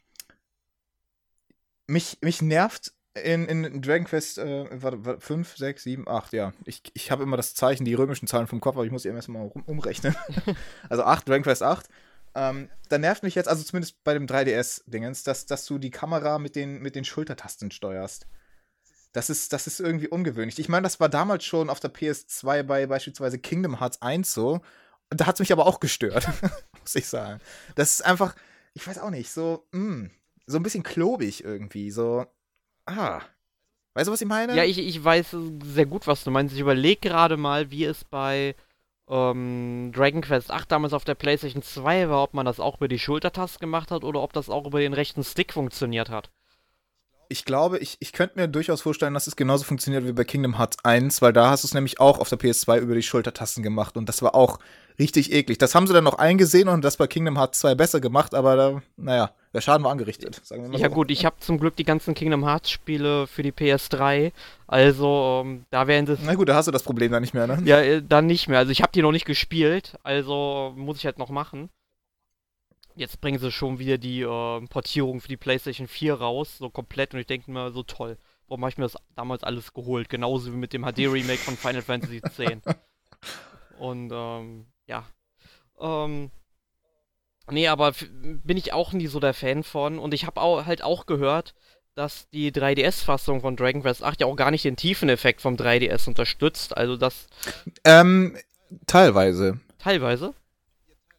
mich, 1.87 2.17
mich 2.21 2.41
nervt 2.41 2.93
in, 3.15 3.45
in 3.45 3.81
Dragon 3.81 4.05
Quest 4.05 4.37
äh, 4.37 4.67
warte, 4.81 5.05
warte, 5.05 5.21
5, 5.21 5.57
6, 5.57 5.83
7, 5.83 6.07
8, 6.07 6.33
ja. 6.33 6.53
Ich, 6.65 6.83
ich 6.93 7.11
habe 7.11 7.23
immer 7.23 7.37
das 7.37 7.55
Zeichen, 7.55 7.85
die 7.85 7.93
römischen 7.93 8.27
Zahlen 8.27 8.47
vom 8.47 8.61
Kopf, 8.61 8.75
aber 8.75 8.85
ich 8.85 8.91
muss 8.91 9.03
die 9.03 9.09
erstmal 9.09 9.49
um, 9.53 9.63
umrechnen. 9.63 10.15
also 10.89 11.03
8, 11.03 11.27
Dragon 11.27 11.43
Quest 11.43 11.63
8. 11.63 11.87
Ähm, 12.35 12.69
da 12.89 12.97
nervt 12.97 13.23
mich 13.23 13.35
jetzt, 13.35 13.47
also 13.47 13.63
zumindest 13.63 14.03
bei 14.03 14.13
dem 14.13 14.27
3DS-Dingens, 14.27 15.23
dass, 15.23 15.45
dass 15.45 15.65
du 15.65 15.77
die 15.77 15.91
Kamera 15.91 16.39
mit 16.39 16.55
den, 16.55 16.79
mit 16.79 16.95
den 16.95 17.05
Schultertasten 17.05 17.71
steuerst. 17.71 18.27
Das 19.11 19.31
ist, 19.31 19.53
das 19.53 19.65
ist 19.65 19.79
irgendwie 19.79 20.07
ungewöhnlich. 20.07 20.59
Ich 20.59 20.69
meine, 20.69 20.83
das 20.83 20.99
war 20.99 21.09
damals 21.09 21.43
schon 21.43 21.69
auf 21.69 21.79
der 21.79 21.91
PS2 21.91 22.63
bei 22.63 22.85
beispielsweise 22.85 23.39
Kingdom 23.39 23.79
Hearts 23.79 24.01
1 24.01 24.31
so. 24.31 24.61
Da 25.09 25.25
hat 25.25 25.35
es 25.35 25.39
mich 25.39 25.51
aber 25.51 25.65
auch 25.65 25.79
gestört, 25.79 26.27
muss 26.81 26.93
ich 26.93 27.07
sagen. 27.07 27.41
Das 27.73 27.93
ist 27.93 28.05
einfach, 28.05 28.35
ich 28.75 28.85
weiß 28.85 28.99
auch 28.99 29.09
nicht, 29.09 29.31
so, 29.31 29.67
mh, 29.71 29.79
mm, 29.79 30.11
so 30.45 30.57
ein 30.57 30.63
bisschen 30.63 30.83
klobig 30.83 31.43
irgendwie. 31.43 31.89
So, 31.89 32.27
ah. 32.89 33.21
Weißt 33.93 34.07
du, 34.07 34.11
was 34.11 34.21
ich 34.21 34.27
meine? 34.27 34.55
Ja, 34.55 34.63
ich, 34.63 34.77
ich 34.77 35.03
weiß 35.03 35.35
sehr 35.63 35.85
gut, 35.85 36.07
was 36.07 36.23
du 36.23 36.31
meinst. 36.31 36.53
Ich 36.53 36.61
überlege 36.61 37.09
gerade 37.09 37.37
mal, 37.37 37.71
wie 37.71 37.85
es 37.85 38.03
bei 38.03 38.55
ähm, 39.09 39.91
Dragon 39.93 40.21
Quest 40.21 40.51
8 40.51 40.71
damals 40.71 40.93
auf 40.93 41.05
der 41.05 41.15
PlayStation 41.15 41.63
2 41.63 42.09
war, 42.09 42.23
ob 42.23 42.33
man 42.33 42.45
das 42.45 42.59
auch 42.59 42.77
über 42.77 42.87
die 42.87 42.99
Schultertaste 42.99 43.59
gemacht 43.59 43.91
hat 43.91 44.03
oder 44.03 44.21
ob 44.21 44.33
das 44.33 44.49
auch 44.49 44.65
über 44.65 44.79
den 44.79 44.93
rechten 44.93 45.23
Stick 45.23 45.53
funktioniert 45.53 46.09
hat 46.09 46.29
ich 47.29 47.45
glaube, 47.45 47.77
ich, 47.77 47.97
ich 47.99 48.11
könnte 48.11 48.39
mir 48.39 48.47
durchaus 48.47 48.81
vorstellen, 48.81 49.13
dass 49.13 49.27
es 49.27 49.35
genauso 49.35 49.63
funktioniert 49.63 50.05
wie 50.05 50.11
bei 50.11 50.23
Kingdom 50.23 50.57
Hearts 50.57 50.77
1, 50.83 51.21
weil 51.21 51.31
da 51.31 51.51
hast 51.51 51.63
du 51.63 51.67
es 51.67 51.75
nämlich 51.75 51.99
auch 51.99 52.17
auf 52.17 52.27
der 52.27 52.39
PS2 52.39 52.79
über 52.79 52.95
die 52.95 53.03
Schultertasten 53.03 53.61
gemacht 53.61 53.97
und 53.97 54.09
das 54.09 54.23
war 54.23 54.33
auch 54.33 54.57
richtig 54.97 55.31
eklig. 55.31 55.59
Das 55.59 55.75
haben 55.75 55.85
sie 55.85 55.93
dann 55.93 56.03
noch 56.03 56.17
eingesehen 56.17 56.67
und 56.67 56.83
das 56.83 56.97
bei 56.97 57.05
Kingdom 57.05 57.37
Hearts 57.37 57.59
2 57.59 57.75
besser 57.75 58.01
gemacht, 58.01 58.33
aber 58.33 58.55
da, 58.55 58.81
naja, 58.97 59.31
der 59.53 59.61
Schaden 59.61 59.83
war 59.83 59.91
angerichtet. 59.91 60.41
ja, 60.49 60.89
so. 60.89 60.95
gut, 60.95 61.11
ich 61.11 61.23
habe 61.23 61.35
zum 61.39 61.59
Glück 61.59 61.75
die 61.75 61.83
ganzen 61.83 62.15
Kingdom 62.15 62.43
Hearts 62.43 62.71
Spiele 62.71 63.27
für 63.27 63.43
die 63.43 63.51
PS3, 63.51 64.31
also 64.65 65.43
ähm, 65.45 65.65
da 65.69 65.85
werden 65.85 66.07
sie. 66.07 66.17
Na 66.25 66.33
gut, 66.33 66.49
da 66.49 66.55
hast 66.55 66.67
du 66.67 66.71
das 66.71 66.83
Problem 66.83 67.11
dann 67.11 67.21
nicht 67.21 67.35
mehr, 67.35 67.45
ne? 67.45 67.59
Ja, 67.63 67.79
äh, 67.79 68.01
dann 68.01 68.25
nicht 68.25 68.47
mehr. 68.47 68.57
Also 68.57 68.71
ich 68.71 68.81
habe 68.81 68.91
die 68.91 69.03
noch 69.03 69.11
nicht 69.11 69.25
gespielt, 69.25 69.97
also 70.01 70.73
muss 70.75 70.97
ich 70.97 71.05
halt 71.05 71.19
noch 71.19 71.29
machen. 71.29 71.69
Jetzt 72.99 73.21
bringen 73.21 73.39
sie 73.39 73.49
schon 73.49 73.79
wieder 73.79 73.97
die 73.97 74.23
äh, 74.23 74.67
Portierung 74.67 75.21
für 75.21 75.29
die 75.29 75.37
PlayStation 75.37 75.87
4 75.87 76.15
raus, 76.15 76.57
so 76.57 76.69
komplett. 76.69 77.13
Und 77.13 77.21
ich 77.21 77.27
denke 77.27 77.49
mir, 77.49 77.71
so 77.71 77.81
toll. 77.81 78.17
Warum 78.49 78.61
habe 78.61 78.71
ich 78.71 78.77
mir 78.77 78.83
das 78.83 78.97
damals 79.15 79.41
alles 79.45 79.73
geholt? 79.73 80.09
Genauso 80.09 80.51
wie 80.51 80.57
mit 80.57 80.73
dem 80.73 80.83
HD-Remake 80.83 81.37
von 81.37 81.55
Final 81.55 81.81
Fantasy 81.81 82.17
X. 82.25 82.41
Und 83.79 84.11
ähm, 84.13 84.65
ja. 84.85 85.05
Ähm, 85.79 86.29
nee, 87.49 87.69
aber 87.69 87.93
bin 88.11 88.57
ich 88.57 88.73
auch 88.73 88.91
nie 88.91 89.07
so 89.07 89.21
der 89.21 89.33
Fan 89.33 89.63
von. 89.63 89.97
Und 89.97 90.13
ich 90.13 90.25
habe 90.25 90.41
auch, 90.41 90.65
halt 90.65 90.83
auch 90.83 91.05
gehört, 91.05 91.55
dass 91.95 92.29
die 92.31 92.51
3DS-Fassung 92.51 93.39
von 93.39 93.55
Dragon 93.55 93.81
Quest 93.81 94.03
8 94.03 94.19
ja 94.19 94.27
auch 94.27 94.35
gar 94.35 94.51
nicht 94.51 94.65
den 94.65 94.75
Tiefeneffekt 94.75 95.39
vom 95.39 95.55
3DS 95.55 96.09
unterstützt. 96.09 96.75
Also 96.75 96.97
das. 96.97 97.27
Ähm, 97.85 98.35
teilweise. 98.87 99.61
Teilweise? 99.77 100.33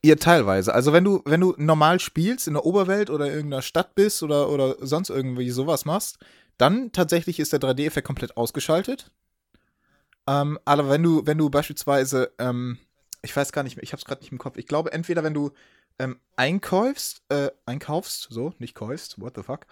Ja, 0.03 0.15
teilweise. 0.15 0.73
Also 0.75 0.93
wenn 0.93 1.05
du, 1.05 1.21
wenn 1.27 1.41
du 1.41 1.55
normal 1.59 2.01
spielst, 2.01 2.49
in 2.49 2.55
der 2.55 2.65
Oberwelt 2.65 3.11
oder 3.11 3.27
in 3.27 3.33
irgendeiner 3.33 3.63
Stadt 3.63 3.95
bist 3.95 4.23
oder, 4.23 4.49
oder 4.49 4.77
sonst 4.81 5.11
irgendwie 5.11 5.51
sowas 5.51 5.85
machst, 5.85 6.19
dann 6.57 6.93
tatsächlich 6.93 7.39
ist 7.39 7.53
der 7.53 7.61
3D-Effekt 7.61 8.07
komplett 8.07 8.37
ausgeschaltet. 8.37 9.11
Ähm, 10.27 10.59
aber 10.65 10.89
wenn 10.89 11.03
du, 11.03 11.27
wenn 11.27 11.39
du 11.39 11.51
beispielsweise, 11.51 12.33
ähm, 12.39 12.79
ich 13.23 13.37
weiß 13.37 13.53
gar 13.53 13.63
nicht 13.63 13.77
mehr, 13.77 13.83
ich 13.83 13.93
hab's 13.93 14.05
gerade 14.05 14.23
nicht 14.23 14.33
im 14.33 14.39
Kopf, 14.39 14.57
ich 14.57 14.67
glaube, 14.67 14.93
entweder 14.93 15.23
wenn 15.23 15.35
du 15.35 15.51
ähm, 15.99 16.19
einkaufst, 16.37 17.23
äh, 17.29 17.51
einkaufst, 17.67 18.29
so, 18.31 18.55
nicht 18.59 18.75
kaufst, 18.75 19.21
what 19.21 19.35
the 19.37 19.43
fuck, 19.43 19.67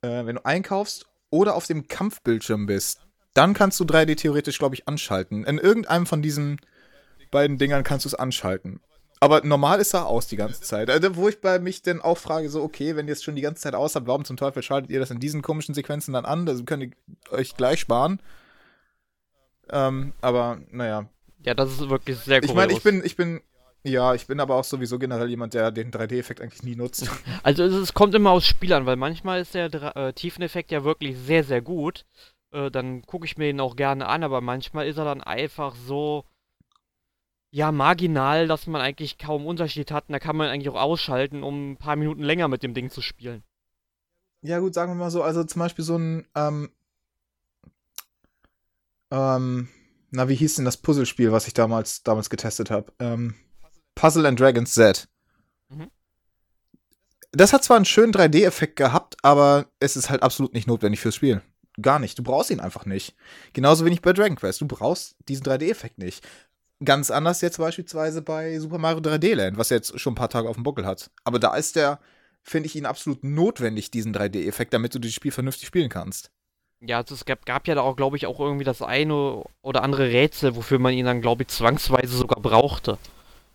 äh, 0.00 0.24
wenn 0.24 0.36
du 0.36 0.44
einkaufst 0.46 1.06
oder 1.30 1.54
auf 1.54 1.66
dem 1.66 1.88
Kampfbildschirm 1.88 2.66
bist, 2.66 3.00
dann 3.34 3.52
kannst 3.52 3.78
du 3.80 3.84
3D 3.84 4.16
theoretisch, 4.16 4.58
glaube 4.58 4.74
ich, 4.74 4.88
anschalten. 4.88 5.44
In 5.44 5.58
irgendeinem 5.58 6.06
von 6.06 6.22
diesen 6.22 6.58
beiden 7.30 7.58
Dingern 7.58 7.84
kannst 7.84 8.06
du 8.06 8.08
es 8.08 8.14
anschalten. 8.14 8.80
Aber 9.20 9.44
normal 9.44 9.80
ist 9.80 9.94
er 9.94 10.06
aus 10.06 10.28
die 10.28 10.36
ganze 10.36 10.60
Zeit. 10.60 10.90
Also, 10.90 11.16
wo 11.16 11.28
ich 11.28 11.40
bei 11.40 11.58
mich 11.58 11.82
dann 11.82 12.00
auch 12.00 12.18
frage, 12.18 12.48
so, 12.48 12.62
okay, 12.62 12.94
wenn 12.96 13.08
ihr 13.08 13.12
es 13.12 13.22
schon 13.22 13.34
die 13.34 13.42
ganze 13.42 13.62
Zeit 13.62 13.74
aus 13.74 13.94
habt, 13.96 14.06
warum 14.06 14.24
zum 14.24 14.36
Teufel 14.36 14.62
schaltet 14.62 14.90
ihr 14.90 15.00
das 15.00 15.10
in 15.10 15.18
diesen 15.18 15.42
komischen 15.42 15.74
Sequenzen 15.74 16.12
dann 16.12 16.24
an? 16.24 16.46
Das 16.46 16.64
könnt 16.64 16.82
ihr 16.84 16.90
euch 17.30 17.56
gleich 17.56 17.80
sparen. 17.80 18.20
Ähm, 19.70 20.12
aber, 20.20 20.58
naja. 20.70 21.08
Ja, 21.44 21.54
das 21.54 21.72
ist 21.72 21.88
wirklich 21.88 22.18
sehr 22.18 22.38
cool. 22.38 22.44
Ich 22.44 22.54
meine, 22.54 22.72
ich 22.72 22.82
bin, 22.82 23.02
ich 23.04 23.16
bin, 23.16 23.40
ja, 23.82 24.14
ich 24.14 24.26
bin 24.26 24.40
aber 24.40 24.54
auch 24.56 24.64
sowieso 24.64 24.98
generell 24.98 25.28
jemand, 25.28 25.54
der 25.54 25.70
den 25.70 25.90
3D-Effekt 25.90 26.40
eigentlich 26.40 26.62
nie 26.62 26.76
nutzt. 26.76 27.10
Also 27.42 27.64
es, 27.64 27.94
kommt 27.94 28.14
immer 28.14 28.30
aus 28.30 28.46
Spielern, 28.46 28.86
weil 28.86 28.96
manchmal 28.96 29.40
ist 29.40 29.54
der 29.54 29.96
äh, 29.96 30.12
Tiefeneffekt 30.12 30.70
ja 30.70 30.84
wirklich 30.84 31.16
sehr, 31.16 31.44
sehr 31.44 31.62
gut. 31.62 32.04
Äh, 32.52 32.70
dann 32.70 33.02
gucke 33.02 33.26
ich 33.26 33.36
mir 33.36 33.50
ihn 33.50 33.60
auch 33.60 33.76
gerne 33.76 34.06
an, 34.06 34.22
aber 34.22 34.40
manchmal 34.40 34.86
ist 34.86 34.98
er 34.98 35.04
dann 35.04 35.22
einfach 35.22 35.74
so 35.74 36.24
ja, 37.50 37.72
marginal, 37.72 38.46
dass 38.46 38.66
man 38.66 38.80
eigentlich 38.80 39.18
kaum 39.18 39.46
Unterschied 39.46 39.90
hat. 39.90 40.08
Und 40.08 40.12
da 40.12 40.18
kann 40.18 40.36
man 40.36 40.48
eigentlich 40.48 40.68
auch 40.68 40.80
ausschalten, 40.80 41.42
um 41.42 41.72
ein 41.72 41.76
paar 41.76 41.96
Minuten 41.96 42.22
länger 42.22 42.48
mit 42.48 42.62
dem 42.62 42.74
Ding 42.74 42.90
zu 42.90 43.00
spielen. 43.00 43.42
Ja, 44.42 44.58
gut, 44.60 44.74
sagen 44.74 44.92
wir 44.92 44.96
mal 44.96 45.10
so, 45.10 45.22
also 45.22 45.42
zum 45.44 45.60
Beispiel 45.60 45.84
so 45.84 45.96
ein, 45.96 46.26
ähm, 46.34 46.70
ähm, 49.10 49.68
na, 50.10 50.28
wie 50.28 50.34
hieß 50.34 50.56
denn 50.56 50.64
das 50.64 50.76
Puzzlespiel, 50.76 51.32
was 51.32 51.46
ich 51.46 51.54
damals, 51.54 52.02
damals 52.02 52.30
getestet 52.30 52.70
habe? 52.70 52.92
Ähm, 52.98 53.34
Puzzle 53.94 54.26
and 54.26 54.38
Dragons 54.38 54.72
Z. 54.72 55.08
Mhm. 55.68 55.90
Das 57.32 57.52
hat 57.52 57.64
zwar 57.64 57.76
einen 57.76 57.84
schönen 57.84 58.12
3D-Effekt 58.12 58.76
gehabt, 58.76 59.16
aber 59.22 59.66
es 59.80 59.96
ist 59.96 60.08
halt 60.08 60.22
absolut 60.22 60.54
nicht 60.54 60.66
notwendig 60.66 61.00
fürs 61.00 61.16
Spiel. 61.16 61.42
Gar 61.80 61.98
nicht. 61.98 62.18
Du 62.18 62.22
brauchst 62.22 62.50
ihn 62.50 62.60
einfach 62.60 62.86
nicht. 62.86 63.14
Genauso 63.52 63.84
wenig 63.84 64.02
bei 64.02 64.12
Dragon 64.12 64.36
Quest. 64.36 64.60
Du 64.60 64.66
brauchst 64.66 65.16
diesen 65.28 65.44
3D-Effekt 65.44 65.98
nicht. 65.98 66.26
Ganz 66.84 67.10
anders 67.10 67.40
jetzt 67.40 67.58
beispielsweise 67.58 68.22
bei 68.22 68.58
Super 68.60 68.78
Mario 68.78 69.00
3D 69.00 69.34
Land, 69.34 69.58
was 69.58 69.70
jetzt 69.70 69.98
schon 69.98 70.12
ein 70.12 70.16
paar 70.16 70.30
Tage 70.30 70.48
auf 70.48 70.56
dem 70.56 70.62
Buckel 70.62 70.86
hat. 70.86 71.10
Aber 71.24 71.38
da 71.38 71.56
ist 71.56 71.74
der, 71.74 71.98
finde 72.42 72.68
ich 72.68 72.76
ihn 72.76 72.86
absolut 72.86 73.24
notwendig, 73.24 73.90
diesen 73.90 74.14
3D-Effekt, 74.14 74.72
damit 74.72 74.94
du 74.94 75.00
das 75.00 75.12
Spiel 75.12 75.32
vernünftig 75.32 75.66
spielen 75.66 75.88
kannst. 75.88 76.30
Ja, 76.80 76.98
also 76.98 77.14
es 77.14 77.24
gab, 77.24 77.44
gab 77.44 77.66
ja 77.66 77.74
da 77.74 77.80
auch, 77.80 77.96
glaube 77.96 78.16
ich, 78.16 78.26
auch 78.26 78.38
irgendwie 78.38 78.64
das 78.64 78.82
eine 78.82 79.44
oder 79.62 79.82
andere 79.82 80.12
Rätsel, 80.12 80.54
wofür 80.54 80.78
man 80.78 80.94
ihn 80.94 81.06
dann, 81.06 81.20
glaube 81.20 81.42
ich, 81.42 81.48
zwangsweise 81.48 82.16
sogar 82.16 82.40
brauchte. 82.40 82.98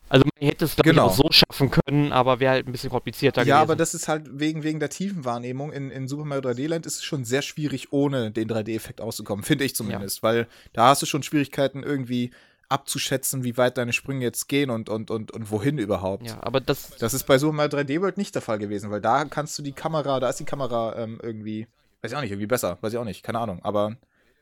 Also 0.10 0.26
man 0.26 0.48
hätte 0.48 0.66
es, 0.66 0.76
glaube 0.76 0.90
genau. 0.90 1.06
ich, 1.06 1.12
auch 1.12 1.16
so 1.16 1.32
schaffen 1.32 1.72
können, 1.72 2.12
aber 2.12 2.40
wäre 2.42 2.52
halt 2.52 2.68
ein 2.68 2.72
bisschen 2.74 2.90
komplizierter 2.90 3.42
ja, 3.42 3.44
gewesen. 3.44 3.56
Ja, 3.56 3.62
aber 3.62 3.76
das 3.78 3.94
ist 3.94 4.10
halt 4.10 4.28
wegen, 4.32 4.62
wegen 4.64 4.80
der 4.80 4.90
Tiefenwahrnehmung. 4.90 5.72
In, 5.72 5.90
in 5.90 6.08
Super 6.10 6.26
Mario 6.26 6.50
3D 6.50 6.68
Land 6.68 6.86
ist 6.86 6.98
es 6.98 7.04
schon 7.04 7.24
sehr 7.24 7.42
schwierig, 7.42 7.94
ohne 7.94 8.30
den 8.30 8.50
3D-Effekt 8.50 9.00
auszukommen, 9.00 9.44
finde 9.46 9.64
ich 9.64 9.74
zumindest. 9.76 10.18
Ja. 10.18 10.24
Weil 10.24 10.48
da 10.74 10.90
hast 10.90 11.02
du 11.02 11.06
schon 11.06 11.24
Schwierigkeiten, 11.24 11.82
irgendwie 11.82 12.32
abzuschätzen, 12.74 13.44
wie 13.44 13.56
weit 13.56 13.78
deine 13.78 13.94
Sprünge 13.94 14.26
jetzt 14.26 14.50
gehen 14.50 14.70
und, 14.70 14.90
und, 14.90 15.12
und, 15.12 15.32
und 15.32 15.52
wohin 15.52 15.78
überhaupt. 15.78 16.26
Ja, 16.26 16.40
aber 16.42 16.60
das. 16.60 16.90
Das 16.98 17.14
ist 17.14 17.26
bei 17.26 17.38
Super 17.38 17.54
Mario 17.54 17.78
3D 17.78 18.02
World 18.02 18.18
nicht 18.18 18.34
der 18.34 18.42
Fall 18.42 18.58
gewesen, 18.58 18.90
weil 18.90 19.00
da 19.00 19.26
kannst 19.26 19.58
du 19.58 19.62
die 19.62 19.74
Kamera, 19.74 20.20
da 20.20 20.30
ist 20.30 20.40
die 20.40 20.46
Kamera 20.46 20.96
ähm, 20.98 21.20
irgendwie, 21.22 21.68
weiß 22.02 22.12
ich 22.12 22.18
auch 22.18 22.22
nicht, 22.22 22.32
irgendwie 22.32 22.48
besser, 22.48 22.80
weiß 22.82 22.92
ich 22.94 23.00
auch 23.00 23.06
nicht, 23.06 23.24
keine 23.24 23.40
Ahnung, 23.40 23.60
aber 23.64 23.96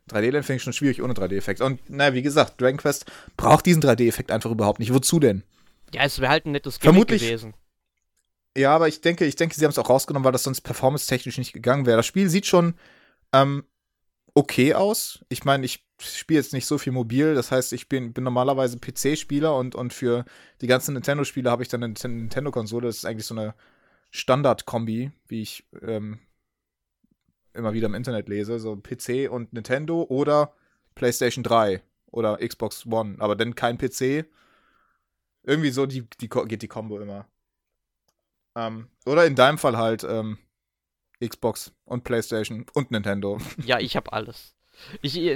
3D-Land 0.09 0.45
finde 0.45 0.57
ich 0.57 0.63
schon 0.63 0.73
schwierig 0.73 1.01
ohne 1.01 1.13
3D-Effekt. 1.13 1.61
Und 1.61 1.89
naja, 1.89 2.13
wie 2.13 2.21
gesagt, 2.21 2.59
Dragon 2.59 2.77
Quest 2.77 3.05
braucht 3.37 3.65
diesen 3.65 3.83
3D-Effekt 3.83 4.31
einfach 4.31 4.49
überhaupt 4.49 4.79
nicht. 4.79 4.93
Wozu 4.93 5.19
denn? 5.19 5.43
Ja, 5.93 6.03
es 6.03 6.19
wäre 6.19 6.31
halt 6.31 6.45
ein 6.45 6.53
nettes 6.53 6.79
Gimmick 6.79 6.93
Vermutlich, 6.93 7.21
gewesen. 7.21 7.53
Ja, 8.57 8.75
aber 8.75 8.87
ich 8.87 9.01
denke, 9.01 9.25
ich 9.25 9.35
denke, 9.35 9.55
sie 9.55 9.63
haben 9.63 9.71
es 9.71 9.77
auch 9.77 9.89
rausgenommen, 9.89 10.25
weil 10.25 10.31
das 10.31 10.43
sonst 10.43 10.61
performance-technisch 10.61 11.37
nicht 11.37 11.53
gegangen 11.53 11.85
wäre. 11.85 11.97
Das 11.97 12.05
Spiel 12.05 12.29
sieht 12.29 12.45
schon 12.45 12.75
ähm, 13.33 13.65
okay 14.33 14.73
aus. 14.73 15.23
Ich 15.29 15.43
meine, 15.43 15.65
ich 15.65 15.85
spiele 16.01 16.39
jetzt 16.39 16.53
nicht 16.53 16.65
so 16.65 16.77
viel 16.77 16.93
mobil, 16.93 17.35
das 17.35 17.51
heißt, 17.51 17.73
ich 17.73 17.89
bin, 17.89 18.13
bin 18.13 18.23
normalerweise 18.23 18.77
PC-Spieler 18.77 19.55
und, 19.55 19.75
und 19.75 19.93
für 19.93 20.25
die 20.61 20.67
ganzen 20.67 20.93
Nintendo-Spiele 20.93 21.49
habe 21.49 21.63
ich 21.63 21.69
dann 21.69 21.83
eine 21.83 21.93
Nintendo-Konsole. 21.93 22.87
Das 22.87 22.97
ist 22.97 23.05
eigentlich 23.05 23.25
so 23.25 23.35
eine 23.35 23.55
Standard-Kombi, 24.11 25.11
wie 25.27 25.41
ich 25.41 25.65
ähm, 25.81 26.19
immer 27.53 27.73
wieder 27.73 27.87
im 27.87 27.95
Internet 27.95 28.29
lese. 28.29 28.59
So 28.59 28.75
PC 28.75 29.29
und 29.31 29.53
Nintendo 29.53 30.03
oder 30.03 30.53
PlayStation 30.95 31.43
3 31.43 31.81
oder 32.11 32.37
Xbox 32.37 32.85
One, 32.85 33.15
aber 33.19 33.35
dann 33.35 33.55
kein 33.55 33.77
PC. 33.77 34.25
Irgendwie 35.43 35.71
so 35.71 35.85
die, 35.85 36.07
die 36.19 36.29
geht 36.29 36.61
die 36.61 36.67
Kombo 36.67 36.99
immer. 36.99 37.27
Ähm, 38.55 38.89
oder 39.05 39.25
in 39.25 39.35
deinem 39.35 39.57
Fall 39.57 39.77
halt 39.77 40.03
ähm, 40.03 40.37
Xbox 41.25 41.71
und 41.85 42.03
PlayStation 42.03 42.65
und 42.73 42.91
Nintendo. 42.91 43.39
Ja, 43.65 43.79
ich 43.79 43.95
habe 43.95 44.11
alles. 44.13 44.55
Ich, 45.01 45.15
ja. 45.15 45.35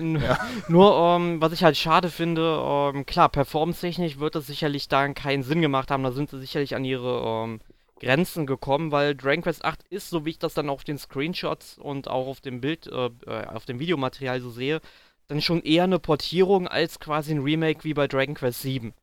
Nur, 0.68 0.96
ähm, 0.98 1.42
was 1.42 1.54
ich 1.54 1.64
halt 1.64 1.78
schade 1.78 2.10
finde, 2.10 2.60
ähm, 2.64 3.06
klar, 3.06 3.30
performance-technisch 3.30 4.20
wird 4.20 4.36
das 4.36 4.48
sicherlich 4.48 4.88
dann 4.88 5.14
keinen 5.14 5.44
Sinn 5.44 5.62
gemacht 5.62 5.92
haben. 5.92 6.04
Da 6.04 6.12
sind 6.12 6.30
sie 6.30 6.40
sicherlich 6.40 6.76
an 6.76 6.86
ihre 6.86 7.44
ähm, 7.46 7.60
Grenzen 8.00 8.46
gekommen, 8.46 8.92
weil 8.92 9.16
Dragon 9.16 9.44
Quest 9.44 9.64
8 9.64 9.84
ist, 9.90 10.10
so 10.10 10.26
wie 10.26 10.32
ich 10.32 10.40
das 10.40 10.54
dann 10.54 10.70
auf 10.70 10.84
den 10.84 10.98
Screenshots 10.98 11.78
und 11.78 12.08
auch 12.10 12.28
auf 12.28 12.42
dem 12.42 12.62
Bild, 12.62 12.88
äh, 12.88 13.10
äh, 13.26 13.46
auf 13.48 13.66
dem 13.66 13.80
Videomaterial 13.80 14.42
so 14.42 14.50
sehe, 14.50 14.82
dann 15.28 15.42
schon 15.42 15.62
eher 15.62 15.86
eine 15.86 16.00
Portierung 16.00 16.68
als 16.68 17.00
quasi 17.00 17.34
ein 17.34 17.42
Remake 17.42 17.84
wie 17.84 17.94
bei 17.94 18.08
Dragon 18.08 18.36
Quest 18.36 18.62
7. 18.62 18.94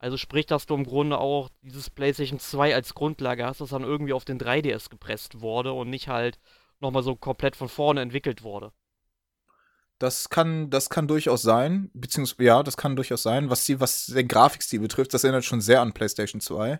Also 0.00 0.16
sprich, 0.16 0.46
dass 0.46 0.66
du 0.66 0.74
im 0.74 0.84
Grunde 0.84 1.18
auch 1.18 1.50
dieses 1.62 1.90
PlayStation 1.90 2.38
2 2.38 2.74
als 2.74 2.94
Grundlage 2.94 3.44
hast, 3.44 3.60
das 3.60 3.70
dann 3.70 3.82
irgendwie 3.82 4.12
auf 4.12 4.24
den 4.24 4.38
3DS 4.38 4.90
gepresst 4.90 5.40
wurde 5.40 5.72
und 5.72 5.90
nicht 5.90 6.08
halt 6.08 6.38
nochmal 6.80 7.02
so 7.02 7.16
komplett 7.16 7.56
von 7.56 7.68
vorne 7.68 8.00
entwickelt 8.00 8.42
wurde. 8.42 8.72
Das 9.98 10.30
kann, 10.30 10.70
das 10.70 10.90
kann 10.90 11.08
durchaus 11.08 11.42
sein, 11.42 11.90
beziehungsweise, 11.92 12.46
ja, 12.46 12.62
das 12.62 12.76
kann 12.76 12.94
durchaus 12.94 13.22
sein. 13.22 13.50
Was, 13.50 13.64
die, 13.64 13.80
was 13.80 14.06
den 14.06 14.28
Grafikstil 14.28 14.80
betrifft, 14.80 15.12
das 15.12 15.24
erinnert 15.24 15.44
schon 15.44 15.60
sehr 15.60 15.80
an 15.80 15.92
PlayStation 15.92 16.40
2. 16.40 16.78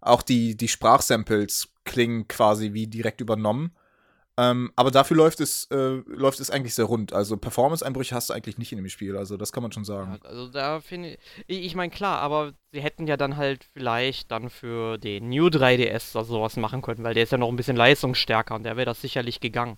Auch 0.00 0.22
die, 0.22 0.56
die 0.56 0.68
Sprachsamples 0.68 1.68
klingen 1.84 2.26
quasi 2.28 2.72
wie 2.72 2.86
direkt 2.86 3.20
übernommen. 3.20 3.72
Ähm, 4.38 4.70
aber 4.76 4.92
dafür 4.92 5.16
läuft 5.16 5.40
es, 5.40 5.64
äh, 5.72 6.00
läuft 6.06 6.38
es 6.38 6.48
eigentlich 6.48 6.76
sehr 6.76 6.84
rund. 6.84 7.12
Also 7.12 7.36
Performance-Einbrüche 7.36 8.14
hast 8.14 8.30
du 8.30 8.34
eigentlich 8.34 8.56
nicht 8.56 8.70
in 8.70 8.78
dem 8.78 8.88
Spiel. 8.88 9.16
Also 9.16 9.36
das 9.36 9.50
kann 9.50 9.64
man 9.64 9.72
schon 9.72 9.84
sagen. 9.84 10.12
Ja, 10.22 10.28
also 10.28 10.48
da 10.48 10.80
finde 10.80 11.18
ich, 11.48 11.64
ich 11.64 11.74
meine 11.74 11.90
klar, 11.90 12.20
aber 12.20 12.52
sie 12.70 12.80
hätten 12.80 13.08
ja 13.08 13.16
dann 13.16 13.36
halt 13.36 13.64
vielleicht 13.72 14.30
dann 14.30 14.48
für 14.48 14.96
den 14.96 15.28
New 15.28 15.46
3DS 15.46 16.14
oder 16.14 16.24
sowas 16.24 16.56
machen 16.56 16.82
können, 16.82 17.02
weil 17.02 17.14
der 17.14 17.24
ist 17.24 17.32
ja 17.32 17.38
noch 17.38 17.48
ein 17.48 17.56
bisschen 17.56 17.76
leistungsstärker 17.76 18.54
und 18.54 18.62
der 18.62 18.76
wäre 18.76 18.86
das 18.86 19.00
sicherlich 19.00 19.40
gegangen. 19.40 19.76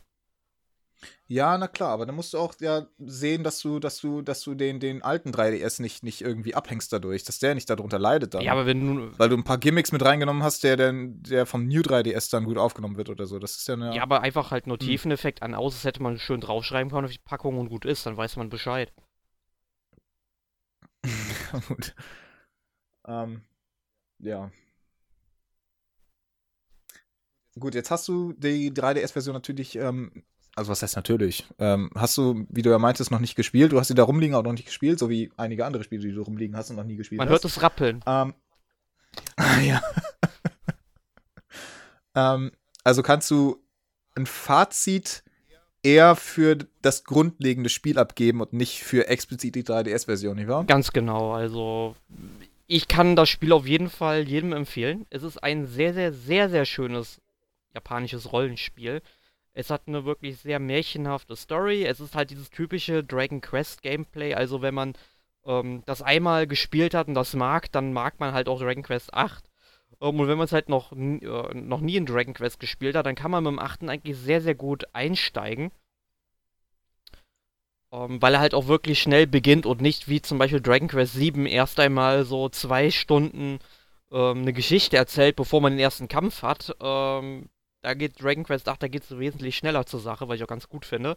Ja, 1.27 1.57
na 1.57 1.69
klar, 1.69 1.91
aber 1.91 2.07
dann 2.07 2.15
musst 2.15 2.35
du 2.35 2.39
auch 2.39 2.55
ja 2.61 2.87
sehen, 2.99 3.45
dass 3.45 3.61
du, 3.61 3.79
dass 3.79 3.99
du, 4.01 4.21
dass 4.21 4.43
du 4.43 4.55
den, 4.55 4.81
den 4.81 5.03
alten 5.03 5.31
3DS 5.31 5.81
nicht, 5.81 6.03
nicht 6.03 6.23
irgendwie 6.23 6.55
abhängst 6.55 6.93
dadurch, 6.93 7.25
dass 7.25 7.39
der 7.39 7.55
nicht 7.55 7.71
darunter 7.71 7.99
leidet 7.99 8.35
dann. 8.35 8.43
Ja, 8.43 8.53
aber 8.53 8.67
wenn 8.67 8.81
du. 8.97 9.19
Weil 9.19 9.29
du 9.29 9.37
ein 9.37 9.45
paar 9.45 9.59
Gimmicks 9.59 9.93
mit 9.93 10.05
reingenommen 10.05 10.43
hast, 10.43 10.65
der, 10.65 10.77
der, 10.77 10.93
der 10.93 11.47
vom 11.47 11.69
New 11.69 11.81
3DS 11.81 12.31
dann 12.31 12.45
gut 12.45 12.59
aufgenommen 12.59 12.97
wird 12.97 13.11
oder 13.11 13.27
so. 13.27 13.39
Das 13.39 13.57
ist 13.57 13.69
ja 13.69 13.75
eine. 13.75 13.95
Ja, 13.95 14.03
aber 14.03 14.23
einfach 14.23 14.51
halt 14.51 14.67
nur 14.67 14.79
hm. 14.79 14.87
Tiefeneffekt 14.87 15.43
an 15.43 15.55
aus, 15.55 15.75
das 15.75 15.85
hätte 15.85 16.03
man 16.03 16.19
schön 16.19 16.41
draufschreiben 16.41 16.91
können 16.91 17.05
auf 17.07 17.13
die 17.13 17.19
Packung 17.19 17.59
und 17.59 17.69
gut 17.69 17.85
ist, 17.85 18.07
dann 18.07 18.17
weiß 18.17 18.37
man 18.37 18.49
Bescheid. 18.49 18.93
gut. 21.69 21.95
Ähm, 23.07 23.43
ja. 24.19 24.51
Gut, 27.59 27.75
jetzt 27.75 27.91
hast 27.91 28.07
du 28.09 28.33
die 28.33 28.71
3DS-Version 28.71 29.35
natürlich 29.35 29.77
ähm, 29.77 30.25
also 30.61 30.71
was 30.71 30.83
heißt 30.83 30.97
natürlich? 30.97 31.47
Ähm, 31.59 31.91
hast 31.95 32.19
du, 32.19 32.45
wie 32.51 32.61
du 32.61 32.69
ja 32.69 32.79
meintest, 32.79 33.11
noch 33.11 33.19
nicht 33.19 33.35
gespielt? 33.35 33.73
Du 33.73 33.81
hast 33.81 33.89
sie 33.89 33.95
da 33.95 34.03
rumliegen 34.03 34.37
auch 34.37 34.43
noch 34.43 34.53
nicht 34.53 34.67
gespielt, 34.67 34.99
so 34.99 35.09
wie 35.09 35.33
einige 35.39 35.65
andere 35.65 35.85
Spiele, 35.85 36.03
die 36.03 36.13
du 36.13 36.21
rumliegen 36.21 36.55
hast 36.55 36.69
und 36.69 36.77
noch 36.77 36.85
nie 36.85 36.97
gespielt 36.97 37.19
Man 37.19 37.29
hast. 37.29 37.31
Man 37.31 37.43
hört 37.43 37.45
es 37.47 37.63
rappeln. 37.63 38.05
Ähm, 38.07 38.35
ja. 39.67 39.83
ähm, 42.35 42.53
also 42.85 43.03
kannst 43.03 43.31
du 43.31 43.57
ein 44.15 44.27
Fazit 44.27 45.25
eher 45.83 46.15
für 46.15 46.59
das 46.83 47.05
grundlegende 47.05 47.71
Spiel 47.71 47.99
abgeben 47.99 48.43
und 48.43 48.53
nicht 48.53 48.83
für 48.83 49.09
explizit 49.09 49.55
die 49.55 49.65
3DS-Version, 49.65 50.37
nicht 50.37 50.49
wahr? 50.49 50.65
Ganz 50.65 50.93
genau. 50.93 51.33
Also 51.33 51.97
ich 52.67 52.87
kann 52.87 53.17
das 53.17 53.31
Spiel 53.31 53.53
auf 53.53 53.67
jeden 53.67 53.89
Fall 53.89 54.29
jedem 54.29 54.53
empfehlen. 54.53 55.07
Es 55.09 55.23
ist 55.23 55.43
ein 55.43 55.67
sehr, 55.67 55.95
sehr, 55.95 56.13
sehr, 56.13 56.51
sehr 56.51 56.67
schönes 56.67 57.23
japanisches 57.73 58.31
Rollenspiel. 58.31 59.01
Es 59.53 59.71
hat 59.71 59.83
eine 59.87 60.05
wirklich 60.05 60.39
sehr 60.39 60.59
märchenhafte 60.61 61.37
Story. 61.37 61.85
Es 61.85 62.01
ist 62.01 62.15
halt 62.15 62.31
dieses 62.31 62.51
typische 62.51 63.03
Dragon 63.05 63.41
Quest 63.41 63.83
Gameplay. 63.83 64.35
Also 64.35 64.63
wenn 64.63 64.75
man 64.75 64.95
ähm, 65.45 65.83
das 65.87 66.03
einmal 66.03 66.47
gespielt 66.47 66.95
hat 66.95 67.09
und 67.09 67.15
das 67.15 67.35
mag, 67.35 67.71
dann 67.73 67.93
mag 67.93 68.21
man 68.21 68.33
halt 68.33 68.49
auch 68.49 68.61
Dragon 68.61 68.83
Quest 68.83 69.13
8. 69.15 69.45
Ähm, 70.01 70.21
und 70.21 70.29
wenn 70.29 70.39
man 70.39 70.45
es 70.45 70.53
halt 70.53 70.69
noch, 70.69 70.93
äh, 70.93 71.55
noch 71.55 71.81
nie 71.81 71.97
in 71.97 72.07
Dragon 72.07 72.35
Quest 72.35 72.61
gespielt 72.61 72.97
hat, 72.97 73.07
dann 73.07 73.15
kann 73.15 73.31
man 73.31 73.45
mit 73.45 73.53
dem 73.53 73.59
8. 73.59 73.85
eigentlich 73.89 74.17
sehr, 74.17 74.41
sehr 74.41 74.55
gut 74.55 74.85
einsteigen. 74.95 75.71
Ähm, 77.93 78.23
weil 78.23 78.35
er 78.35 78.41
halt 78.41 78.55
auch 78.55 78.69
wirklich 78.69 79.01
schnell 79.03 79.27
beginnt 79.27 79.67
und 79.67 79.81
nicht 79.81 80.09
wie 80.09 80.23
zum 80.23 80.39
Beispiel 80.39 80.61
Dragon 80.61 80.89
Quest 80.89 81.15
7 81.15 81.47
erst 81.47 81.81
einmal 81.81 82.25
so 82.25 82.49
zwei 82.49 82.91
Stunden 82.91 83.59
ähm, 84.13 84.43
eine 84.43 84.53
Geschichte 84.53 84.97
erzählt, 84.97 85.37
bevor 85.37 85.61
man 85.61 85.73
den 85.73 85.81
ersten 85.81 86.09
Kampf 86.09 86.43
hat. 86.43 86.77
Ähm, 86.81 87.49
da 87.83 87.95
geht 87.95 88.23
Dragon 88.23 88.45
Quest 88.45 88.69
8, 88.69 88.83
da 88.83 88.89
geht 88.89 89.05
es 89.05 89.19
wesentlich 89.19 89.57
schneller 89.57 89.87
zur 89.87 90.01
Sache, 90.01 90.29
was 90.29 90.37
ich 90.37 90.45
auch 90.45 90.49
ganz 90.49 90.69
gut 90.69 90.85
finde. 90.85 91.17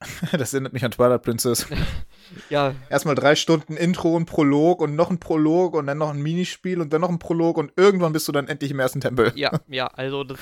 Das 0.32 0.52
erinnert 0.52 0.72
mich 0.72 0.84
an 0.84 0.90
Twilight 0.90 1.22
Princess. 1.22 1.66
ja. 2.50 2.74
Erstmal 2.90 3.14
drei 3.14 3.34
Stunden 3.34 3.76
Intro 3.76 4.14
und 4.14 4.26
Prolog 4.26 4.80
und 4.80 4.96
noch 4.96 5.10
ein 5.10 5.18
Prolog 5.18 5.74
und 5.74 5.86
dann 5.86 5.98
noch 5.98 6.10
ein 6.10 6.20
Minispiel 6.20 6.80
und 6.80 6.92
dann 6.92 7.00
noch 7.00 7.08
ein 7.08 7.18
Prolog 7.18 7.56
und 7.56 7.72
irgendwann 7.76 8.12
bist 8.12 8.28
du 8.28 8.32
dann 8.32 8.48
endlich 8.48 8.70
im 8.70 8.80
ersten 8.80 9.00
Tempel. 9.00 9.32
Ja, 9.34 9.52
ja, 9.68 9.86
also 9.86 10.24
das. 10.24 10.38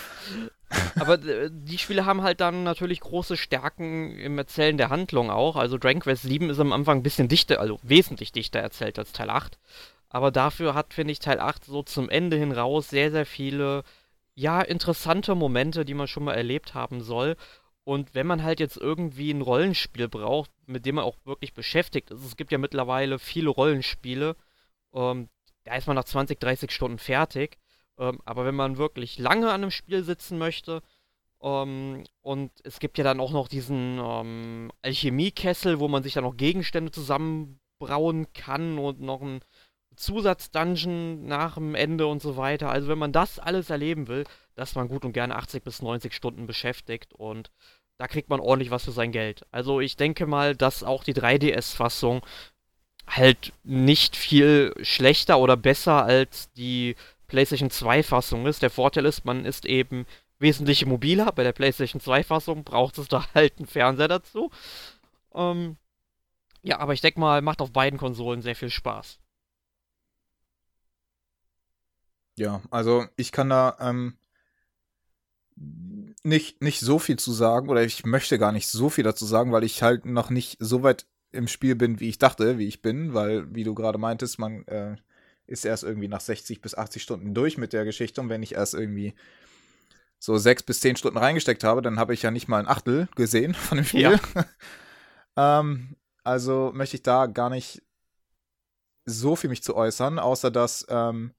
Aber 0.98 1.18
die 1.18 1.78
Spiele 1.78 2.06
haben 2.06 2.22
halt 2.22 2.40
dann 2.40 2.64
natürlich 2.64 3.00
große 3.00 3.36
Stärken 3.36 4.16
im 4.18 4.38
Erzählen 4.38 4.78
der 4.78 4.88
Handlung 4.88 5.30
auch. 5.30 5.56
Also 5.56 5.76
Dragon 5.76 6.00
Quest 6.00 6.22
7 6.22 6.48
ist 6.48 6.60
am 6.60 6.72
Anfang 6.72 6.98
ein 6.98 7.02
bisschen 7.02 7.28
dichter, 7.28 7.60
also 7.60 7.78
wesentlich 7.82 8.32
dichter 8.32 8.60
erzählt 8.60 8.98
als 8.98 9.12
Teil 9.12 9.28
8. 9.28 9.58
Aber 10.08 10.30
dafür 10.30 10.74
hat, 10.74 10.94
finde 10.94 11.12
ich, 11.12 11.18
Teil 11.18 11.40
8 11.40 11.64
so 11.64 11.82
zum 11.82 12.08
Ende 12.08 12.36
hin 12.36 12.52
raus 12.52 12.88
sehr, 12.88 13.10
sehr 13.10 13.26
viele 13.26 13.82
ja, 14.34 14.62
interessante 14.62 15.34
Momente, 15.34 15.84
die 15.84 15.94
man 15.94 16.08
schon 16.08 16.24
mal 16.24 16.34
erlebt 16.34 16.74
haben 16.74 17.02
soll. 17.02 17.36
Und 17.84 18.14
wenn 18.14 18.26
man 18.26 18.42
halt 18.42 18.60
jetzt 18.60 18.76
irgendwie 18.76 19.32
ein 19.32 19.42
Rollenspiel 19.42 20.08
braucht, 20.08 20.50
mit 20.66 20.86
dem 20.86 20.96
man 20.96 21.04
auch 21.04 21.16
wirklich 21.24 21.52
beschäftigt 21.52 22.10
ist, 22.10 22.24
es 22.24 22.36
gibt 22.36 22.52
ja 22.52 22.58
mittlerweile 22.58 23.18
viele 23.18 23.50
Rollenspiele, 23.50 24.36
ähm, 24.94 25.28
da 25.64 25.76
ist 25.76 25.86
man 25.86 25.96
nach 25.96 26.04
20, 26.04 26.40
30 26.40 26.70
Stunden 26.70 26.98
fertig. 26.98 27.58
Ähm, 27.98 28.20
aber 28.24 28.44
wenn 28.44 28.54
man 28.54 28.78
wirklich 28.78 29.18
lange 29.18 29.48
an 29.48 29.62
einem 29.62 29.70
Spiel 29.70 30.02
sitzen 30.04 30.38
möchte, 30.38 30.82
ähm, 31.42 32.04
und 32.22 32.52
es 32.64 32.78
gibt 32.80 32.98
ja 32.98 33.04
dann 33.04 33.20
auch 33.20 33.32
noch 33.32 33.48
diesen 33.48 33.98
ähm, 34.02 34.70
Alchemiekessel, 34.82 35.80
wo 35.80 35.88
man 35.88 36.02
sich 36.02 36.14
dann 36.14 36.24
noch 36.24 36.36
Gegenstände 36.36 36.92
zusammenbrauen 36.92 38.32
kann 38.32 38.78
und 38.78 39.00
noch 39.00 39.22
ein 39.22 39.40
Zusatzdungeon 39.96 41.26
nach 41.26 41.54
dem 41.54 41.74
Ende 41.74 42.06
und 42.06 42.22
so 42.22 42.36
weiter. 42.36 42.70
Also 42.70 42.88
wenn 42.88 42.98
man 42.98 43.12
das 43.12 43.38
alles 43.38 43.70
erleben 43.70 44.08
will, 44.08 44.24
dass 44.54 44.74
man 44.74 44.88
gut 44.88 45.04
und 45.04 45.12
gerne 45.12 45.36
80 45.36 45.62
bis 45.64 45.82
90 45.82 46.14
Stunden 46.14 46.46
beschäftigt 46.46 47.12
und 47.14 47.50
da 47.98 48.08
kriegt 48.08 48.28
man 48.28 48.40
ordentlich 48.40 48.70
was 48.70 48.84
für 48.84 48.92
sein 48.92 49.12
Geld. 49.12 49.46
Also 49.50 49.80
ich 49.80 49.96
denke 49.96 50.26
mal, 50.26 50.56
dass 50.56 50.82
auch 50.82 51.04
die 51.04 51.14
3DS-Fassung 51.14 52.22
halt 53.06 53.52
nicht 53.64 54.16
viel 54.16 54.74
schlechter 54.82 55.38
oder 55.38 55.56
besser 55.56 56.04
als 56.04 56.52
die 56.52 56.96
PlayStation 57.28 57.70
2-Fassung 57.70 58.46
ist. 58.46 58.62
Der 58.62 58.70
Vorteil 58.70 59.06
ist, 59.06 59.24
man 59.24 59.44
ist 59.44 59.66
eben 59.66 60.06
wesentlich 60.38 60.84
mobiler. 60.86 61.32
Bei 61.32 61.44
der 61.44 61.52
PlayStation 61.52 62.00
2-Fassung 62.00 62.64
braucht 62.64 62.98
es 62.98 63.08
da 63.08 63.24
halt 63.34 63.58
einen 63.58 63.66
Fernseher 63.66 64.08
dazu. 64.08 64.50
Ähm, 65.34 65.76
ja, 66.62 66.78
aber 66.78 66.92
ich 66.92 67.00
denke 67.00 67.20
mal, 67.20 67.42
macht 67.42 67.60
auf 67.60 67.72
beiden 67.72 67.98
Konsolen 67.98 68.42
sehr 68.42 68.56
viel 68.56 68.70
Spaß. 68.70 69.18
Ja, 72.36 72.62
also 72.70 73.04
ich 73.16 73.32
kann 73.32 73.50
da 73.50 73.76
ähm, 73.80 74.16
nicht, 76.22 76.62
nicht 76.62 76.80
so 76.80 76.98
viel 76.98 77.18
zu 77.18 77.32
sagen 77.32 77.68
oder 77.68 77.82
ich 77.82 78.04
möchte 78.04 78.38
gar 78.38 78.52
nicht 78.52 78.68
so 78.68 78.88
viel 78.88 79.04
dazu 79.04 79.26
sagen, 79.26 79.52
weil 79.52 79.64
ich 79.64 79.82
halt 79.82 80.06
noch 80.06 80.30
nicht 80.30 80.56
so 80.60 80.82
weit 80.82 81.06
im 81.32 81.48
Spiel 81.48 81.74
bin, 81.74 82.00
wie 82.00 82.08
ich 82.08 82.18
dachte, 82.18 82.58
wie 82.58 82.68
ich 82.68 82.82
bin, 82.82 83.14
weil, 83.14 83.54
wie 83.54 83.64
du 83.64 83.74
gerade 83.74 83.98
meintest, 83.98 84.38
man 84.38 84.66
äh, 84.66 84.96
ist 85.46 85.64
erst 85.64 85.82
irgendwie 85.82 86.08
nach 86.08 86.20
60 86.20 86.60
bis 86.60 86.74
80 86.74 87.02
Stunden 87.02 87.34
durch 87.34 87.58
mit 87.58 87.72
der 87.72 87.84
Geschichte 87.84 88.20
und 88.20 88.28
wenn 88.28 88.42
ich 88.42 88.54
erst 88.54 88.74
irgendwie 88.74 89.14
so 90.18 90.38
sechs 90.38 90.62
bis 90.62 90.80
zehn 90.80 90.96
Stunden 90.96 91.18
reingesteckt 91.18 91.64
habe, 91.64 91.82
dann 91.82 91.98
habe 91.98 92.14
ich 92.14 92.22
ja 92.22 92.30
nicht 92.30 92.48
mal 92.48 92.60
ein 92.60 92.68
Achtel 92.68 93.08
gesehen 93.16 93.54
von 93.54 93.78
dem 93.78 93.84
Spiel. 93.84 94.02
Ja. 94.02 94.20
ähm, 95.60 95.96
also 96.22 96.70
möchte 96.74 96.96
ich 96.96 97.02
da 97.02 97.26
gar 97.26 97.50
nicht 97.50 97.82
so 99.04 99.34
viel 99.34 99.50
mich 99.50 99.64
zu 99.64 99.74
äußern, 99.74 100.20
außer 100.20 100.52
dass 100.52 100.86
ähm, 100.88 101.32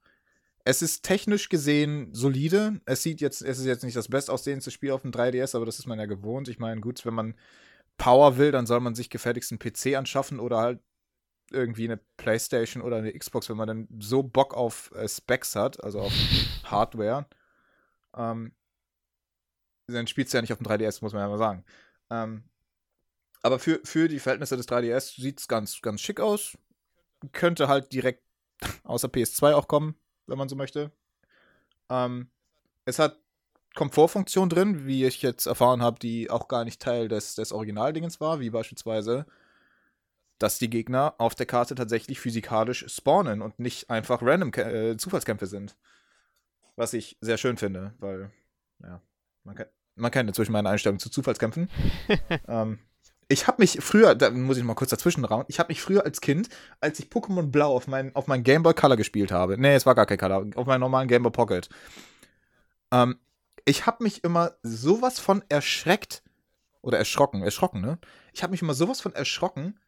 es 0.64 0.80
ist 0.80 1.04
technisch 1.04 1.50
gesehen 1.50 2.08
solide. 2.12 2.80
Es 2.86 3.02
sieht 3.02 3.20
jetzt, 3.20 3.42
es 3.42 3.58
ist 3.58 3.66
jetzt 3.66 3.84
nicht 3.84 3.96
das 3.96 4.08
bestaussehendste 4.08 4.70
Spiel 4.70 4.92
auf 4.92 5.02
dem 5.02 5.12
3DS, 5.12 5.54
aber 5.54 5.66
das 5.66 5.78
ist 5.78 5.86
man 5.86 5.98
ja 5.98 6.06
gewohnt. 6.06 6.48
Ich 6.48 6.58
meine, 6.58 6.80
gut, 6.80 7.04
wenn 7.04 7.14
man 7.14 7.34
Power 7.98 8.38
will, 8.38 8.50
dann 8.50 8.66
soll 8.66 8.80
man 8.80 8.94
sich 8.94 9.10
gefälligst 9.10 9.52
einen 9.52 9.58
PC 9.58 9.96
anschaffen 9.96 10.40
oder 10.40 10.58
halt 10.58 10.80
irgendwie 11.50 11.84
eine 11.84 11.98
Playstation 12.16 12.82
oder 12.82 12.96
eine 12.96 13.12
Xbox, 13.12 13.50
wenn 13.50 13.58
man 13.58 13.68
dann 13.68 13.88
so 13.98 14.22
Bock 14.22 14.54
auf 14.54 14.90
äh, 14.94 15.06
Specs 15.06 15.54
hat, 15.54 15.84
also 15.84 16.00
auf 16.00 16.12
Hardware. 16.64 17.26
Ähm, 18.16 18.52
dann 19.86 20.06
spielst 20.06 20.32
du 20.32 20.38
ja 20.38 20.40
nicht 20.40 20.52
auf 20.52 20.58
dem 20.58 20.66
3DS, 20.66 21.02
muss 21.02 21.12
man 21.12 21.22
ja 21.22 21.28
mal 21.28 21.38
sagen. 21.38 21.64
Ähm, 22.10 22.44
aber 23.42 23.58
für, 23.58 23.80
für 23.84 24.08
die 24.08 24.18
Verhältnisse 24.18 24.56
des 24.56 24.66
3DS 24.66 25.20
sieht 25.20 25.40
es 25.40 25.48
ganz, 25.48 25.82
ganz 25.82 26.00
schick 26.00 26.20
aus. 26.20 26.56
Könnte 27.32 27.68
halt 27.68 27.92
direkt 27.92 28.24
außer 28.84 29.08
PS2 29.08 29.52
auch 29.52 29.68
kommen, 29.68 29.94
wenn 30.26 30.38
man 30.38 30.48
so 30.48 30.56
möchte. 30.56 30.90
Ähm, 31.90 32.28
es 32.84 32.98
hat 32.98 33.18
Komfortfunktion 33.74 34.48
drin, 34.48 34.86
wie 34.86 35.04
ich 35.04 35.20
jetzt 35.22 35.46
erfahren 35.46 35.82
habe, 35.82 35.98
die 35.98 36.30
auch 36.30 36.48
gar 36.48 36.64
nicht 36.64 36.80
Teil 36.80 37.08
des, 37.08 37.34
des 37.34 37.52
Originaldingens 37.52 38.20
war, 38.20 38.40
wie 38.40 38.50
beispielsweise, 38.50 39.26
dass 40.38 40.58
die 40.58 40.70
Gegner 40.70 41.14
auf 41.18 41.34
der 41.34 41.46
Karte 41.46 41.74
tatsächlich 41.74 42.20
physikalisch 42.20 42.86
spawnen 42.88 43.42
und 43.42 43.58
nicht 43.58 43.90
einfach 43.90 44.22
random 44.22 44.52
äh, 44.54 44.96
Zufallskämpfe 44.96 45.46
sind. 45.46 45.76
Was 46.76 46.92
ich 46.92 47.16
sehr 47.20 47.38
schön 47.38 47.56
finde, 47.56 47.94
weil, 47.98 48.30
ja, 48.82 49.00
man, 49.44 49.54
kann, 49.54 49.66
man 49.96 50.10
kennt 50.10 50.28
inzwischen 50.28 50.52
meine 50.52 50.68
Einstellung 50.68 50.98
zu 50.98 51.10
Zufallskämpfen. 51.10 51.68
ähm, 52.48 52.78
ich 53.34 53.48
habe 53.48 53.60
mich 53.60 53.78
früher, 53.80 54.14
da 54.14 54.30
muss 54.30 54.56
ich 54.56 54.62
mal 54.62 54.74
kurz 54.74 54.90
dazwischen 54.90 55.24
rauen, 55.24 55.44
ich 55.48 55.58
habe 55.58 55.68
mich 55.68 55.82
früher 55.82 56.04
als 56.04 56.20
Kind, 56.20 56.48
als 56.80 57.00
ich 57.00 57.06
Pokémon 57.06 57.50
Blau 57.50 57.74
auf 57.74 57.88
mein, 57.88 58.14
auf 58.14 58.28
mein 58.28 58.44
Game 58.44 58.62
Boy 58.62 58.74
Color 58.74 58.96
gespielt 58.96 59.32
habe, 59.32 59.58
nee, 59.58 59.74
es 59.74 59.84
war 59.86 59.96
gar 59.96 60.06
kein 60.06 60.18
Color, 60.18 60.46
auf 60.54 60.66
meinem 60.66 60.80
normalen 60.80 61.08
Game 61.08 61.24
Boy 61.24 61.32
Pocket, 61.32 61.68
ähm, 62.92 63.18
ich 63.64 63.86
habe 63.86 64.04
mich 64.04 64.22
immer 64.22 64.52
sowas 64.62 65.18
von 65.18 65.42
erschreckt, 65.48 66.22
oder 66.80 66.98
erschrocken, 66.98 67.42
erschrocken, 67.42 67.80
ne? 67.80 67.98
Ich 68.32 68.42
habe 68.42 68.52
mich 68.52 68.62
immer 68.62 68.74
sowas 68.74 69.00
von 69.00 69.14
erschrocken, 69.14 69.80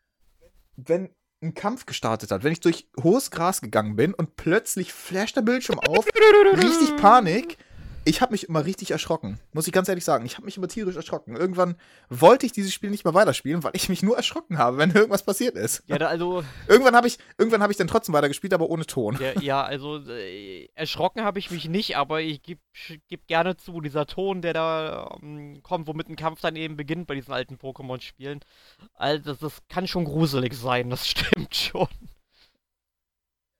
wenn 0.77 1.11
ein 1.43 1.55
Kampf 1.55 1.87
gestartet 1.87 2.33
hat, 2.33 2.43
wenn 2.43 2.53
ich 2.53 2.61
durch 2.61 2.89
hohes 3.01 3.31
Gras 3.31 3.61
gegangen 3.61 3.95
bin 3.95 4.13
und 4.15 4.37
plötzlich 4.37 4.93
flasht 4.93 5.37
der 5.37 5.43
Bildschirm 5.43 5.79
auf, 5.79 6.07
richtig 6.07 6.97
Panik 6.97 7.59
ich 8.07 8.21
habe 8.21 8.33
mich 8.33 8.49
immer 8.49 8.65
richtig 8.65 8.93
erschrocken, 8.93 9.41
muss 9.53 9.67
ich 9.67 9.73
ganz 9.73 9.89
ehrlich 9.89 10.05
sagen. 10.05 10.25
Ich 10.25 10.37
habe 10.37 10.45
mich 10.45 10.57
immer 10.57 10.69
tierisch 10.69 10.95
erschrocken. 10.95 11.35
Irgendwann 11.35 11.75
wollte 12.09 12.47
ich 12.47 12.53
dieses 12.53 12.73
Spiel 12.73 12.91
nicht 12.91 13.05
mehr 13.05 13.15
weiterspielen, 13.15 13.65
weil 13.65 13.73
ich 13.75 13.89
mich 13.89 14.03
nur 14.05 14.17
erschrocken 14.17 14.59
habe, 14.59 14.79
wenn 14.79 14.93
irgendwas 14.93 15.25
passiert 15.25 15.57
ist. 15.57 15.83
Ja, 15.87 15.99
da 15.99 16.07
also. 16.07 16.45
irgendwann 16.69 16.95
habe 16.95 17.09
ich, 17.09 17.19
irgendwann 17.37 17.63
habe 17.63 17.73
ich 17.73 17.77
dann 17.77 17.89
trotzdem 17.89 18.15
weitergespielt, 18.15 18.55
aber 18.55 18.71
ohne 18.71 18.87
Ton. 18.87 19.19
Ja, 19.21 19.41
ja 19.41 19.63
also 19.65 19.99
äh, 20.09 20.69
erschrocken 20.77 21.25
habe 21.25 21.41
ich 21.41 21.51
mich 21.51 21.69
nicht, 21.69 21.97
aber 21.97 22.21
ich 22.21 22.43
gebe 22.43 22.61
geb 23.09 23.27
gerne 23.27 23.57
zu, 23.57 23.81
dieser 23.81 24.07
Ton, 24.07 24.41
der 24.41 24.53
da 24.53 25.19
ähm, 25.21 25.61
kommt, 25.65 25.89
womit 25.89 26.09
ein 26.09 26.17
Kampf 26.17 26.41
dann 26.41 26.55
eben 26.55 26.77
beginnt 26.77 27.09
bei 27.09 27.17
diesen 27.17 27.33
alten 27.33 27.57
Pokémon-Spielen. 27.57 28.39
Also 28.95 29.33
das, 29.33 29.41
das 29.41 29.63
kann 29.69 29.89
schon 29.89 30.05
gruselig 30.05 30.55
sein, 30.55 30.91
das 30.91 31.09
stimmt 31.09 31.57
schon. 31.57 31.89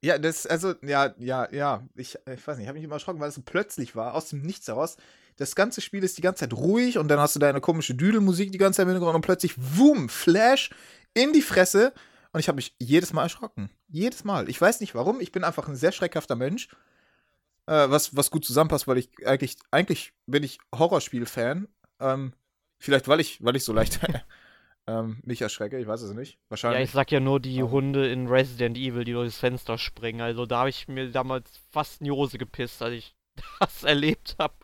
Ja, 0.01 0.17
das, 0.17 0.45
also, 0.45 0.75
ja, 0.83 1.13
ja, 1.17 1.51
ja. 1.51 1.83
Ich, 1.95 2.15
ich 2.15 2.47
weiß 2.47 2.57
nicht, 2.57 2.63
ich 2.63 2.67
habe 2.67 2.77
mich 2.77 2.83
immer 2.83 2.95
erschrocken, 2.95 3.19
weil 3.19 3.29
es 3.29 3.35
so 3.35 3.41
plötzlich 3.43 3.95
war, 3.95 4.13
aus 4.13 4.29
dem 4.29 4.41
Nichts 4.41 4.67
heraus. 4.67 4.97
Das 5.37 5.55
ganze 5.55 5.81
Spiel 5.81 6.03
ist 6.03 6.17
die 6.17 6.21
ganze 6.21 6.41
Zeit 6.41 6.53
ruhig 6.53 6.97
und 6.97 7.07
dann 7.07 7.19
hast 7.19 7.35
du 7.35 7.39
deine 7.39 7.61
komische 7.61 7.95
Düdelmusik 7.95 8.51
die 8.51 8.57
ganze 8.57 8.77
Zeit 8.77 8.83
im 8.83 8.89
Hintergrund 8.89 9.15
und 9.15 9.21
plötzlich, 9.21 9.55
wum, 9.57 10.09
Flash 10.09 10.71
in 11.13 11.33
die 11.33 11.41
Fresse. 11.41 11.93
Und 12.31 12.39
ich 12.39 12.47
habe 12.47 12.57
mich 12.57 12.75
jedes 12.79 13.13
Mal 13.13 13.23
erschrocken. 13.23 13.69
Jedes 13.87 14.23
Mal. 14.23 14.49
Ich 14.49 14.59
weiß 14.59 14.81
nicht 14.81 14.93
warum. 14.93 15.21
Ich 15.21 15.31
bin 15.31 15.43
einfach 15.43 15.67
ein 15.67 15.75
sehr 15.75 15.91
schreckhafter 15.91 16.35
Mensch. 16.35 16.69
Äh, 17.65 17.89
was, 17.89 18.15
was 18.15 18.31
gut 18.31 18.45
zusammenpasst, 18.45 18.87
weil 18.87 18.97
ich 18.97 19.09
eigentlich, 19.25 19.57
eigentlich 19.71 20.13
bin 20.25 20.43
ich 20.43 20.59
Horrorspiel-Fan. 20.73 21.67
Ähm, 21.99 22.33
vielleicht, 22.79 23.07
weil 23.07 23.19
ich, 23.19 23.43
weil 23.43 23.55
ich 23.55 23.63
so 23.63 23.73
leicht 23.73 23.99
ähm, 24.87 25.17
mich 25.23 25.41
erschrecke, 25.41 25.77
ich 25.77 25.85
weiß 25.85 26.01
es 26.01 26.13
nicht. 26.13 26.39
Wahrscheinlich. 26.47 26.79
Ja, 26.79 26.83
ich 26.85 26.91
sag 26.91 27.11
ja 27.11 27.19
nur 27.19 27.41
die 27.41 27.61
um. 27.61 27.71
Hunde 27.71 28.09
in 28.09 28.27
Resident 28.27 28.77
Evil, 28.77 29.03
die 29.03 29.11
durchs 29.11 29.37
Fenster 29.37 29.77
springen. 29.77 30.21
Also 30.21 30.45
da 30.45 30.59
habe 30.59 30.69
ich 30.69 30.87
mir 30.87 31.11
damals 31.11 31.59
fast 31.71 31.99
in 31.99 32.05
die 32.05 32.11
Hose 32.11 32.37
gepisst, 32.37 32.81
als 32.81 32.93
ich 32.93 33.15
das 33.59 33.83
erlebt 33.83 34.37
habe. 34.39 34.55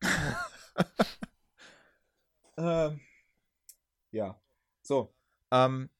ähm, 2.56 3.00
ja. 4.12 4.40
So. 4.82 5.12
Ähm, 5.50 5.90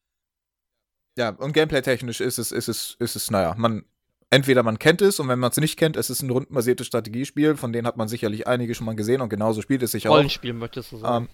ja, 1.17 1.31
und 1.31 1.53
gameplay-technisch 1.53 2.21
ist 2.21 2.39
es, 2.39 2.51
ist 2.51 2.69
es, 2.69 2.97
ist 2.99 3.15
es, 3.15 3.31
naja, 3.31 3.55
man, 3.59 3.85
entweder 4.31 4.63
man 4.63 4.79
kennt 4.79 5.03
es 5.03 5.21
und 5.21 5.29
wenn 5.29 5.39
man 5.39 5.51
es 5.51 5.59
nicht 5.59 5.79
kennt, 5.79 5.97
es 5.97 6.11
ist 6.11 6.23
ein 6.23 6.31
rundenbasiertes 6.31 6.87
Strategiespiel, 6.87 7.57
von 7.57 7.73
denen 7.73 7.87
hat 7.87 7.97
man 7.97 8.09
sicherlich 8.09 8.47
einige 8.47 8.75
schon 8.75 8.87
mal 8.87 8.97
gesehen 8.97 9.21
und 9.21 9.29
genauso 9.29 9.63
spielt 9.63 9.83
es 9.83 9.93
sich 9.93 10.09
auch. 10.09 10.15
Rollenspiel 10.15 10.55
möchtest 10.55 10.93
du 10.93 10.97
sagen. 10.97 11.27
Ähm, 11.27 11.31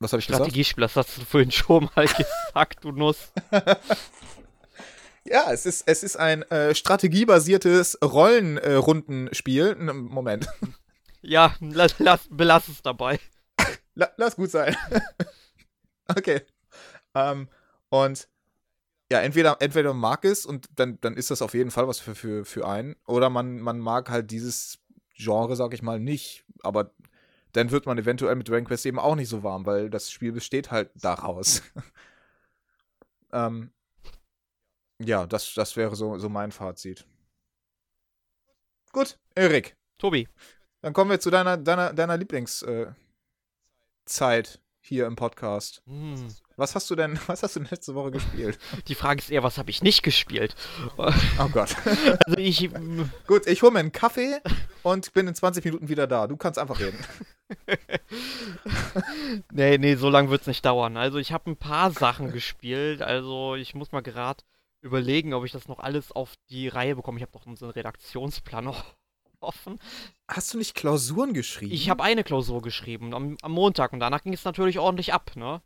was 0.00 0.12
habe 0.12 0.20
ich 0.20 0.24
Strategiespiel, 0.24 0.84
gesagt? 0.84 0.96
das 0.96 1.08
hast 1.08 1.18
du 1.18 1.24
vorhin 1.26 1.50
schon 1.50 1.88
mal 1.94 2.06
gesagt, 2.48 2.84
du 2.84 2.90
Nuss. 2.90 3.32
ja, 5.24 5.52
es 5.52 5.66
ist, 5.66 5.84
es 5.86 6.02
ist 6.02 6.16
ein 6.16 6.42
äh, 6.50 6.74
strategiebasiertes 6.74 7.98
Rollenrundenspiel. 8.02 9.76
Äh, 9.78 9.92
Moment. 9.92 10.48
Ja, 11.22 11.54
lass, 11.60 11.98
lass, 11.98 12.26
belass 12.30 12.68
es 12.68 12.82
dabei. 12.82 13.20
La, 13.94 14.10
lass 14.16 14.36
gut 14.36 14.50
sein. 14.50 14.74
okay. 16.08 16.40
Ähm, 17.14 17.48
und 17.90 18.26
ja, 19.12 19.20
entweder, 19.20 19.58
entweder 19.60 19.90
man 19.92 20.00
mag 20.00 20.24
es 20.24 20.46
und 20.46 20.68
dann, 20.76 20.98
dann 21.02 21.14
ist 21.14 21.30
das 21.30 21.42
auf 21.42 21.52
jeden 21.52 21.70
Fall 21.70 21.88
was 21.88 21.98
für, 21.98 22.14
für, 22.14 22.44
für 22.44 22.66
einen, 22.66 22.96
oder 23.06 23.28
man, 23.28 23.60
man 23.60 23.78
mag 23.78 24.08
halt 24.08 24.30
dieses 24.30 24.78
Genre, 25.14 25.56
sag 25.56 25.74
ich 25.74 25.82
mal, 25.82 26.00
nicht. 26.00 26.44
Aber 26.62 26.92
dann 27.52 27.70
wird 27.70 27.86
man 27.86 27.98
eventuell 27.98 28.36
mit 28.36 28.48
Dragon 28.48 28.64
Quest 28.64 28.86
eben 28.86 28.98
auch 28.98 29.14
nicht 29.14 29.28
so 29.28 29.42
warm, 29.42 29.66
weil 29.66 29.90
das 29.90 30.10
Spiel 30.10 30.32
besteht 30.32 30.70
halt 30.70 30.90
daraus. 30.94 31.62
ähm, 33.32 33.72
ja, 35.02 35.26
das, 35.26 35.54
das 35.54 35.76
wäre 35.76 35.96
so, 35.96 36.18
so 36.18 36.28
mein 36.28 36.52
Fazit. 36.52 37.06
Gut, 38.92 39.18
Erik. 39.34 39.76
Tobi. 39.98 40.28
Dann 40.82 40.92
kommen 40.92 41.10
wir 41.10 41.20
zu 41.20 41.30
deiner, 41.30 41.56
deiner, 41.56 41.92
deiner 41.92 42.16
Lieblingszeit 42.16 42.96
äh, 44.06 44.58
hier 44.90 45.06
im 45.06 45.14
Podcast. 45.14 45.82
Mm. 45.86 46.16
Was 46.56 46.74
hast 46.74 46.90
du 46.90 46.96
denn, 46.96 47.16
was 47.28 47.44
hast 47.44 47.54
du 47.54 47.60
letzte 47.60 47.94
Woche 47.94 48.10
gespielt? 48.10 48.58
Die 48.88 48.96
Frage 48.96 49.20
ist 49.20 49.30
eher, 49.30 49.44
was 49.44 49.56
habe 49.56 49.70
ich 49.70 49.84
nicht 49.84 50.02
gespielt? 50.02 50.56
Oh 50.98 51.48
Gott. 51.52 51.76
Also 52.26 52.38
ich. 52.38 52.68
Gut, 53.26 53.46
ich 53.46 53.62
hole 53.62 53.72
mir 53.72 53.78
einen 53.78 53.92
Kaffee 53.92 54.40
und 54.82 55.12
bin 55.12 55.28
in 55.28 55.34
20 55.34 55.64
Minuten 55.64 55.88
wieder 55.88 56.08
da. 56.08 56.26
Du 56.26 56.36
kannst 56.36 56.58
einfach 56.58 56.80
reden. 56.80 56.98
nee, 59.52 59.78
nee, 59.78 59.94
so 59.94 60.10
lange 60.10 60.30
wird 60.30 60.40
es 60.40 60.46
nicht 60.48 60.64
dauern. 60.64 60.96
Also 60.96 61.18
ich 61.18 61.30
habe 61.32 61.50
ein 61.50 61.56
paar 61.56 61.92
Sachen 61.92 62.32
gespielt. 62.32 63.00
Also 63.00 63.54
ich 63.54 63.74
muss 63.74 63.92
mal 63.92 64.02
gerade 64.02 64.42
überlegen, 64.82 65.34
ob 65.34 65.44
ich 65.44 65.52
das 65.52 65.68
noch 65.68 65.78
alles 65.78 66.10
auf 66.10 66.34
die 66.50 66.66
Reihe 66.66 66.96
bekomme. 66.96 67.18
Ich 67.18 67.22
habe 67.22 67.32
doch 67.32 67.46
unseren 67.46 67.70
Redaktionsplan 67.70 68.64
noch 68.64 68.84
offen. 69.40 69.78
Hast 70.28 70.54
du 70.54 70.58
nicht 70.58 70.74
Klausuren 70.74 71.34
geschrieben? 71.34 71.72
Ich 71.72 71.90
habe 71.90 72.02
eine 72.02 72.24
Klausur 72.24 72.62
geschrieben 72.62 73.14
am, 73.14 73.36
am 73.42 73.52
Montag 73.52 73.92
und 73.92 74.00
danach 74.00 74.22
ging 74.22 74.32
es 74.32 74.44
natürlich 74.44 74.78
ordentlich 74.78 75.12
ab, 75.12 75.32
ne? 75.34 75.60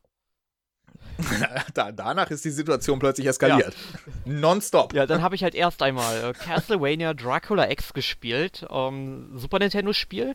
da, 1.75 1.93
danach 1.93 2.31
ist 2.31 2.45
die 2.45 2.51
Situation 2.51 2.99
plötzlich 2.99 3.27
eskaliert. 3.27 3.75
Ja. 3.75 4.11
Nonstop. 4.25 4.95
Ja, 4.95 5.07
dann 5.07 5.22
habe 5.22 5.35
ich 5.35 5.43
halt 5.43 5.55
erst 5.55 5.83
einmal 5.83 6.31
äh, 6.31 6.33
Castlevania 6.33 7.14
Dracula 7.14 7.70
X 7.70 7.93
gespielt, 7.93 8.66
ähm, 8.70 9.31
Super 9.37 9.59
Nintendo 9.59 9.93
Spiel. 9.93 10.35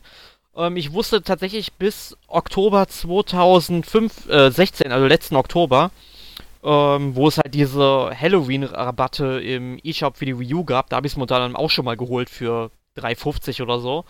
Ähm, 0.54 0.76
ich 0.76 0.92
wusste 0.92 1.22
tatsächlich 1.22 1.74
bis 1.74 2.16
Oktober 2.28 2.88
2016, 2.88 4.30
äh, 4.30 4.92
also 4.92 5.06
letzten 5.06 5.36
Oktober, 5.36 5.90
ähm, 6.62 7.14
wo 7.14 7.28
es 7.28 7.38
halt 7.38 7.54
diese 7.54 8.10
Halloween-Rabatte 8.14 9.40
im 9.40 9.78
eShop 9.82 10.16
für 10.16 10.26
die 10.26 10.38
Wii 10.38 10.54
U 10.54 10.64
gab. 10.64 10.90
Da 10.90 10.96
habe 10.96 11.06
ich 11.06 11.12
es 11.12 11.16
momentan 11.16 11.56
auch 11.56 11.70
schon 11.70 11.84
mal 11.84 11.96
geholt 11.96 12.30
für 12.30 12.70
3,50 12.96 13.62
oder 13.62 13.80
so. 13.80 14.04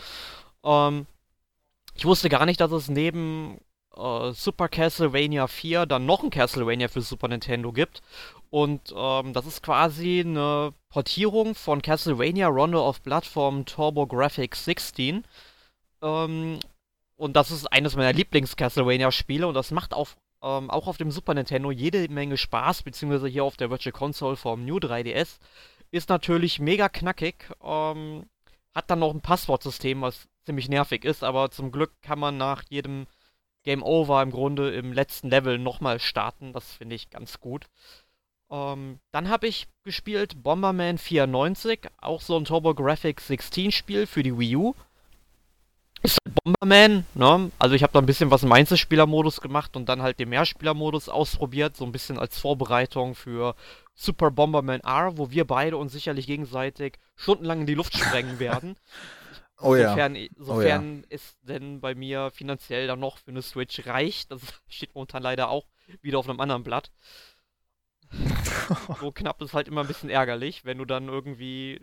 Ähm, 0.64 1.06
ich 1.94 2.04
wusste 2.04 2.28
gar 2.28 2.46
nicht, 2.46 2.60
dass 2.60 2.72
es 2.72 2.88
neben 2.88 3.58
äh, 3.96 4.32
Super 4.32 4.68
Castlevania 4.68 5.46
4 5.46 5.86
dann 5.86 6.06
noch 6.06 6.22
ein 6.22 6.30
Castlevania 6.30 6.88
für 6.88 7.02
Super 7.02 7.28
Nintendo 7.28 7.72
gibt. 7.72 8.02
Und 8.50 8.92
ähm, 8.96 9.32
das 9.32 9.46
ist 9.46 9.62
quasi 9.62 10.20
eine 10.26 10.72
Portierung 10.88 11.54
von 11.54 11.82
Castlevania 11.82 12.48
Rondo 12.48 12.86
of 12.88 13.00
Blood 13.02 13.26
vom 13.26 13.64
Turbo 13.66 14.06
Graphics 14.06 14.64
16. 14.64 15.24
Ähm, 16.02 16.58
und 17.16 17.36
das 17.36 17.50
ist 17.50 17.66
eines 17.72 17.96
meiner 17.96 18.12
Lieblings-Castlevania-Spiele 18.14 19.46
und 19.46 19.54
das 19.54 19.70
macht 19.70 19.94
auch 19.94 20.08
Ähm, 20.42 20.70
auch 20.70 20.86
auf 20.86 20.96
dem 20.96 21.10
Super 21.10 21.34
Nintendo 21.34 21.70
jede 21.70 22.08
Menge 22.08 22.38
Spaß, 22.38 22.82
beziehungsweise 22.82 23.28
hier 23.28 23.44
auf 23.44 23.58
der 23.58 23.68
Virtual 23.70 23.92
Console 23.92 24.36
vom 24.36 24.64
New 24.64 24.78
3DS. 24.78 25.38
Ist 25.90 26.08
natürlich 26.08 26.60
mega 26.60 26.88
knackig. 26.88 27.50
Ähm, 27.62 28.24
hat 28.74 28.90
dann 28.90 29.00
noch 29.00 29.12
ein 29.12 29.20
Passwortsystem, 29.20 30.02
was 30.02 30.28
ziemlich 30.44 30.68
nervig 30.68 31.04
ist, 31.04 31.22
aber 31.24 31.50
zum 31.50 31.72
Glück 31.72 31.92
kann 32.02 32.18
man 32.18 32.36
nach 32.36 32.64
jedem 32.68 33.06
Game 33.62 33.82
Over 33.82 34.22
im 34.22 34.30
Grunde 34.30 34.74
im 34.74 34.92
letzten 34.92 35.28
Level 35.28 35.58
nochmal 35.58 36.00
starten. 36.00 36.52
Das 36.52 36.72
finde 36.72 36.96
ich 36.96 37.10
ganz 37.10 37.40
gut. 37.40 37.66
Ähm, 38.50 38.98
dann 39.12 39.28
habe 39.28 39.46
ich 39.46 39.68
gespielt 39.84 40.42
Bomberman 40.42 40.98
94, 40.98 41.88
auch 42.00 42.20
so 42.20 42.36
ein 42.36 42.44
TurboGrafx 42.44 43.28
16 43.28 43.70
Spiel 43.70 44.06
für 44.06 44.22
die 44.22 44.36
Wii 44.36 44.56
U. 44.56 44.74
Ist 46.02 46.18
halt 46.24 46.34
Bomberman, 46.42 47.04
ne? 47.14 47.50
Also 47.58 47.74
ich 47.74 47.82
habe 47.82 47.92
da 47.92 47.98
ein 47.98 48.06
bisschen 48.06 48.30
was 48.30 48.42
im 48.42 48.52
Einzelspielermodus 48.52 49.40
gemacht 49.40 49.76
und 49.76 49.88
dann 49.88 50.02
halt 50.02 50.18
den 50.18 50.30
Mehrspielermodus 50.30 51.08
ausprobiert, 51.10 51.76
so 51.76 51.84
ein 51.84 51.92
bisschen 51.92 52.18
als 52.18 52.38
Vorbereitung 52.38 53.14
für 53.14 53.54
Super 54.00 54.30
Bomberman 54.30 54.80
R, 54.80 55.18
wo 55.18 55.30
wir 55.30 55.46
beide 55.46 55.76
uns 55.76 55.92
sicherlich 55.92 56.26
gegenseitig 56.26 56.98
stundenlang 57.16 57.60
in 57.60 57.66
die 57.66 57.74
Luft 57.74 57.94
sprengen 57.94 58.38
werden. 58.38 58.76
Oh 59.60 59.74
ja. 59.76 59.90
Sofern, 59.90 60.16
sofern 60.38 61.00
Oh 61.00 61.00
ja. 61.00 61.06
es 61.10 61.38
denn 61.42 61.82
bei 61.82 61.94
mir 61.94 62.30
finanziell 62.30 62.86
dann 62.86 62.98
noch 62.98 63.18
für 63.18 63.30
eine 63.30 63.42
Switch 63.42 63.86
reicht. 63.86 64.30
Das 64.30 64.40
steht 64.68 64.94
momentan 64.94 65.22
leider 65.22 65.50
auch 65.50 65.66
wieder 66.00 66.18
auf 66.18 66.28
einem 66.28 66.40
anderen 66.40 66.64
Blatt. 66.64 66.90
So 69.00 69.10
knapp 69.10 69.42
ist 69.42 69.52
halt 69.52 69.66
immer 69.66 69.80
ein 69.80 69.88
bisschen 69.88 70.10
ärgerlich, 70.10 70.64
wenn 70.64 70.78
du 70.78 70.84
dann 70.84 71.08
irgendwie 71.08 71.80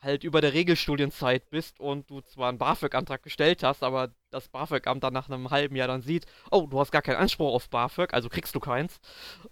halt 0.00 0.22
über 0.24 0.40
der 0.40 0.52
Regelstudienzeit 0.52 1.50
bist 1.50 1.80
und 1.80 2.08
du 2.10 2.20
zwar 2.20 2.48
einen 2.50 2.58
BAföG-Antrag 2.58 3.22
gestellt 3.22 3.62
hast, 3.64 3.82
aber 3.82 4.14
das 4.30 4.48
BAföG-Amt 4.48 5.02
dann 5.02 5.12
nach 5.12 5.28
einem 5.28 5.50
halben 5.50 5.74
Jahr 5.76 5.88
dann 5.88 6.02
sieht, 6.02 6.26
oh, 6.50 6.66
du 6.66 6.78
hast 6.78 6.92
gar 6.92 7.02
keinen 7.02 7.16
Anspruch 7.16 7.52
auf 7.52 7.68
BAföG, 7.68 8.14
also 8.14 8.28
kriegst 8.28 8.54
du 8.54 8.60
keins. 8.60 9.00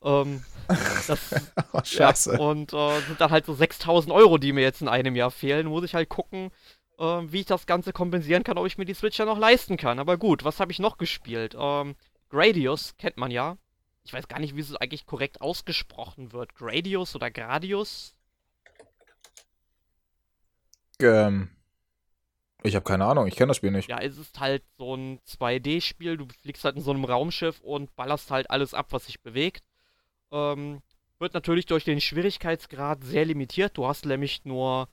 Ähm, 0.02 0.44
das, 1.08 1.34
Oh, 1.72 1.80
scheiße. 1.82 2.34
ja, 2.34 2.38
und 2.38 2.72
äh, 2.72 3.00
sind 3.02 3.20
dann 3.20 3.30
halt 3.30 3.46
so 3.46 3.54
6000 3.54 4.12
Euro, 4.12 4.38
die 4.38 4.52
mir 4.52 4.62
jetzt 4.62 4.82
in 4.82 4.88
einem 4.88 5.16
Jahr 5.16 5.30
fehlen. 5.30 5.66
Muss 5.66 5.84
ich 5.84 5.94
halt 5.94 6.08
gucken, 6.08 6.50
äh, 6.98 7.04
wie 7.04 7.40
ich 7.40 7.46
das 7.46 7.66
Ganze 7.66 7.92
kompensieren 7.92 8.44
kann, 8.44 8.58
ob 8.58 8.66
ich 8.66 8.78
mir 8.78 8.84
die 8.84 8.94
Switch 8.94 9.18
ja 9.18 9.24
noch 9.24 9.38
leisten 9.38 9.76
kann. 9.76 9.98
Aber 9.98 10.16
gut, 10.16 10.44
was 10.44 10.60
habe 10.60 10.72
ich 10.72 10.78
noch 10.78 10.98
gespielt? 10.98 11.56
Ähm, 11.58 11.96
Gradius 12.30 12.96
kennt 12.98 13.16
man 13.16 13.30
ja. 13.30 13.56
Ich 14.04 14.12
weiß 14.12 14.28
gar 14.28 14.38
nicht, 14.40 14.56
wie 14.56 14.60
es 14.60 14.74
eigentlich 14.76 15.06
korrekt 15.06 15.40
ausgesprochen 15.40 16.32
wird. 16.32 16.54
Gradius 16.54 17.14
oder 17.16 17.30
Gradius? 17.30 18.15
Ähm, 21.02 21.48
ich 22.62 22.74
habe 22.74 22.84
keine 22.84 23.04
Ahnung, 23.04 23.26
ich 23.26 23.36
kenne 23.36 23.48
das 23.48 23.58
Spiel 23.58 23.70
nicht. 23.70 23.88
Ja, 23.88 23.98
es 24.00 24.18
ist 24.18 24.40
halt 24.40 24.62
so 24.76 24.94
ein 24.96 25.20
2D-Spiel. 25.26 26.16
Du 26.16 26.26
fliegst 26.42 26.64
halt 26.64 26.76
in 26.76 26.82
so 26.82 26.90
einem 26.90 27.04
Raumschiff 27.04 27.60
und 27.60 27.94
ballerst 27.96 28.30
halt 28.30 28.50
alles 28.50 28.74
ab, 28.74 28.86
was 28.90 29.06
sich 29.06 29.20
bewegt. 29.22 29.62
Ähm, 30.32 30.80
wird 31.18 31.34
natürlich 31.34 31.66
durch 31.66 31.84
den 31.84 32.00
Schwierigkeitsgrad 32.00 33.04
sehr 33.04 33.24
limitiert. 33.24 33.76
Du 33.76 33.86
hast 33.86 34.04
nämlich 34.04 34.44
nur 34.44 34.88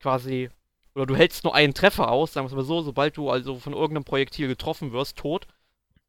quasi, 0.00 0.50
oder 0.94 1.06
du 1.06 1.16
hältst 1.16 1.44
nur 1.44 1.54
einen 1.54 1.74
Treffer 1.74 2.10
aus, 2.10 2.32
sagen 2.32 2.46
wir 2.46 2.50
es 2.50 2.56
mal 2.56 2.64
so, 2.64 2.82
sobald 2.82 3.16
du 3.16 3.30
also 3.30 3.56
von 3.58 3.72
irgendeinem 3.72 4.04
Projektil 4.04 4.48
getroffen 4.48 4.92
wirst, 4.92 5.16
tot. 5.16 5.46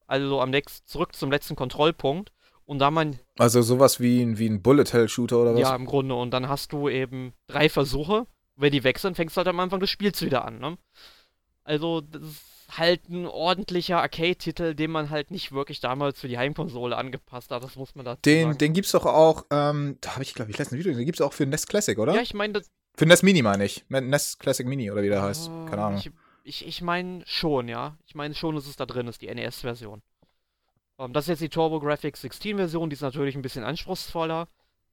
Also 0.07 0.41
am 0.41 0.49
nächsten, 0.49 0.87
zurück 0.87 1.15
zum 1.15 1.31
letzten 1.31 1.55
Kontrollpunkt. 1.55 2.31
Und 2.65 2.79
da 2.79 2.91
man, 2.91 3.19
Also 3.37 3.61
sowas 3.61 3.99
wie, 4.01 4.21
ein- 4.21 4.37
wie 4.39 4.49
ein 4.49 4.61
Bullet-Hell-Shooter 4.61 5.37
oder 5.41 5.53
was? 5.53 5.61
ja, 5.61 5.75
im 5.75 5.85
Grunde, 5.85 6.15
und 6.15 6.31
dann 6.31 6.49
hast 6.49 6.73
du 6.73 6.89
eben 6.89 7.33
drei 7.47 7.69
Versuche. 7.69 8.25
Wenn 8.57 8.71
die 8.71 8.83
weg 8.83 8.99
sind, 8.99 9.15
fängst 9.15 9.35
du 9.35 9.39
halt 9.39 9.47
am 9.47 9.59
Anfang 9.59 9.79
des 9.79 9.89
Spiels 9.89 10.21
wieder 10.21 10.43
an, 10.43 10.59
ne? 10.59 10.77
Also, 11.63 12.01
das 12.01 12.21
ist 12.23 12.41
halt 12.75 13.07
ein 13.09 13.25
ordentlicher 13.25 14.01
Arcade-Titel, 14.01 14.73
den 14.75 14.91
man 14.91 15.09
halt 15.09 15.31
nicht 15.31 15.51
wirklich 15.51 15.79
damals 15.79 16.19
für 16.19 16.27
die 16.27 16.37
Heimkonsole 16.37 16.97
angepasst 16.97 17.51
hat. 17.51 17.63
Das 17.63 17.75
muss 17.75 17.95
man 17.95 18.05
dazu 18.05 18.21
Den, 18.25 18.47
sagen. 18.47 18.57
den 18.57 18.73
gibt's 18.73 18.91
doch 18.91 19.05
auch, 19.05 19.45
ähm, 19.51 19.97
da 20.01 20.13
habe 20.13 20.23
ich, 20.23 20.33
glaube 20.33 20.51
ich, 20.51 20.57
letztens 20.57 20.77
ein 20.77 20.79
Video, 20.79 20.93
den 20.97 21.05
gibt's 21.05 21.21
auch 21.21 21.33
für 21.33 21.45
NES 21.45 21.67
Classic, 21.67 21.97
oder? 21.97 22.13
Ja, 22.15 22.21
ich 22.21 22.33
meine, 22.33 22.53
das. 22.53 22.69
für 22.95 23.05
NES 23.05 23.23
Mini 23.23 23.41
meine 23.41 23.63
ich. 23.65 23.85
NES 23.89 24.37
Classic 24.39 24.65
Mini 24.65 24.91
oder 24.91 25.01
wie 25.03 25.09
der 25.09 25.21
heißt. 25.21 25.47
Keine 25.69 25.83
Ahnung. 25.83 25.99
Ich, 25.99 26.11
ich, 26.43 26.67
ich 26.67 26.81
meine 26.81 27.23
schon, 27.25 27.67
ja. 27.67 27.95
Ich 28.05 28.15
meine 28.15 28.33
schon, 28.35 28.55
dass 28.55 28.67
es 28.67 28.75
da 28.75 28.85
drin 28.85 29.07
ist, 29.07 29.21
die 29.21 29.33
NES-Version. 29.33 30.01
Ähm, 30.99 31.13
das 31.13 31.25
ist 31.25 31.29
jetzt 31.29 31.41
die 31.41 31.49
TurboGrafx 31.49 32.23
16-Version, 32.23 32.89
die 32.89 32.95
ist 32.95 33.01
natürlich 33.01 33.35
ein 33.35 33.41
bisschen 33.41 33.63
anspruchsvoller. 33.63 34.47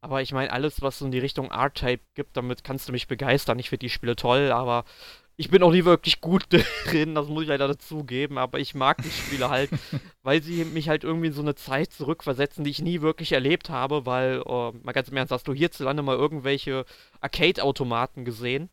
Aber 0.04 0.20
ich 0.20 0.32
meine, 0.32 0.52
alles, 0.52 0.82
was 0.82 0.98
so 0.98 1.06
in 1.06 1.12
die 1.12 1.18
Richtung 1.18 1.50
R-Type 1.50 2.02
gibt, 2.12 2.36
damit 2.36 2.62
kannst 2.62 2.86
du 2.86 2.92
mich 2.92 3.08
begeistern. 3.08 3.58
Ich 3.58 3.70
finde 3.70 3.86
die 3.86 3.90
Spiele 3.90 4.16
toll, 4.16 4.52
aber 4.52 4.84
ich 5.38 5.48
bin 5.48 5.62
auch 5.62 5.72
nie 5.72 5.86
wirklich 5.86 6.20
gut 6.20 6.44
drin, 6.84 7.14
das 7.14 7.26
muss 7.28 7.44
ich 7.44 7.48
leider 7.48 7.68
dazugeben. 7.68 8.36
Aber 8.36 8.58
ich 8.58 8.74
mag 8.74 9.00
die 9.00 9.08
Spiele 9.08 9.48
halt, 9.48 9.70
weil 10.22 10.42
sie 10.42 10.66
mich 10.66 10.90
halt 10.90 11.04
irgendwie 11.04 11.28
in 11.28 11.32
so 11.32 11.40
eine 11.40 11.54
Zeit 11.54 11.90
zurückversetzen, 11.90 12.64
die 12.64 12.70
ich 12.70 12.82
nie 12.82 13.00
wirklich 13.00 13.32
erlebt 13.32 13.70
habe. 13.70 14.04
Weil, 14.04 14.42
äh, 14.46 14.72
mal 14.82 14.92
ganz 14.92 15.08
im 15.08 15.16
Ernst, 15.16 15.32
hast 15.32 15.48
du 15.48 15.54
hierzulande 15.54 16.02
mal 16.02 16.16
irgendwelche 16.16 16.84
Arcade-Automaten 17.22 18.26
gesehen? 18.26 18.68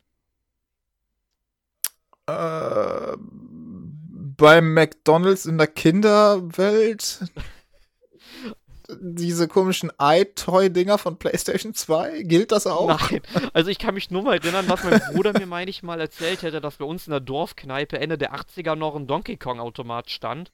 Äh, 2.27 3.15
beim 3.15 4.73
McDonalds 4.73 5.45
in 5.45 5.57
der 5.57 5.67
Kinderwelt 5.67 7.19
diese 8.99 9.47
komischen 9.47 9.91
iToy-Dinger 9.99 10.97
von 10.97 11.17
PlayStation 11.17 11.73
2, 11.73 12.23
gilt 12.23 12.51
das 12.51 12.67
auch? 12.67 13.09
Nein, 13.09 13.21
also 13.53 13.69
ich 13.69 13.79
kann 13.79 13.93
mich 13.93 14.11
nur 14.11 14.23
mal 14.23 14.37
erinnern, 14.37 14.65
was 14.67 14.83
mein 14.83 15.01
Bruder 15.13 15.33
mir, 15.33 15.45
meine 15.45 15.69
ich, 15.69 15.83
mal 15.83 15.99
erzählt 15.99 16.41
hätte, 16.41 16.61
dass 16.61 16.77
bei 16.77 16.85
uns 16.85 17.07
in 17.07 17.11
der 17.11 17.19
Dorfkneipe 17.19 17.99
Ende 17.99 18.17
der 18.17 18.33
80er 18.33 18.75
noch 18.75 18.95
ein 18.95 19.07
Donkey 19.07 19.37
Kong-Automat 19.37 20.09
stand. 20.09 20.51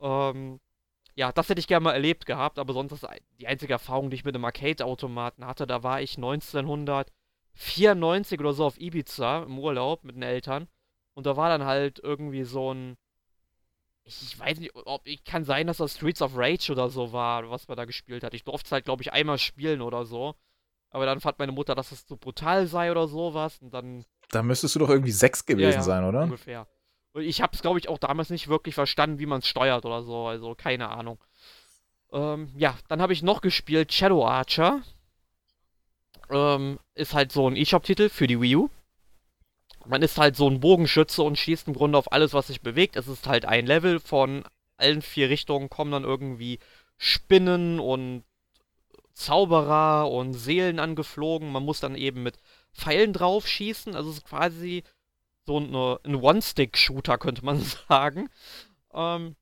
Ähm, 0.00 0.60
ja, 1.14 1.32
das 1.32 1.48
hätte 1.48 1.60
ich 1.60 1.68
gerne 1.68 1.84
mal 1.84 1.92
erlebt 1.92 2.26
gehabt, 2.26 2.58
aber 2.58 2.72
sonst 2.72 2.92
ist 2.92 3.06
die 3.38 3.46
einzige 3.46 3.74
Erfahrung, 3.74 4.10
die 4.10 4.16
ich 4.16 4.24
mit 4.24 4.34
einem 4.34 4.44
Arcade-Automaten 4.44 5.46
hatte, 5.46 5.66
da 5.66 5.82
war 5.82 6.00
ich 6.00 6.16
1994 6.16 8.40
oder 8.40 8.52
so 8.52 8.64
auf 8.64 8.80
Ibiza 8.80 9.42
im 9.42 9.58
Urlaub 9.58 10.04
mit 10.04 10.16
den 10.16 10.22
Eltern 10.22 10.68
und 11.14 11.26
da 11.26 11.36
war 11.36 11.48
dann 11.48 11.64
halt 11.64 12.00
irgendwie 12.02 12.44
so 12.44 12.72
ein 12.72 12.96
ich, 14.04 14.22
ich 14.22 14.38
weiß 14.38 14.58
nicht, 14.58 14.74
ob 14.74 15.06
ich 15.06 15.24
kann 15.24 15.44
sein, 15.44 15.66
dass 15.66 15.78
das 15.78 15.94
Streets 15.94 16.22
of 16.22 16.32
Rage 16.36 16.72
oder 16.72 16.88
so 16.88 17.12
war, 17.12 17.50
was 17.50 17.68
man 17.68 17.76
da 17.76 17.84
gespielt 17.84 18.24
hat. 18.24 18.34
Ich 18.34 18.44
durfte 18.44 18.66
es 18.66 18.72
halt, 18.72 18.84
glaube 18.84 19.02
ich, 19.02 19.12
einmal 19.12 19.38
spielen 19.38 19.82
oder 19.82 20.04
so. 20.04 20.34
Aber 20.90 21.06
dann 21.06 21.20
fand 21.20 21.38
meine 21.38 21.52
Mutter, 21.52 21.74
dass 21.74 21.92
es 21.92 22.06
zu 22.06 22.16
brutal 22.16 22.66
sei 22.66 22.90
oder 22.90 23.06
sowas. 23.06 23.58
Und 23.60 23.72
dann. 23.72 24.04
Da 24.30 24.42
müsstest 24.42 24.74
du 24.74 24.80
doch 24.80 24.90
irgendwie 24.90 25.12
sechs 25.12 25.46
gewesen 25.46 25.70
ja, 25.70 25.76
ja, 25.76 25.82
sein, 25.82 26.04
oder? 26.04 26.22
Ungefähr. 26.24 26.66
Und 27.12 27.22
ich 27.22 27.42
habe 27.42 27.54
es, 27.54 27.62
glaube 27.62 27.78
ich, 27.78 27.88
auch 27.88 27.98
damals 27.98 28.30
nicht 28.30 28.48
wirklich 28.48 28.74
verstanden, 28.74 29.18
wie 29.18 29.26
man 29.26 29.40
es 29.40 29.46
steuert 29.46 29.84
oder 29.84 30.02
so. 30.02 30.26
Also 30.26 30.54
keine 30.54 30.88
Ahnung. 30.88 31.18
Ähm, 32.12 32.52
ja, 32.56 32.76
dann 32.88 33.00
habe 33.00 33.12
ich 33.12 33.22
noch 33.22 33.40
gespielt 33.40 33.92
Shadow 33.92 34.26
Archer. 34.26 34.82
Ähm, 36.28 36.78
ist 36.94 37.14
halt 37.14 37.32
so 37.32 37.48
ein 37.48 37.56
eShop-Titel 37.56 38.08
für 38.08 38.26
die 38.26 38.40
Wii 38.40 38.56
U. 38.56 38.70
Man 39.86 40.02
ist 40.02 40.18
halt 40.18 40.36
so 40.36 40.48
ein 40.48 40.60
Bogenschütze 40.60 41.22
und 41.22 41.38
schießt 41.38 41.68
im 41.68 41.74
Grunde 41.74 41.98
auf 41.98 42.12
alles, 42.12 42.34
was 42.34 42.48
sich 42.48 42.60
bewegt. 42.60 42.96
Es 42.96 43.08
ist 43.08 43.26
halt 43.26 43.44
ein 43.44 43.66
Level 43.66 44.00
von 44.00 44.44
allen 44.80 45.02
vier 45.02 45.28
Richtungen 45.28 45.68
kommen 45.68 45.92
dann 45.92 46.04
irgendwie 46.04 46.58
Spinnen 46.96 47.80
und 47.80 48.24
Zauberer 49.12 50.10
und 50.10 50.34
Seelen 50.34 50.78
angeflogen. 50.78 51.52
Man 51.52 51.64
muss 51.64 51.80
dann 51.80 51.94
eben 51.94 52.22
mit 52.22 52.38
Pfeilen 52.72 53.12
drauf 53.12 53.46
schießen. 53.46 53.94
Also 53.94 54.10
es 54.10 54.18
ist 54.18 54.24
quasi 54.24 54.82
so 55.44 55.58
ein 55.58 56.14
One-Stick-Shooter, 56.14 57.18
könnte 57.18 57.44
man 57.44 57.60
sagen. 57.88 58.30
Ähm, 58.94 59.36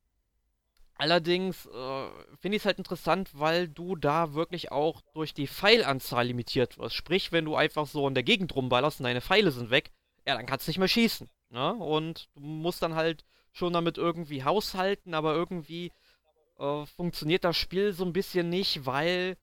allerdings 0.97 1.67
äh, 1.67 2.09
finde 2.41 2.57
ich 2.57 2.63
es 2.63 2.67
halt 2.67 2.79
interessant, 2.79 3.31
weil 3.35 3.69
du 3.69 3.97
da 3.97 4.35
wirklich 4.35 4.73
auch 4.73 5.01
durch 5.15 5.35
die 5.35 5.47
Pfeilanzahl 5.47 6.27
limitiert 6.27 6.79
wirst. 6.79 6.97
Sprich, 6.97 7.33
wenn 7.33 7.45
du 7.45 7.57
einfach 7.57 7.87
so 7.87 8.07
in 8.09 8.15
der 8.15 8.25
Gegend 8.25 8.55
rumballerst 8.55 9.01
und 9.01 9.05
deine 9.05 9.21
Pfeile 9.21 9.51
sind 9.53 9.71
weg, 9.71 9.93
ja, 10.29 10.37
dann 10.37 10.45
kannst 10.45 10.67
du 10.67 10.71
nicht 10.71 10.79
mehr 10.79 10.89
schießen. 10.89 11.27
Ne? 11.49 11.73
Und 11.73 12.29
du 12.35 12.41
musst 12.41 12.83
dann 12.83 12.95
halt 12.95 13.25
schon 13.51 13.73
damit 13.73 13.97
irgendwie 13.97 14.45
haushalten, 14.45 15.15
aber 15.15 15.35
irgendwie 15.35 15.91
äh, 16.59 16.85
funktioniert 16.85 17.45
das 17.45 17.57
Spiel 17.57 17.95
so 17.95 18.05
ein 18.05 18.13
bisschen 18.13 18.51
nicht, 18.51 18.85
weil 18.85 19.39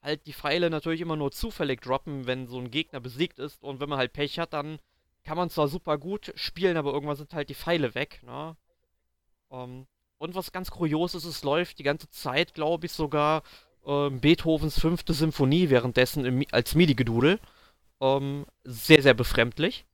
halt 0.00 0.24
die 0.24 0.32
Pfeile 0.32 0.70
natürlich 0.70 1.02
immer 1.02 1.16
nur 1.16 1.30
zufällig 1.30 1.82
droppen, 1.82 2.26
wenn 2.26 2.46
so 2.46 2.58
ein 2.58 2.70
Gegner 2.70 3.00
besiegt 3.00 3.38
ist. 3.38 3.62
Und 3.62 3.80
wenn 3.80 3.90
man 3.90 3.98
halt 3.98 4.14
Pech 4.14 4.38
hat, 4.38 4.54
dann 4.54 4.78
kann 5.24 5.36
man 5.36 5.50
zwar 5.50 5.68
super 5.68 5.98
gut 5.98 6.32
spielen, 6.36 6.78
aber 6.78 6.94
irgendwann 6.94 7.16
sind 7.16 7.34
halt 7.34 7.50
die 7.50 7.54
Pfeile 7.54 7.94
weg. 7.94 8.22
Ne? 8.24 8.56
Ähm, 9.50 9.86
und 10.16 10.34
was 10.34 10.52
ganz 10.52 10.70
kurios 10.70 11.14
ist, 11.14 11.24
es 11.24 11.44
läuft 11.44 11.78
die 11.78 11.84
ganze 11.84 12.08
Zeit, 12.08 12.54
glaube 12.54 12.86
ich, 12.86 12.92
sogar 12.92 13.42
ähm, 13.84 14.20
Beethovens 14.20 14.80
fünfte 14.80 15.12
Symphonie 15.12 15.68
währenddessen 15.68 16.24
im, 16.24 16.46
als 16.50 16.74
MIDI-Gedudel. 16.74 17.40
Ähm, 18.00 18.46
sehr, 18.64 19.02
sehr 19.02 19.14
befremdlich. 19.14 19.84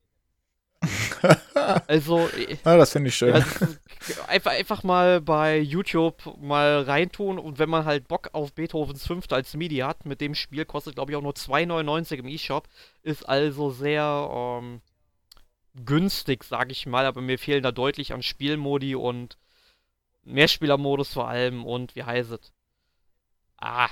also, 1.86 2.28
Ja, 2.64 2.76
das 2.76 2.92
finde 2.92 3.08
ich 3.08 3.16
schön. 3.16 3.34
ja, 3.34 4.24
einfach, 4.26 4.52
einfach 4.52 4.82
mal 4.82 5.20
bei 5.20 5.58
YouTube 5.58 6.36
mal 6.40 6.82
reintun 6.82 7.38
und 7.38 7.58
wenn 7.58 7.70
man 7.70 7.84
halt 7.84 8.08
Bock 8.08 8.30
auf 8.32 8.52
Beethovens 8.52 9.06
Fünfte 9.06 9.34
als 9.34 9.54
MIDI 9.54 9.78
hat, 9.78 10.06
mit 10.06 10.20
dem 10.20 10.34
Spiel 10.34 10.64
kostet 10.64 10.94
glaube 10.96 11.12
ich 11.12 11.16
auch 11.16 11.22
nur 11.22 11.32
2,99 11.32 12.18
im 12.18 12.28
eShop, 12.28 12.68
ist 13.02 13.28
also 13.28 13.70
sehr 13.70 14.28
ähm, 14.32 14.80
günstig, 15.74 16.44
sag 16.44 16.70
ich 16.70 16.86
mal, 16.86 17.06
aber 17.06 17.20
mir 17.20 17.38
fehlen 17.38 17.62
da 17.62 17.72
deutlich 17.72 18.12
an 18.12 18.22
Spielmodi 18.22 18.94
und 18.94 19.38
Mehrspielermodus 20.24 21.12
vor 21.12 21.28
allem 21.28 21.64
und 21.64 21.94
wie 21.96 22.04
heißt 22.04 22.30
es? 22.32 22.52
Ah, 23.58 23.88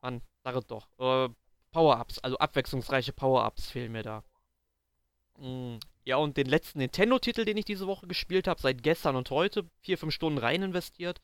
Mann, 0.00 0.22
sag 0.44 0.56
es 0.56 0.66
doch. 0.66 0.86
Äh, 0.98 1.28
Power-Ups, 1.72 2.18
also 2.18 2.38
abwechslungsreiche 2.38 3.12
Power-Ups 3.12 3.70
fehlen 3.70 3.92
mir 3.92 4.02
da. 4.02 4.22
Mm, 5.38 5.78
ja, 6.04 6.16
und 6.16 6.36
den 6.36 6.46
letzten 6.46 6.78
Nintendo-Titel, 6.78 7.44
den 7.44 7.56
ich 7.56 7.64
diese 7.64 7.86
Woche 7.86 8.06
gespielt 8.06 8.48
habe, 8.48 8.60
seit 8.60 8.82
gestern 8.82 9.16
und 9.16 9.30
heute, 9.30 9.64
vier, 9.80 9.98
fünf 9.98 10.12
Stunden 10.14 10.38
rein 10.38 10.62
investiert, 10.62 11.20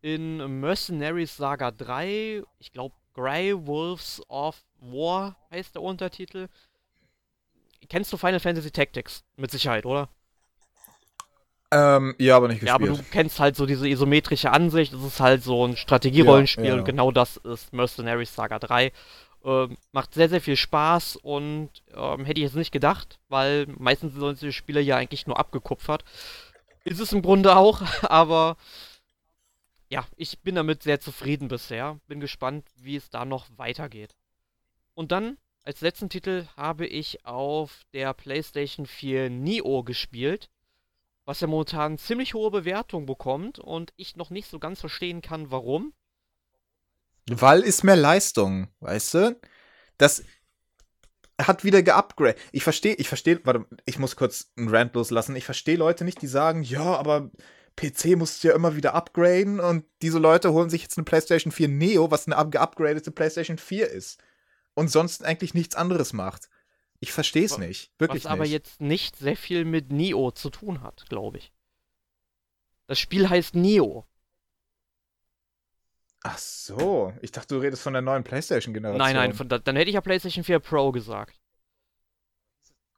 in 0.00 0.60
Mercenaries 0.60 1.36
Saga 1.36 1.70
3, 1.70 2.42
ich 2.58 2.72
glaube 2.72 2.94
Grey 3.14 3.54
Wolves 3.54 4.20
of 4.28 4.56
War 4.80 5.36
heißt 5.50 5.76
der 5.76 5.82
Untertitel. 5.82 6.48
Kennst 7.88 8.12
du 8.12 8.16
Final 8.16 8.40
Fantasy 8.40 8.70
Tactics? 8.70 9.24
Mit 9.36 9.50
Sicherheit, 9.50 9.86
oder? 9.86 10.08
Ähm, 11.70 12.14
ja, 12.18 12.36
aber 12.36 12.48
nicht 12.48 12.60
gespielt. 12.60 12.80
Ja, 12.80 12.92
aber 12.92 12.98
du 12.98 13.04
kennst 13.10 13.40
halt 13.40 13.56
so 13.56 13.66
diese 13.66 13.88
isometrische 13.88 14.50
Ansicht. 14.50 14.92
Es 14.92 15.02
ist 15.02 15.20
halt 15.20 15.42
so 15.42 15.66
ein 15.66 15.76
Strategierollenspiel 15.76 16.64
ja, 16.64 16.74
ja. 16.74 16.78
und 16.78 16.84
genau 16.84 17.10
das 17.10 17.36
ist 17.38 17.72
Mercenaries 17.72 18.34
Saga 18.34 18.58
3. 18.58 18.92
Ähm, 19.44 19.76
macht 19.92 20.14
sehr, 20.14 20.30
sehr 20.30 20.40
viel 20.40 20.56
Spaß 20.56 21.16
und 21.16 21.70
ähm, 21.94 22.24
hätte 22.24 22.40
ich 22.40 22.46
jetzt 22.46 22.56
nicht 22.56 22.72
gedacht, 22.72 23.18
weil 23.28 23.66
meistens 23.78 24.12
sind 24.12 24.20
solche 24.20 24.52
Spiele 24.52 24.80
ja 24.80 24.96
eigentlich 24.96 25.26
nur 25.26 25.38
abgekupfert. 25.38 26.02
Ist 26.84 27.00
es 27.00 27.12
im 27.12 27.20
Grunde 27.20 27.56
auch, 27.56 27.82
aber 28.02 28.56
ja, 29.90 30.06
ich 30.16 30.40
bin 30.40 30.54
damit 30.54 30.82
sehr 30.82 30.98
zufrieden 31.00 31.48
bisher. 31.48 32.00
Bin 32.06 32.20
gespannt, 32.20 32.66
wie 32.76 32.96
es 32.96 33.10
da 33.10 33.24
noch 33.24 33.46
weitergeht. 33.56 34.16
Und 34.94 35.12
dann, 35.12 35.36
als 35.62 35.82
letzten 35.82 36.08
Titel, 36.08 36.46
habe 36.56 36.86
ich 36.86 37.26
auf 37.26 37.82
der 37.92 38.14
PlayStation 38.14 38.86
4 38.86 39.28
Neo 39.28 39.82
gespielt, 39.82 40.48
was 41.26 41.40
ja 41.40 41.48
momentan 41.48 41.98
ziemlich 41.98 42.34
hohe 42.34 42.50
Bewertung 42.50 43.06
bekommt 43.06 43.58
und 43.58 43.92
ich 43.96 44.16
noch 44.16 44.30
nicht 44.30 44.48
so 44.48 44.58
ganz 44.58 44.80
verstehen 44.80 45.20
kann, 45.20 45.50
warum. 45.50 45.92
Weil 47.28 47.60
ist 47.62 47.84
mehr 47.84 47.96
Leistung, 47.96 48.68
weißt 48.80 49.14
du? 49.14 49.40
Das 49.98 50.24
hat 51.40 51.64
wieder 51.64 51.82
geupgradet. 51.82 52.38
Ich 52.52 52.62
verstehe, 52.62 52.94
ich 52.94 53.08
verstehe, 53.08 53.40
warte, 53.44 53.66
ich 53.86 53.98
muss 53.98 54.16
kurz 54.16 54.52
einen 54.56 54.68
Rant 54.68 54.94
loslassen. 54.94 55.34
Ich 55.36 55.44
verstehe 55.44 55.76
Leute 55.76 56.04
nicht, 56.04 56.22
die 56.22 56.26
sagen, 56.26 56.62
ja, 56.62 56.82
aber 56.82 57.30
PC 57.76 58.16
musst 58.16 58.42
du 58.44 58.48
ja 58.48 58.54
immer 58.54 58.76
wieder 58.76 58.94
upgraden 58.94 59.58
und 59.58 59.84
diese 60.00 60.18
Leute 60.18 60.52
holen 60.52 60.70
sich 60.70 60.82
jetzt 60.82 60.96
eine 60.96 61.04
PlayStation 61.04 61.52
4 61.52 61.68
Neo, 61.68 62.10
was 62.10 62.28
eine 62.28 62.50
geupgradete 62.50 63.10
PlayStation 63.10 63.58
4 63.58 63.90
ist. 63.90 64.22
Und 64.74 64.88
sonst 64.88 65.24
eigentlich 65.24 65.54
nichts 65.54 65.76
anderes 65.76 66.12
macht. 66.12 66.48
Ich 67.00 67.12
verstehe 67.12 67.44
es 67.44 67.58
nicht. 67.58 67.92
Wirklich 67.98 68.24
was 68.24 68.30
aber 68.30 68.42
nicht. 68.42 68.52
jetzt 68.52 68.80
nicht 68.80 69.16
sehr 69.16 69.36
viel 69.36 69.64
mit 69.64 69.92
Neo 69.92 70.30
zu 70.30 70.50
tun 70.50 70.82
hat, 70.82 71.04
glaube 71.08 71.38
ich. 71.38 71.52
Das 72.86 72.98
Spiel 72.98 73.28
heißt 73.28 73.54
Neo. 73.54 74.06
Ach 76.26 76.38
so, 76.38 77.12
ich 77.20 77.32
dachte, 77.32 77.54
du 77.54 77.60
redest 77.60 77.82
von 77.82 77.92
der 77.92 78.00
neuen 78.00 78.24
PlayStation-Generation. 78.24 78.98
Nein, 78.98 79.14
nein, 79.14 79.34
von, 79.34 79.46
dann 79.46 79.76
hätte 79.76 79.90
ich 79.90 79.94
ja 79.94 80.00
PlayStation 80.00 80.42
4 80.42 80.58
Pro 80.58 80.90
gesagt. 80.90 81.38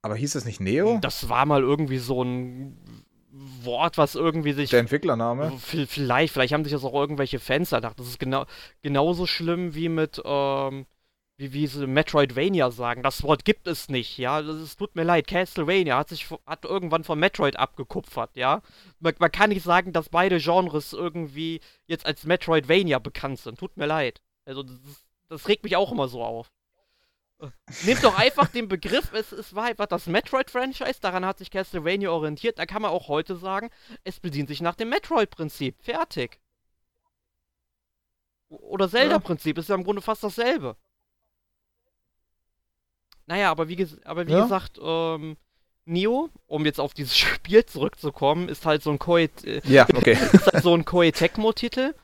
Aber 0.01 0.15
hieß 0.15 0.37
es 0.37 0.45
nicht 0.45 0.61
Neo? 0.61 0.99
Das 1.03 1.29
war 1.29 1.45
mal 1.45 1.63
irgendwie 1.63 1.99
so 1.99 2.23
ein 2.23 3.05
Wort, 3.33 3.99
was 3.99 4.15
irgendwie 4.15 4.53
sich. 4.53 4.71
Der 4.71 4.79
Entwicklername? 4.79 5.53
Vielleicht, 5.59 6.33
vielleicht 6.33 6.53
haben 6.53 6.63
sich 6.63 6.73
das 6.73 6.85
auch 6.85 6.95
irgendwelche 6.95 7.41
Fans 7.41 7.71
gedacht. 7.71 7.99
Das 7.99 8.07
ist 8.07 8.21
genau, 8.21 8.47
genauso 8.83 9.27
schlimm 9.27 9.75
wie 9.75 9.89
mit, 9.89 10.23
ähm, 10.25 10.87
wie, 11.37 11.53
wie 11.53 11.67
sie 11.67 11.87
Metroidvania 11.87 12.71
sagen. 12.71 13.03
Das 13.03 13.23
Wort 13.23 13.45
gibt 13.45 13.67
es 13.67 13.89
nicht, 13.89 14.17
ja. 14.19 14.41
Es 14.41 14.77
tut 14.77 14.97
mir 14.97 15.05
leid. 15.05 15.27
Castlevania 15.27 15.99
hat 15.99 16.09
sich 16.09 16.27
hat 16.47 16.65
irgendwann 16.65 17.05
von 17.05 17.19
Metroid 17.19 17.57
abgekupfert, 17.57 18.37
ja. 18.37 18.63
Man, 19.01 19.15
man, 19.19 19.33
kann 19.33 19.51
nicht 19.51 19.63
sagen, 19.63 19.93
dass 19.93 20.09
beide 20.09 20.39
Genres 20.39 20.93
irgendwie 20.93 21.61
jetzt 21.87 22.07
als 22.07 22.25
Metroidvania 22.25 22.99
bekannt 22.99 23.41
sind. 23.41 23.59
Tut 23.59 23.77
mir 23.77 23.87
leid. 23.87 24.23
Also 24.47 24.63
das, 24.63 24.79
das 25.29 25.49
regt 25.49 25.65
mich 25.65 25.77
auch 25.77 25.93
immer 25.93 26.09
so 26.09 26.23
auf. 26.23 26.51
Nehmt 27.85 28.03
doch 28.03 28.19
einfach 28.19 28.49
den 28.49 28.67
Begriff, 28.67 29.13
es, 29.13 29.31
es 29.31 29.55
war 29.55 29.65
einfach 29.65 29.85
das 29.85 30.07
Metroid-Franchise, 30.07 31.01
daran 31.03 31.27
hat 31.27 31.37
sich 31.37 31.51
Castlevania 31.51 32.11
orientiert. 32.11 32.59
Da 32.59 32.65
kann 32.65 32.81
man 32.81 32.91
auch 32.91 33.09
heute 33.09 33.37
sagen, 33.37 33.69
es 34.05 34.21
bedient 34.21 34.49
sich 34.49 34.63
nach 34.63 34.75
dem 34.75 34.89
Metroid-Prinzip. 34.89 35.77
Fertig. 35.83 36.41
Oder 38.49 38.89
Zelda-Prinzip, 38.89 39.59
ist 39.59 39.69
ja 39.69 39.75
im 39.75 39.85
Grunde 39.85 40.01
fast 40.01 40.25
dasselbe. 40.25 40.77
Naja, 43.27 43.51
aber 43.51 43.69
wie, 43.69 43.87
aber 44.05 44.27
wie 44.27 44.33
ja? 44.33 44.43
gesagt, 44.43 44.79
ähm, 44.83 45.37
Neo, 45.85 46.31
um 46.47 46.65
jetzt 46.65 46.81
auf 46.81 46.95
dieses 46.95 47.17
Spiel 47.17 47.65
zurückzukommen, 47.65 48.49
ist 48.49 48.67
halt 48.67 48.83
so 48.83 48.91
ein 48.91 48.99
Koei, 48.99 49.29
äh, 49.45 49.61
ja, 49.65 49.87
okay. 49.95 50.17
ist 50.33 50.53
halt 50.53 50.63
so 50.63 50.75
ein 50.75 50.85
Koei 50.85 51.11
Tecmo-Titel. 51.11 51.95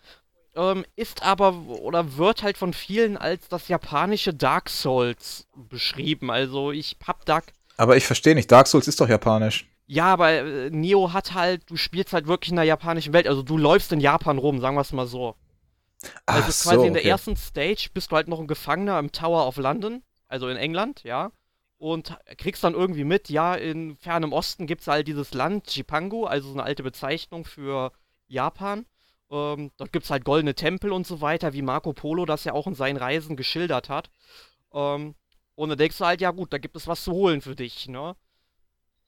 Ähm, 0.54 0.84
ist 0.96 1.22
aber 1.22 1.54
oder 1.54 2.18
wird 2.18 2.42
halt 2.42 2.58
von 2.58 2.74
vielen 2.74 3.16
als 3.16 3.48
das 3.48 3.68
japanische 3.68 4.34
Dark 4.34 4.68
Souls 4.68 5.46
beschrieben. 5.56 6.30
Also 6.30 6.72
ich 6.72 6.98
hab 7.06 7.24
Dark. 7.24 7.54
Aber 7.78 7.96
ich 7.96 8.04
verstehe 8.04 8.34
nicht, 8.34 8.52
Dark 8.52 8.66
Souls 8.66 8.86
ist 8.86 9.00
doch 9.00 9.08
japanisch. 9.08 9.66
Ja, 9.86 10.12
aber 10.12 10.30
äh, 10.30 10.70
Neo 10.70 11.14
hat 11.14 11.32
halt, 11.32 11.70
du 11.70 11.76
spielst 11.76 12.12
halt 12.12 12.26
wirklich 12.26 12.50
in 12.50 12.56
der 12.56 12.66
japanischen 12.66 13.14
Welt. 13.14 13.26
Also 13.26 13.42
du 13.42 13.56
läufst 13.56 13.92
in 13.92 14.00
Japan 14.00 14.36
rum, 14.36 14.60
sagen 14.60 14.76
wir 14.76 14.82
es 14.82 14.92
mal 14.92 15.06
so. 15.06 15.36
Also 16.26 16.42
Ach 16.42 16.46
quasi 16.46 16.76
so, 16.76 16.84
in 16.84 16.94
der 16.94 17.04
ersten 17.06 17.36
Stage 17.36 17.88
bist 17.94 18.12
du 18.12 18.16
halt 18.16 18.28
noch 18.28 18.38
ein 18.40 18.46
Gefangener 18.46 18.98
im 18.98 19.10
Tower 19.10 19.46
of 19.46 19.56
London 19.56 20.02
also 20.32 20.48
in 20.48 20.56
England, 20.56 21.04
ja. 21.04 21.30
Und 21.78 22.16
kriegst 22.38 22.64
dann 22.64 22.74
irgendwie 22.74 23.04
mit, 23.04 23.28
ja, 23.28 23.54
in 23.54 23.96
fernem 23.96 24.32
Osten 24.32 24.66
gibt 24.66 24.82
es 24.82 24.86
halt 24.86 25.08
dieses 25.08 25.34
Land, 25.34 25.74
Jipangu, 25.74 26.24
also 26.24 26.48
so 26.48 26.54
eine 26.54 26.62
alte 26.62 26.82
Bezeichnung 26.82 27.44
für 27.44 27.92
Japan. 28.28 28.86
Ähm, 29.30 29.72
dort 29.76 29.92
gibt 29.92 30.04
es 30.04 30.10
halt 30.10 30.24
goldene 30.24 30.54
Tempel 30.54 30.92
und 30.92 31.06
so 31.06 31.20
weiter, 31.20 31.52
wie 31.54 31.62
Marco 31.62 31.92
Polo 31.92 32.24
das 32.24 32.44
ja 32.44 32.52
auch 32.52 32.66
in 32.66 32.74
seinen 32.74 32.96
Reisen 32.96 33.36
geschildert 33.36 33.88
hat. 33.88 34.10
Ähm, 34.72 35.14
und 35.54 35.68
dann 35.68 35.78
denkst 35.78 35.98
du 35.98 36.06
halt, 36.06 36.20
ja 36.20 36.30
gut, 36.30 36.52
da 36.52 36.58
gibt 36.58 36.76
es 36.76 36.86
was 36.86 37.04
zu 37.04 37.12
holen 37.12 37.40
für 37.42 37.56
dich, 37.56 37.88
ne? 37.88 38.16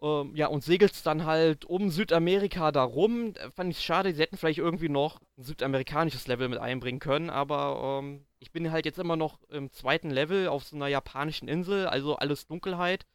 Ähm, 0.04 0.36
ja, 0.36 0.48
und 0.48 0.62
segelst 0.62 1.06
dann 1.06 1.24
halt 1.24 1.64
um 1.64 1.88
Südamerika 1.90 2.72
da 2.72 2.82
rum. 2.82 3.32
Fand 3.54 3.70
ich 3.70 3.80
schade, 3.82 4.12
sie 4.12 4.20
hätten 4.20 4.36
vielleicht 4.36 4.58
irgendwie 4.58 4.90
noch 4.90 5.18
ein 5.38 5.44
südamerikanisches 5.44 6.26
Level 6.26 6.50
mit 6.50 6.58
einbringen 6.58 7.00
können, 7.00 7.30
aber 7.30 8.00
ähm, 8.02 8.26
ich 8.38 8.52
bin 8.52 8.70
halt 8.70 8.84
jetzt 8.84 8.98
immer 8.98 9.16
noch 9.16 9.38
im 9.48 9.72
zweiten 9.72 10.10
Level 10.10 10.48
auf 10.48 10.64
so 10.64 10.76
einer 10.76 10.88
japanischen 10.88 11.48
Insel, 11.48 11.86
also 11.86 12.16
alles 12.16 12.46
Dunkelheit. 12.46 13.06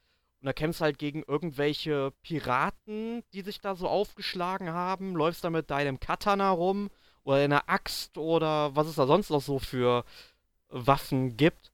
Und 0.41 0.47
da 0.47 0.53
kämpfst 0.53 0.81
halt 0.81 0.97
gegen 0.97 1.21
irgendwelche 1.27 2.11
Piraten, 2.23 3.23
die 3.33 3.41
sich 3.41 3.61
da 3.61 3.75
so 3.75 3.87
aufgeschlagen 3.87 4.71
haben, 4.71 5.15
läufst 5.15 5.43
da 5.43 5.51
mit 5.51 5.69
deinem 5.69 5.99
Katana 5.99 6.49
rum 6.49 6.89
oder 7.23 7.37
einer 7.37 7.69
Axt 7.69 8.17
oder 8.17 8.75
was 8.75 8.87
es 8.87 8.95
da 8.95 9.05
sonst 9.05 9.29
noch 9.29 9.41
so 9.41 9.59
für 9.59 10.05
Waffen 10.69 11.37
gibt 11.37 11.71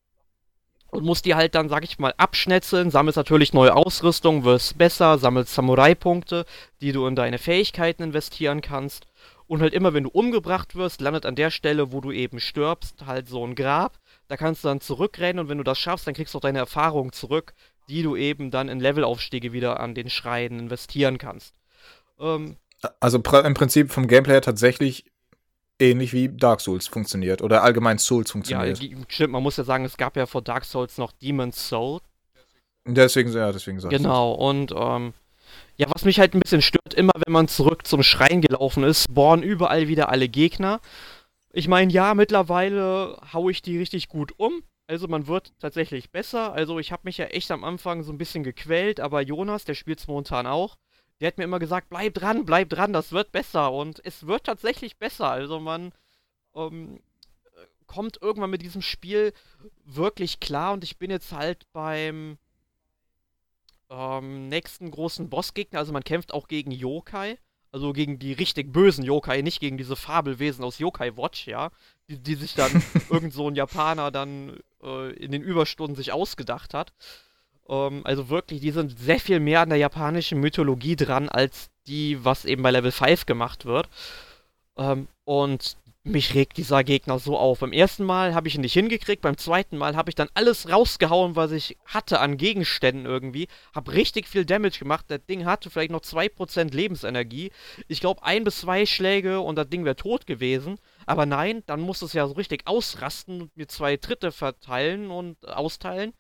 und 0.96 1.06
musst 1.06 1.26
die 1.26 1.36
halt 1.36 1.56
dann, 1.56 1.70
sag 1.70 1.84
ich 1.84 2.00
mal, 2.00 2.14
abschnetzeln, 2.18 2.90
sammelst 2.90 3.18
natürlich 3.18 3.54
neue 3.54 3.76
Ausrüstung, 3.76 4.44
wirst 4.44 4.78
besser, 4.78 5.18
sammelst 5.18 5.54
Samurai-Punkte, 5.54 6.46
die 6.82 6.92
du 6.92 7.06
in 7.08 7.16
deine 7.16 7.38
Fähigkeiten 7.38 8.04
investieren 8.04 8.62
kannst. 8.62 9.06
Und 9.48 9.62
halt 9.62 9.74
immer, 9.74 9.94
wenn 9.94 10.06
du 10.06 10.10
umgebracht 10.10 10.76
wirst, 10.76 11.02
landet 11.02 11.26
an 11.26 11.36
der 11.36 11.52
Stelle, 11.52 11.92
wo 11.92 12.02
du 12.02 12.12
eben 12.12 12.40
stirbst, 12.40 13.06
halt 13.06 13.28
so 13.28 13.46
ein 13.46 13.56
Grab. 13.56 14.00
Da 14.28 14.38
kannst 14.38 14.64
du 14.64 14.70
dann 14.70 14.82
zurückrennen 14.82 15.40
und 15.40 15.50
wenn 15.50 15.60
du 15.60 15.64
das 15.64 15.78
schaffst, 15.78 16.08
dann 16.08 16.16
kriegst 16.16 16.34
du 16.34 16.40
auch 16.40 16.42
deine 16.42 16.60
Erfahrung 16.60 17.12
zurück, 17.12 17.54
die 17.90 18.02
du 18.02 18.16
eben 18.16 18.50
dann 18.50 18.70
in 18.70 18.80
Levelaufstiege 18.80 19.54
wieder 19.54 19.80
an 19.80 19.94
den 19.94 20.10
Schreien 20.10 20.58
investieren 20.58 21.20
kannst. 21.20 21.54
Ähm, 22.20 22.56
also 23.00 23.18
im 23.18 23.54
Prinzip 23.54 23.92
vom 23.92 24.08
Gameplay 24.08 24.42
tatsächlich 24.42 25.06
ähnlich 25.80 26.14
wie 26.14 26.30
Dark 26.30 26.62
Souls 26.62 26.88
funktioniert 26.88 27.42
oder 27.42 27.64
allgemein 27.64 27.98
Souls 27.98 28.32
funktioniert. 28.32 28.82
Ja, 28.82 28.98
stimmt, 29.08 29.34
man 29.34 29.44
muss 29.44 29.58
ja 29.58 29.64
sagen, 29.64 29.86
es 29.86 29.98
gab 29.98 30.16
ja 30.16 30.26
vor 30.26 30.42
Dark 30.42 30.66
Souls 30.66 30.98
noch 30.98 31.12
Demon's 31.12 31.68
Soul. 31.68 32.00
Deswegen, 32.86 33.32
ja, 33.34 33.52
deswegen 33.52 33.80
sagst 33.80 33.98
Genau, 33.98 34.34
und 34.34 34.72
ähm, 34.76 35.14
ja, 35.78 35.88
was 35.94 36.06
mich 36.06 36.20
halt 36.20 36.34
ein 36.34 36.40
bisschen 36.40 36.62
stört, 36.62 36.94
immer 36.94 37.14
wenn 37.26 37.34
man 37.34 37.48
zurück 37.48 37.86
zum 37.86 38.04
Schrein 38.04 38.42
gelaufen 38.42 38.84
ist, 38.84 39.04
spawnen 39.04 39.44
überall 39.44 39.88
wieder 39.88 40.10
alle 40.10 40.30
Gegner. 40.30 40.80
Ich 41.52 41.68
meine, 41.68 41.92
ja, 41.92 42.14
mittlerweile 42.14 43.18
haue 43.34 43.52
ich 43.52 43.62
die 43.62 43.78
richtig 43.78 44.08
gut 44.08 44.34
um. 44.38 44.64
Also 44.88 45.08
man 45.08 45.28
wird 45.28 45.54
tatsächlich 45.60 46.12
besser. 46.12 46.54
Also 46.54 46.78
ich 46.80 46.92
habe 46.92 47.04
mich 47.06 47.18
ja 47.18 47.26
echt 47.26 47.50
am 47.50 47.64
Anfang 47.64 48.04
so 48.04 48.12
ein 48.12 48.18
bisschen 48.18 48.44
gequält, 48.44 49.00
aber 49.00 49.22
Jonas, 49.22 49.66
der 49.66 49.74
spielt 49.74 50.00
es 50.00 50.08
momentan 50.08 50.46
auch, 50.46 50.76
der 51.20 51.28
hat 51.28 51.38
mir 51.38 51.46
immer 51.46 51.60
gesagt, 51.60 51.90
bleib 51.90 52.14
dran, 52.14 52.46
bleib 52.46 52.70
dran, 52.70 52.94
das 52.94 53.12
wird 53.12 53.32
besser. 53.32 53.72
Und 53.72 54.02
es 54.06 54.28
wird 54.28 54.46
tatsächlich 54.46 54.98
besser. 54.98 55.30
Also 55.30 55.60
man 55.60 55.94
ähm, 56.56 57.00
kommt 57.88 58.22
irgendwann 58.22 58.50
mit 58.50 58.62
diesem 58.62 58.82
Spiel 58.82 59.34
wirklich 59.86 60.40
klar. 60.40 60.74
Und 60.74 60.84
ich 60.84 60.98
bin 60.98 61.12
jetzt 61.12 61.32
halt 61.32 61.72
beim 61.72 62.38
ähm, 63.90 64.50
nächsten 64.50 64.92
großen 64.92 65.30
Bossgegner. 65.30 65.80
Also 65.80 65.94
man 65.94 66.04
kämpft 66.04 66.34
auch 66.34 66.48
gegen 66.48 66.72
Yokai. 66.72 67.38
Also 67.72 67.92
gegen 67.92 68.20
die 68.20 68.32
richtig 68.32 68.72
bösen 68.72 69.04
Yokai, 69.04 69.42
nicht 69.42 69.60
gegen 69.60 69.78
diese 69.78 69.98
Fabelwesen 69.98 70.64
aus 70.64 70.80
Yokai 70.80 71.18
Watch, 71.18 71.46
ja. 71.46 71.72
Die, 72.08 72.18
die 72.18 72.36
sich 72.36 72.54
dann 72.56 72.72
irgend 73.10 73.34
so 73.34 73.50
ein 73.50 73.56
Japaner 73.56 74.12
dann 74.12 74.60
äh, 74.82 75.12
in 75.14 75.32
den 75.32 75.42
Überstunden 75.42 75.96
sich 75.96 76.14
ausgedacht 76.14 76.74
hat. 76.74 76.94
Ähm, 77.70 78.02
also 78.06 78.30
wirklich, 78.30 78.62
die 78.62 78.72
sind 78.72 78.98
sehr 79.00 79.20
viel 79.20 79.40
mehr 79.40 79.62
an 79.62 79.70
der 79.70 79.78
japanischen 79.78 80.40
Mythologie 80.40 80.96
dran, 80.96 81.30
als 81.30 81.70
die, 81.88 82.24
was 82.24 82.46
eben 82.46 82.64
bei 82.64 82.72
Level 82.72 82.92
5 82.92 83.26
gemacht 83.26 83.66
wird. 83.66 83.90
Ähm, 84.78 85.08
und 85.24 85.78
mich 86.06 86.36
regt 86.36 86.58
dieser 86.58 86.84
Gegner 86.84 87.18
so 87.18 87.38
auf. 87.38 87.60
Beim 87.60 87.74
ersten 87.74 88.04
Mal 88.04 88.36
habe 88.36 88.48
ich 88.48 88.56
ihn 88.56 88.62
nicht 88.62 88.74
hingekriegt, 88.74 89.24
beim 89.24 89.38
zweiten 89.38 89.76
Mal 89.76 89.96
habe 89.96 90.12
ich 90.12 90.16
dann 90.16 90.30
alles 90.36 90.70
rausgehauen, 90.70 91.36
was 91.36 91.52
ich 91.52 91.78
hatte 91.86 92.20
an 92.20 92.38
Gegenständen 92.38 93.06
irgendwie. 93.06 93.48
Habe 93.74 93.94
richtig 93.94 94.28
viel 94.28 94.46
Damage 94.46 94.78
gemacht. 94.78 95.06
Das 95.08 95.26
Ding 95.28 95.46
hatte 95.46 95.72
vielleicht 95.72 95.92
noch 95.92 96.02
2% 96.02 96.76
Lebensenergie. 96.76 97.52
Ich 97.88 98.02
glaube, 98.02 98.24
ein 98.24 98.44
bis 98.44 98.60
zwei 98.60 98.86
Schläge 98.86 99.40
und 99.42 99.56
das 99.56 99.68
Ding 99.70 99.84
wäre 99.84 99.96
tot 99.96 100.28
gewesen. 100.28 100.78
Aber 101.08 101.26
nein, 101.26 101.64
dann 101.66 101.82
muss 101.82 102.04
es 102.04 102.14
ja 102.14 102.28
so 102.28 102.34
richtig 102.34 102.68
ausrasten 102.68 103.42
und 103.42 103.58
mir 103.58 103.68
zwei 103.68 103.98
Tritte 103.98 104.32
verteilen 104.32 105.10
und 105.10 105.48
austeilen. 105.48 106.14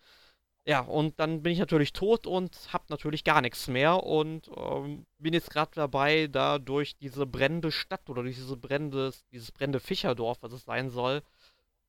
Ja, 0.67 0.79
und 0.79 1.19
dann 1.19 1.43
bin 1.43 1.53
ich 1.53 1.59
natürlich 1.59 1.93
tot 1.93 2.25
und 2.25 2.73
hab 2.73 2.89
natürlich 2.89 3.23
gar 3.23 3.41
nichts 3.41 3.67
mehr 3.67 4.03
und 4.03 4.49
ähm, 4.57 5.05
bin 5.19 5.33
jetzt 5.33 5.51
gerade 5.51 5.71
dabei, 5.75 6.25
da 6.25 6.57
durch 6.57 6.97
diese 6.97 7.27
brennende 7.27 7.71
Stadt 7.71 8.09
oder 8.09 8.23
durch 8.23 8.35
diese 8.37 8.57
brennende, 8.57 9.13
dieses 9.31 9.51
brennende 9.51 9.79
Fischerdorf, 9.79 10.39
was 10.41 10.53
es 10.53 10.65
sein 10.65 10.89
soll, 10.89 11.21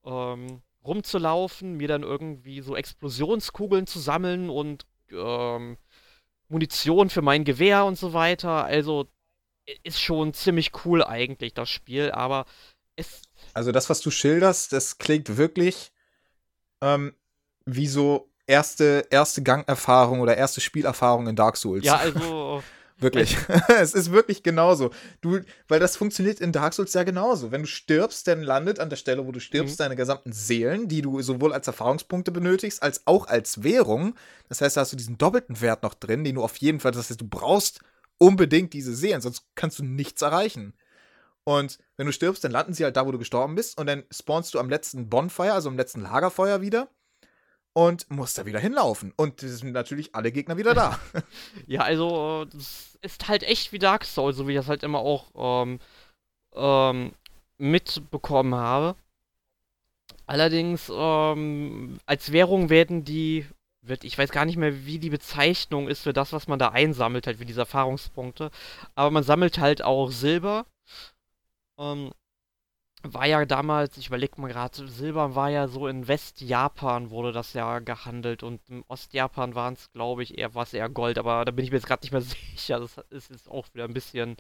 ähm, 0.05 0.61
rumzulaufen, 0.85 1.79
mir 1.79 1.89
dann 1.89 2.03
irgendwie 2.03 2.61
so 2.61 2.77
Explosionskugeln 2.77 3.87
zu 3.87 3.99
sammeln 3.99 4.51
und 4.51 4.85
ähm, 5.11 5.79
Munition 6.49 7.09
für 7.09 7.23
mein 7.23 7.45
Gewehr 7.45 7.87
und 7.87 7.97
so 7.99 8.13
weiter. 8.13 8.67
Also 8.67 9.09
ist 9.85 10.01
schon 10.03 10.35
ziemlich 10.35 10.73
cool 10.85 11.03
eigentlich, 11.03 11.55
das 11.55 11.71
Spiel, 11.71 12.11
aber 12.11 12.45
es. 12.95 13.23
Also 13.55 13.73
das, 13.73 13.89
was 13.89 14.01
du 14.01 14.11
schilderst, 14.11 14.73
das 14.73 14.99
klingt 14.99 15.39
wirklich 15.39 15.93
ähm, 16.83 17.15
wie 17.65 17.87
so 17.87 18.31
erste, 18.47 19.07
erste 19.11 19.43
Gangerfahrung 19.43 20.21
oder 20.21 20.37
erste 20.37 20.61
Spielerfahrung 20.61 21.29
in 21.29 21.37
Dark 21.37 21.57
Souls. 21.57 21.85
Ja, 21.85 21.97
also. 21.97 22.63
wirklich. 22.99 23.37
es 23.69 23.95
ist 23.95 24.13
wirklich 24.13 24.43
genauso. 24.43 24.91
Du, 25.21 25.41
weil 25.69 25.81
das 25.81 25.97
funktioniert 25.97 26.41
in 26.41 26.53
Dark 26.53 26.75
Souls 26.75 26.95
ja 26.95 27.03
genauso. 27.03 27.51
Wenn 27.51 27.63
du 27.63 27.69
stirbst, 27.69 28.27
dann 28.27 28.43
landet 28.43 28.79
an 28.81 28.89
der 28.89 28.97
Stelle, 28.97 29.27
wo 29.27 29.33
du 29.33 29.41
stirbst, 29.41 29.79
mhm. 29.79 29.83
deine 29.83 29.97
gesamten 29.97 30.33
Seelen, 30.33 30.89
die 30.89 31.03
du 31.03 31.21
sowohl 31.23 31.53
als 31.53 31.67
Erfahrungspunkte 31.67 32.31
benötigst, 32.31 32.83
als 32.83 33.07
auch 33.07 33.27
als 33.27 33.63
Währung. 33.63 34.15
Das 34.49 34.61
heißt, 34.61 34.77
da 34.77 34.83
hast 34.83 34.93
du 34.93 34.97
diesen 34.97 35.19
doppelten 35.19 35.61
Wert 35.61 35.83
noch 35.83 35.95
drin, 35.95 36.25
den 36.25 36.37
du 36.37 36.43
auf 36.43 36.57
jeden 36.57 36.81
Fall, 36.81 36.93
das 36.93 37.11
heißt, 37.11 37.21
du 37.21 37.29
brauchst 37.29 37.81
unbedingt 38.19 38.73
diese 38.73 38.95
Seelen, 38.95 39.21
sonst 39.21 39.45
kannst 39.55 39.79
du 39.79 39.85
nichts 39.85 40.23
erreichen. 40.23 40.73
Und 41.45 41.79
wenn 41.97 42.07
du 42.07 42.13
stirbst, 42.13 42.43
dann 42.43 42.51
landen 42.51 42.75
sie 42.75 42.83
halt 42.83 42.97
da, 42.97 43.07
wo 43.07 43.13
du 43.13 43.19
gestorben 43.19 43.55
bist. 43.55 43.79
Und 43.79 43.87
dann 43.87 44.03
spawnst 44.11 44.53
du 44.55 44.59
am 44.59 44.69
letzten 44.69 45.09
Bonfire, 45.09 45.53
also 45.53 45.69
am 45.69 45.77
letzten 45.77 46.01
Lagerfeuer 46.01 46.61
wieder 46.61 46.89
und 47.77 48.11
muss 48.11 48.33
da 48.33 48.47
wieder 48.47 48.59
hinlaufen. 48.59 49.13
Und 49.17 49.43
es 49.43 49.59
sind 49.59 49.73
natürlich 49.73 50.15
alle 50.15 50.33
Gegner 50.33 50.57
wieder 50.57 50.73
da. 50.73 50.99
ja, 51.67 51.83
also, 51.83 52.47
das 52.47 52.99
ist 53.03 53.29
halt 53.29 53.43
echt 53.43 53.71
wie 53.71 53.79
Dark 53.79 54.07
Souls, 54.07 54.39
so 54.39 54.49
wie 54.49 54.53
ich 54.53 54.59
das 54.59 54.69
halt 54.69 54.83
immer 54.83 55.01
auch 55.01 55.27
ähm, 55.37 55.79
ähm, 56.55 57.13
mitbekommen 57.59 58.55
habe. 58.55 58.97
Allerdings, 60.25 60.91
ähm, 60.91 62.01
als 62.07 62.33
Währung 62.33 62.71
werden 62.71 63.05
die, 63.05 63.45
wird, 63.83 64.05
ich 64.05 64.17
weiß 64.17 64.31
gar 64.31 64.47
nicht 64.47 64.57
mehr, 64.57 64.87
wie 64.87 64.99
die 64.99 65.11
Bezeichnung 65.11 65.87
ist 65.87 66.01
für 66.01 66.15
das, 66.15 66.33
was 66.33 66.49
man 66.49 66.59
da 66.59 66.71
einsammelt, 66.71 67.27
halt 67.27 67.37
für 67.37 67.45
diese 67.45 67.61
Erfahrungspunkte. 67.61 68.51
Aber 68.95 69.11
man 69.11 69.23
sammelt 69.23 69.59
halt 69.59 69.83
auch 69.83 70.11
Silber. 70.11 70.65
Ähm, 71.79 72.11
war 73.15 73.27
ja 73.27 73.45
damals, 73.45 73.97
ich 73.97 74.09
überlege 74.09 74.41
mal 74.41 74.49
gerade, 74.49 74.89
Silber 74.89 75.35
war 75.35 75.51
ja 75.51 75.69
so 75.69 75.87
in 75.89 76.09
Westjapan 76.09 77.11
wurde 77.11 77.33
das 77.33 77.53
ja 77.53 77.79
gehandelt 77.81 78.43
und 78.43 78.61
im 78.69 78.85
Ostjapan 78.89 79.55
waren 79.55 79.75
es, 79.75 79.91
glaube 79.93 80.23
ich, 80.23 80.39
eher 80.39 80.55
was 80.55 80.75
eher 80.75 80.89
Gold, 80.89 81.19
aber 81.19 81.45
da 81.45 81.53
bin 81.53 81.65
ich 81.65 81.71
mir 81.71 81.79
jetzt 81.79 81.87
gerade 81.87 82.03
nicht 82.03 82.13
mehr 82.13 82.21
sicher. 82.57 82.81
Das 82.81 82.99
ist 83.11 83.31
jetzt 83.31 83.51
auch 83.51 83.67
wieder 83.73 83.85
ein 83.85 83.95
bisschen 83.95 84.37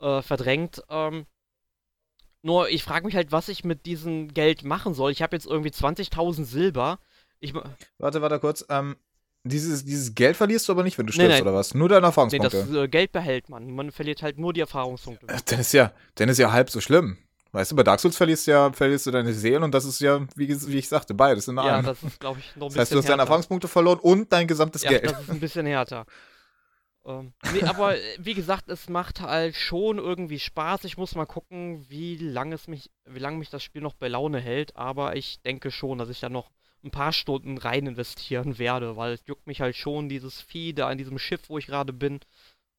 äh, 0.00 0.22
verdrängt. 0.22 0.82
Ähm, 0.88 1.26
nur 2.42 2.68
ich 2.70 2.82
frage 2.82 3.06
mich 3.06 3.14
halt, 3.14 3.32
was 3.32 3.48
ich 3.48 3.64
mit 3.64 3.86
diesem 3.86 4.32
Geld 4.32 4.64
machen 4.64 4.94
soll. 4.94 5.12
Ich 5.12 5.22
habe 5.22 5.36
jetzt 5.36 5.46
irgendwie 5.46 5.70
20.000 5.70 6.44
Silber. 6.44 6.98
Ich, 7.38 7.54
warte, 7.98 8.22
warte 8.22 8.40
kurz. 8.40 8.64
Ähm, 8.68 8.96
dieses, 9.44 9.84
dieses 9.84 10.14
Geld 10.14 10.36
verlierst 10.36 10.68
du 10.68 10.72
aber 10.72 10.82
nicht, 10.82 10.98
wenn 10.98 11.06
du 11.06 11.12
stirbst, 11.12 11.36
nee, 11.36 11.42
oder 11.42 11.54
was? 11.54 11.74
Nur 11.74 11.88
deine 11.88 12.06
Erfahrungspunkte. 12.06 12.56
Nee, 12.56 12.74
das 12.74 12.84
äh, 12.84 12.88
Geld 12.88 13.12
behält 13.12 13.48
man. 13.48 13.70
Man 13.70 13.90
verliert 13.90 14.22
halt 14.22 14.38
nur 14.38 14.52
die 14.52 14.60
Erfahrungspunkte. 14.60 15.26
Äh, 15.28 15.38
dann 15.46 15.60
ist 15.60 15.72
ja, 15.72 15.92
dann 16.16 16.28
ist 16.28 16.38
ja 16.38 16.52
halb 16.52 16.70
so 16.70 16.80
schlimm. 16.80 17.18
Weißt 17.52 17.72
du, 17.72 17.76
bei 17.76 17.82
Dark 17.82 17.98
Souls 17.98 18.16
verlierst, 18.16 18.46
ja, 18.46 18.72
verlierst 18.72 19.06
du 19.06 19.10
deine 19.10 19.32
Seelen 19.32 19.64
und 19.64 19.74
das 19.74 19.84
ist 19.84 20.00
ja, 20.00 20.20
wie, 20.36 20.48
wie 20.68 20.78
ich 20.78 20.88
sagte, 20.88 21.14
beides 21.14 21.48
in 21.48 21.58
einem. 21.58 21.68
Ja, 21.68 21.82
das 21.82 22.02
ist, 22.02 22.20
glaube 22.20 22.38
ich, 22.38 22.54
noch 22.54 22.66
ein 22.66 22.68
bisschen 22.68 22.74
Das 22.74 22.80
heißt, 22.82 22.92
du 22.92 22.98
hast 22.98 23.08
deine 23.08 23.22
Erfahrungspunkte 23.22 23.66
verloren 23.66 23.98
und 23.98 24.32
dein 24.32 24.46
gesamtes 24.46 24.82
ja, 24.82 24.90
Geld. 24.90 25.10
das 25.10 25.20
ist 25.20 25.30
ein 25.30 25.40
bisschen 25.40 25.66
härter. 25.66 26.06
ähm, 27.04 27.32
nee, 27.52 27.64
aber 27.64 27.96
äh, 27.96 28.00
wie 28.18 28.34
gesagt, 28.34 28.68
es 28.68 28.88
macht 28.88 29.20
halt 29.20 29.56
schon 29.56 29.98
irgendwie 29.98 30.38
Spaß. 30.38 30.84
Ich 30.84 30.96
muss 30.96 31.16
mal 31.16 31.26
gucken, 31.26 31.84
wie 31.88 32.16
lange 32.16 32.54
es 32.54 32.68
mich, 32.68 32.88
wie 33.04 33.18
lange 33.18 33.38
mich 33.38 33.50
das 33.50 33.64
Spiel 33.64 33.82
noch 33.82 33.94
bei 33.94 34.06
Laune 34.06 34.38
hält. 34.38 34.76
Aber 34.76 35.16
ich 35.16 35.40
denke 35.42 35.72
schon, 35.72 35.98
dass 35.98 36.08
ich 36.08 36.20
da 36.20 36.28
noch 36.28 36.50
ein 36.84 36.92
paar 36.92 37.12
Stunden 37.12 37.58
rein 37.58 37.86
investieren 37.86 38.58
werde, 38.58 38.96
weil 38.96 39.12
es 39.12 39.22
juckt 39.26 39.48
mich 39.48 39.60
halt 39.60 39.74
schon, 39.74 40.08
dieses 40.08 40.40
Vieh 40.40 40.72
da 40.72 40.88
an 40.88 40.98
diesem 40.98 41.18
Schiff, 41.18 41.48
wo 41.48 41.58
ich 41.58 41.66
gerade 41.66 41.92
bin, 41.92 42.20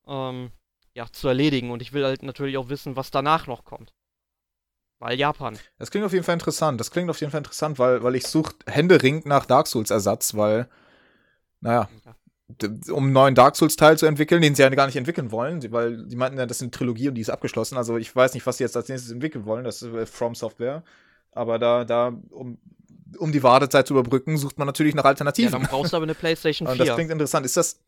ähm, 0.07 0.51
ja, 0.93 1.07
zu 1.11 1.27
erledigen. 1.27 1.71
Und 1.71 1.81
ich 1.81 1.91
will 1.91 2.05
halt 2.05 2.23
natürlich 2.23 2.57
auch 2.57 2.69
wissen, 2.69 2.95
was 2.95 3.11
danach 3.11 3.47
noch 3.47 3.65
kommt. 3.65 3.93
Weil 5.01 5.17
Japan. 5.17 5.57
Das 5.79 5.89
klingt 5.89 6.05
auf 6.05 6.13
jeden 6.13 6.23
Fall 6.23 6.33
interessant. 6.33 6.79
Das 6.79 6.91
klingt 6.91 7.09
auf 7.09 7.19
jeden 7.19 7.31
Fall 7.31 7.39
interessant, 7.39 7.79
weil, 7.79 8.03
weil 8.03 8.15
ich 8.15 8.27
suche 8.27 8.53
händeringend 8.67 9.25
nach 9.25 9.47
Dark 9.47 9.65
Souls 9.65 9.89
Ersatz, 9.89 10.35
weil, 10.35 10.69
naja, 11.59 11.89
um 12.91 13.05
einen 13.05 13.11
neuen 13.11 13.33
Dark 13.33 13.55
Souls 13.55 13.75
Teil 13.77 13.97
zu 13.97 14.05
entwickeln, 14.05 14.43
den 14.43 14.53
sie 14.53 14.61
ja 14.61 14.69
gar 14.69 14.85
nicht 14.85 14.97
entwickeln 14.97 15.31
wollen, 15.31 15.59
weil 15.71 16.05
die 16.05 16.15
meinten 16.15 16.37
ja, 16.37 16.45
das 16.45 16.57
ist 16.57 16.61
eine 16.61 16.71
Trilogie 16.71 17.09
und 17.09 17.15
die 17.15 17.21
ist 17.21 17.31
abgeschlossen. 17.31 17.77
Also 17.77 17.97
ich 17.97 18.15
weiß 18.15 18.35
nicht, 18.35 18.45
was 18.45 18.57
sie 18.57 18.63
jetzt 18.63 18.77
als 18.77 18.89
nächstes 18.89 19.11
entwickeln 19.11 19.45
wollen. 19.45 19.63
Das 19.63 19.81
ist 19.81 19.91
äh, 19.91 20.05
From 20.05 20.35
Software. 20.35 20.83
Aber 21.31 21.57
da, 21.57 21.83
da, 21.83 22.13
um, 22.29 22.59
um 23.17 23.31
die 23.31 23.41
Wartezeit 23.41 23.87
zu 23.87 23.95
überbrücken, 23.95 24.37
sucht 24.37 24.59
man 24.59 24.67
natürlich 24.67 24.93
nach 24.93 25.05
Alternativen. 25.05 25.51
Ja, 25.51 25.57
dann 25.57 25.67
brauchst 25.67 25.93
du 25.93 25.97
aber 25.97 26.03
eine 26.03 26.13
PlayStation 26.13 26.67
4. 26.67 26.73
Und 26.73 26.79
das 26.79 26.95
klingt 26.95 27.09
interessant. 27.09 27.43
Ist 27.43 27.57
das, 27.57 27.79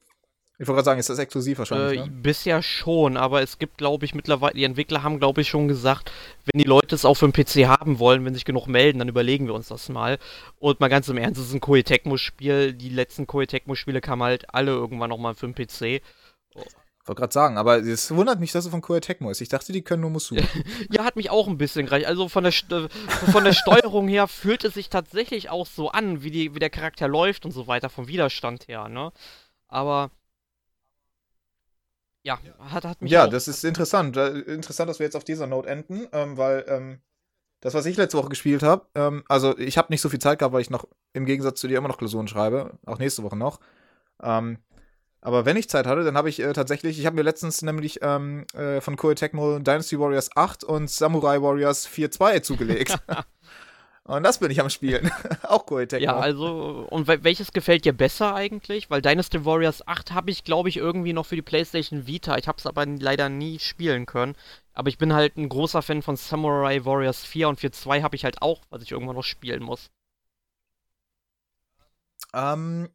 ich 0.60 0.68
wollte 0.68 0.78
gerade 0.78 0.86
sagen, 0.86 0.99
ist 0.99 1.10
das 1.10 1.18
exklusiv 1.18 1.58
wahrscheinlich? 1.58 1.99
Äh, 1.99 2.06
ne? 2.06 2.12
Bisher 2.12 2.62
schon, 2.62 3.18
aber 3.18 3.41
es 3.41 3.58
gibt, 3.58 3.80
glaube 3.80 4.06
ich, 4.06 4.14
mittlerweile, 4.14 4.54
die 4.54 4.64
Entwickler 4.64 5.01
haben, 5.01 5.20
glaube 5.20 5.41
ich, 5.41 5.49
schon 5.49 5.68
gesagt, 5.68 6.12
wenn 6.45 6.62
die 6.62 6.68
Leute 6.68 6.93
es 6.93 7.06
auch 7.06 7.16
für 7.16 7.28
den 7.28 7.34
PC 7.34 7.68
haben 7.68 7.97
wollen, 7.97 8.24
wenn 8.24 8.36
sich 8.36 8.45
genug 8.45 8.68
melden, 8.68 8.99
dann 8.99 9.10
überlegen 9.10 9.47
wir 9.47 9.56
uns 9.56 9.70
das 9.70 9.89
mal. 9.89 10.20
Und 10.60 10.80
mal 10.80 10.89
ganz 10.89 11.10
im 11.10 11.18
Ernst, 11.18 11.41
es 11.41 11.47
ist 11.47 11.54
ein 11.56 11.60
Koei 11.60 11.82
Tecmo-Spiel. 11.82 12.74
Die 12.74 12.89
letzten 12.89 13.26
Koei 13.26 13.47
Tecmo-Spiele 13.47 13.99
kamen 13.99 14.22
halt 14.22 14.54
alle 14.54 14.72
irgendwann 14.72 15.10
nochmal 15.10 15.34
für 15.34 15.47
den 15.47 15.56
PC. 15.56 16.04
Ich 17.04 17.08
wollte 17.08 17.20
gerade 17.20 17.34
sagen, 17.34 17.58
aber 17.58 17.80
es 17.80 18.16
wundert 18.16 18.39
mich, 18.39 18.51
dass 18.51 18.66
es 18.66 18.72
von 18.72 18.82
Koei 18.82 18.99
Tecmo 18.99 19.32
ist. 19.32 19.41
Ich 19.41 19.49
dachte, 19.49 19.74
die 19.74 19.82
können 19.82 20.01
nur 20.01 20.12
Musu. 20.12 20.36
ja, 20.91 21.04
hat 21.04 21.16
mich 21.16 21.32
auch 21.32 21.47
ein 21.47 21.58
bisschen 21.58 21.88
gereicht. 21.88 22.06
Also 22.06 22.30
von 22.30 22.43
der, 22.43 22.54
von 22.54 23.43
der 23.43 23.54
Steuerung 23.54 24.08
her 24.08 24.28
fühlt 24.28 24.64
es 24.64 24.76
sich 24.76 24.89
tatsächlich 24.89 25.49
auch 25.49 25.66
so 25.66 25.89
an, 25.89 26.22
wie, 26.22 26.32
die, 26.32 26.54
wie 26.54 26.60
der 26.60 26.70
Charakter 26.70 27.08
läuft 27.08 27.43
und 27.43 27.51
so 27.51 27.66
weiter, 27.66 27.89
vom 27.89 28.08
Widerstand 28.08 28.68
her, 28.68 28.88
ne? 28.88 29.12
Aber 29.68 30.12
ja, 32.24 32.39
hat, 32.59 32.86
hat 32.86 33.01
mich 33.01 33.11
Ja, 33.11 33.28
das 33.28 33.47
ist 33.47 33.63
interessant. 33.63 34.17
Interessant, 34.17 34.89
dass 34.89 34.99
wir 34.99 35.05
jetzt 35.05 35.15
auf 35.15 35.24
dieser 35.24 35.47
Note 35.47 35.69
enden, 35.69 36.07
ähm, 36.11 36.38
weil 36.38 36.65
ähm, 36.67 36.99
das, 37.59 37.74
was 37.74 37.86
ich 37.86 37.97
letzte 37.97 38.17
Woche 38.17 38.30
gespielt 38.30 38.63
habe, 38.63 38.86
ähm, 38.95 39.24
also 39.28 39.57
ich 39.57 39.78
habe 39.78 39.91
nicht 39.91 40.01
so 40.01 40.09
viel 40.09 40.19
Zeit 40.19 40.39
gehabt, 40.39 40.53
weil 40.53 40.61
ich 40.61 40.69
noch 40.69 40.88
im 41.13 41.26
Gegensatz 41.26 41.59
zu 41.59 41.67
dir 41.67 41.78
immer 41.78 41.88
noch 41.88 41.97
Klausuren 41.97 42.28
schreibe, 42.28 42.78
auch 42.86 42.97
nächste 42.97 43.24
Woche 43.24 43.38
noch. 43.38 43.59
Ähm, 44.21 44.57
aber 45.21 45.45
wenn 45.45 45.55
ich 45.55 45.69
Zeit 45.69 45.88
hatte, 45.88 46.03
dann 46.03 46.17
habe 46.17 46.28
ich 46.28 46.41
äh, 46.41 46.51
tatsächlich, 46.51 46.99
ich 46.99 47.05
habe 47.05 47.15
mir 47.15 47.21
letztens 47.21 47.61
nämlich 47.61 47.99
ähm, 48.01 48.45
äh, 48.53 48.82
von 48.82 48.97
Koei 48.97 49.15
Tecmo 49.15 49.59
Dynasty 49.59 49.97
Warriors 49.97 50.36
8 50.36 50.65
und 50.65 50.89
Samurai 50.89 51.41
Warriors 51.41 51.88
4.2 51.88 52.41
zugelegt. 52.41 52.97
Und 54.06 54.24
das 54.24 54.39
bin 54.39 54.51
ich 54.51 54.60
am 54.60 54.70
Spielen. 54.70 55.10
auch 55.43 55.66
Koei 55.66 55.86
Tecmo. 55.86 56.04
Ja, 56.04 56.18
also, 56.18 56.86
und 56.89 57.08
welches 57.08 57.54
gefällt 57.54 57.86
dir 57.86 57.93
besser 57.93 58.36
eigentlich? 58.36 58.89
Weil 58.89 59.01
Dynasty 59.01 59.45
Warriors 59.45 59.88
8 59.88 60.12
habe 60.12 60.30
ich, 60.30 60.43
glaube 60.43 60.68
ich, 60.68 60.76
irgendwie 60.76 61.14
noch 61.14 61.26
für 61.26 61.38
die 61.38 61.41
PlayStation 61.41 62.06
Vita. 62.06 62.38
Ich 62.38 62.49
habe 62.49 62.58
es 62.58 62.66
aber 62.66 62.86
leider 62.86 63.30
nie 63.30 63.60
spielen 63.60 64.06
können. 64.06 64.36
Aber 64.74 64.89
ich 64.89 64.97
bin 64.97 65.14
halt 65.14 65.38
ein 65.38 65.47
großer 65.47 65.82
Fan 65.82 66.01
von 66.01 66.18
Samurai 66.18 66.84
Warriors 66.84 67.24
4 67.24 67.47
und 67.47 67.60
4.2 67.60 68.01
habe 68.01 68.16
ich 68.18 68.26
halt 68.26 68.41
auch, 68.41 68.62
was 68.70 68.84
ich 68.84 68.91
irgendwann 68.91 69.16
noch 69.16 69.24
spielen 69.24 69.64
muss. 69.64 69.89
Ähm, 72.34 72.89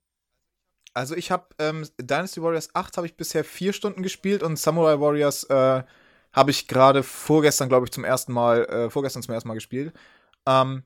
also 0.93 1.15
ich 1.15 1.31
habe 1.31 1.47
ähm, 1.59 1.89
Dynasty 1.99 2.43
Warriors 2.43 2.75
8 2.75 2.99
habe 2.99 3.07
ich 3.07 3.17
bisher 3.17 3.45
vier 3.45 3.73
Stunden 3.73 4.03
gespielt 4.03 4.43
und 4.43 4.59
Samurai 4.59 5.01
Warriors 5.01 5.45
äh, 5.45 5.85
habe 6.33 6.51
ich 6.51 6.69
gerade 6.69 7.03
vorgestern, 7.03 7.71
glaube 7.71 7.87
ich, 7.87 7.93
zum 7.93 8.05
ersten 8.05 8.33
Mal, 8.33 8.65
äh, 8.67 8.91
vorgestern 8.91 9.23
zum 9.23 9.33
ersten 9.33 9.49
Mal 9.49 9.55
gespielt. 9.55 9.95
Ähm, 10.47 10.83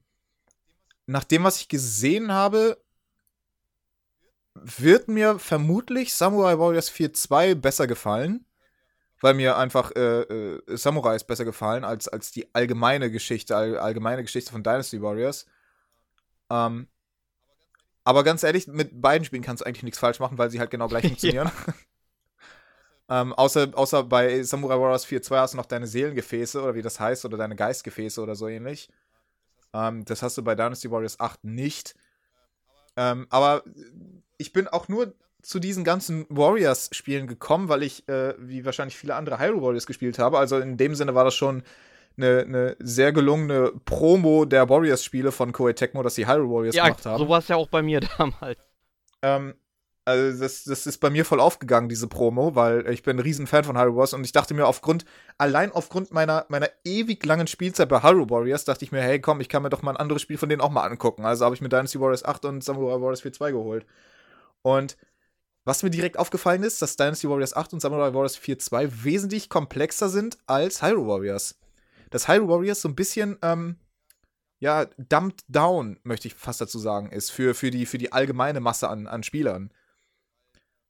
nach 1.06 1.24
dem, 1.24 1.44
was 1.44 1.58
ich 1.58 1.68
gesehen 1.68 2.32
habe, 2.32 2.82
wird 4.54 5.08
mir 5.08 5.38
vermutlich 5.38 6.14
Samurai 6.14 6.58
Warriors 6.58 6.90
4.2 6.90 7.54
besser 7.54 7.86
gefallen. 7.86 8.46
Weil 9.20 9.34
mir 9.34 9.56
einfach 9.56 9.92
äh, 9.94 10.22
äh, 10.22 10.76
Samurais 10.76 11.24
besser 11.24 11.44
gefallen 11.44 11.84
als, 11.84 12.08
als 12.08 12.32
die 12.32 12.52
allgemeine 12.56 13.08
Geschichte, 13.08 13.54
all, 13.56 13.78
allgemeine 13.78 14.22
Geschichte 14.22 14.50
von 14.50 14.64
Dynasty 14.64 15.00
Warriors. 15.00 15.46
Ähm, 16.50 16.88
aber 18.02 18.24
ganz 18.24 18.42
ehrlich, 18.42 18.66
mit 18.66 19.00
beiden 19.00 19.24
Spielen 19.24 19.44
kannst 19.44 19.60
du 19.60 19.64
eigentlich 19.64 19.84
nichts 19.84 20.00
falsch 20.00 20.18
machen, 20.18 20.38
weil 20.38 20.50
sie 20.50 20.58
halt 20.58 20.72
genau 20.72 20.88
gleich 20.88 21.04
funktionieren. 21.06 21.50
Ähm, 23.08 23.34
außer, 23.34 23.72
außer 23.74 24.04
bei 24.04 24.42
Samurai 24.42 24.78
Warriors 24.78 25.06
4.2 25.06 25.36
hast 25.36 25.52
du 25.52 25.58
noch 25.58 25.66
deine 25.66 25.86
Seelengefäße 25.86 26.62
oder 26.62 26.74
wie 26.74 26.80
das 26.80 26.98
heißt 26.98 27.26
oder 27.26 27.36
deine 27.36 27.56
Geistgefäße 27.56 28.22
oder 28.22 28.34
so 28.34 28.48
ähnlich. 28.48 28.88
Ähm, 29.74 30.04
das 30.04 30.22
hast 30.22 30.36
du 30.38 30.42
bei 30.42 30.54
Dynasty 30.54 30.90
Warriors 30.90 31.20
8 31.20 31.44
nicht. 31.44 31.94
Ähm, 32.96 33.26
aber 33.30 33.62
ich 34.38 34.52
bin 34.52 34.68
auch 34.68 34.88
nur 34.88 35.14
zu 35.42 35.58
diesen 35.58 35.82
ganzen 35.82 36.26
Warriors-Spielen 36.28 37.26
gekommen, 37.26 37.68
weil 37.68 37.82
ich, 37.82 38.08
äh, 38.08 38.34
wie 38.38 38.64
wahrscheinlich 38.64 38.96
viele 38.96 39.16
andere, 39.16 39.38
Hyrule 39.38 39.62
Warriors 39.62 39.86
gespielt 39.86 40.18
habe. 40.18 40.38
Also 40.38 40.58
in 40.58 40.76
dem 40.76 40.94
Sinne 40.94 41.14
war 41.14 41.24
das 41.24 41.34
schon 41.34 41.62
eine, 42.16 42.40
eine 42.40 42.76
sehr 42.78 43.12
gelungene 43.12 43.72
Promo 43.84 44.44
der 44.44 44.68
Warriors-Spiele 44.68 45.32
von 45.32 45.52
Koei 45.52 45.72
Tecmo, 45.72 46.02
dass 46.02 46.14
sie 46.14 46.26
Hyrule 46.26 46.50
Warriors 46.50 46.76
ja, 46.76 46.84
gemacht 46.84 47.06
haben. 47.06 47.18
so 47.18 47.28
war 47.28 47.38
es 47.40 47.48
ja 47.48 47.56
auch 47.56 47.68
bei 47.68 47.82
mir 47.82 48.00
damals. 48.18 48.58
Ähm, 49.22 49.54
also 50.04 50.40
das, 50.40 50.64
das 50.64 50.86
ist 50.86 50.98
bei 50.98 51.10
mir 51.10 51.24
voll 51.24 51.40
aufgegangen, 51.40 51.88
diese 51.88 52.08
Promo, 52.08 52.56
weil 52.56 52.88
ich 52.90 53.02
bin 53.02 53.16
ein 53.16 53.20
Riesenfan 53.20 53.64
von 53.64 53.76
Hyrule 53.76 53.94
Warriors 53.94 54.14
und 54.14 54.24
ich 54.24 54.32
dachte 54.32 54.52
mir 54.52 54.66
aufgrund, 54.66 55.04
allein 55.38 55.70
aufgrund 55.70 56.12
meiner, 56.12 56.44
meiner 56.48 56.68
ewig 56.84 57.24
langen 57.24 57.46
Spielzeit 57.46 57.88
bei 57.88 58.02
Hyrule 58.02 58.28
Warriors, 58.28 58.64
dachte 58.64 58.84
ich 58.84 58.90
mir, 58.90 59.00
hey 59.00 59.20
komm, 59.20 59.40
ich 59.40 59.48
kann 59.48 59.62
mir 59.62 59.70
doch 59.70 59.82
mal 59.82 59.92
ein 59.92 59.96
anderes 59.96 60.22
Spiel 60.22 60.38
von 60.38 60.48
denen 60.48 60.60
auch 60.60 60.70
mal 60.70 60.82
angucken. 60.82 61.24
Also 61.24 61.44
habe 61.44 61.54
ich 61.54 61.60
mir 61.60 61.68
Dynasty 61.68 62.00
Warriors 62.00 62.24
8 62.24 62.44
und 62.46 62.64
Samurai 62.64 63.00
Warriors 63.00 63.22
4.2 63.22 63.52
geholt. 63.52 63.86
Und 64.62 64.96
was 65.64 65.84
mir 65.84 65.90
direkt 65.90 66.18
aufgefallen 66.18 66.64
ist, 66.64 66.82
dass 66.82 66.96
Dynasty 66.96 67.28
Warriors 67.28 67.54
8 67.54 67.74
und 67.74 67.80
Samurai 67.80 68.12
Warriors 68.12 68.36
4.2 68.36 69.04
wesentlich 69.04 69.48
komplexer 69.48 70.08
sind 70.08 70.36
als 70.46 70.82
Hyrule 70.82 71.06
Warriors. 71.06 71.60
Dass 72.10 72.26
Hyrule 72.26 72.48
Warriors 72.48 72.80
so 72.80 72.88
ein 72.88 72.96
bisschen, 72.96 73.38
ähm, 73.42 73.76
ja, 74.58 74.86
dumped 74.96 75.44
down, 75.48 76.00
möchte 76.02 76.26
ich 76.26 76.34
fast 76.34 76.60
dazu 76.60 76.80
sagen, 76.80 77.10
ist 77.10 77.30
für, 77.30 77.54
für, 77.54 77.70
die, 77.70 77.86
für 77.86 77.98
die 77.98 78.12
allgemeine 78.12 78.58
Masse 78.58 78.88
an, 78.88 79.06
an 79.06 79.22
Spielern. 79.22 79.72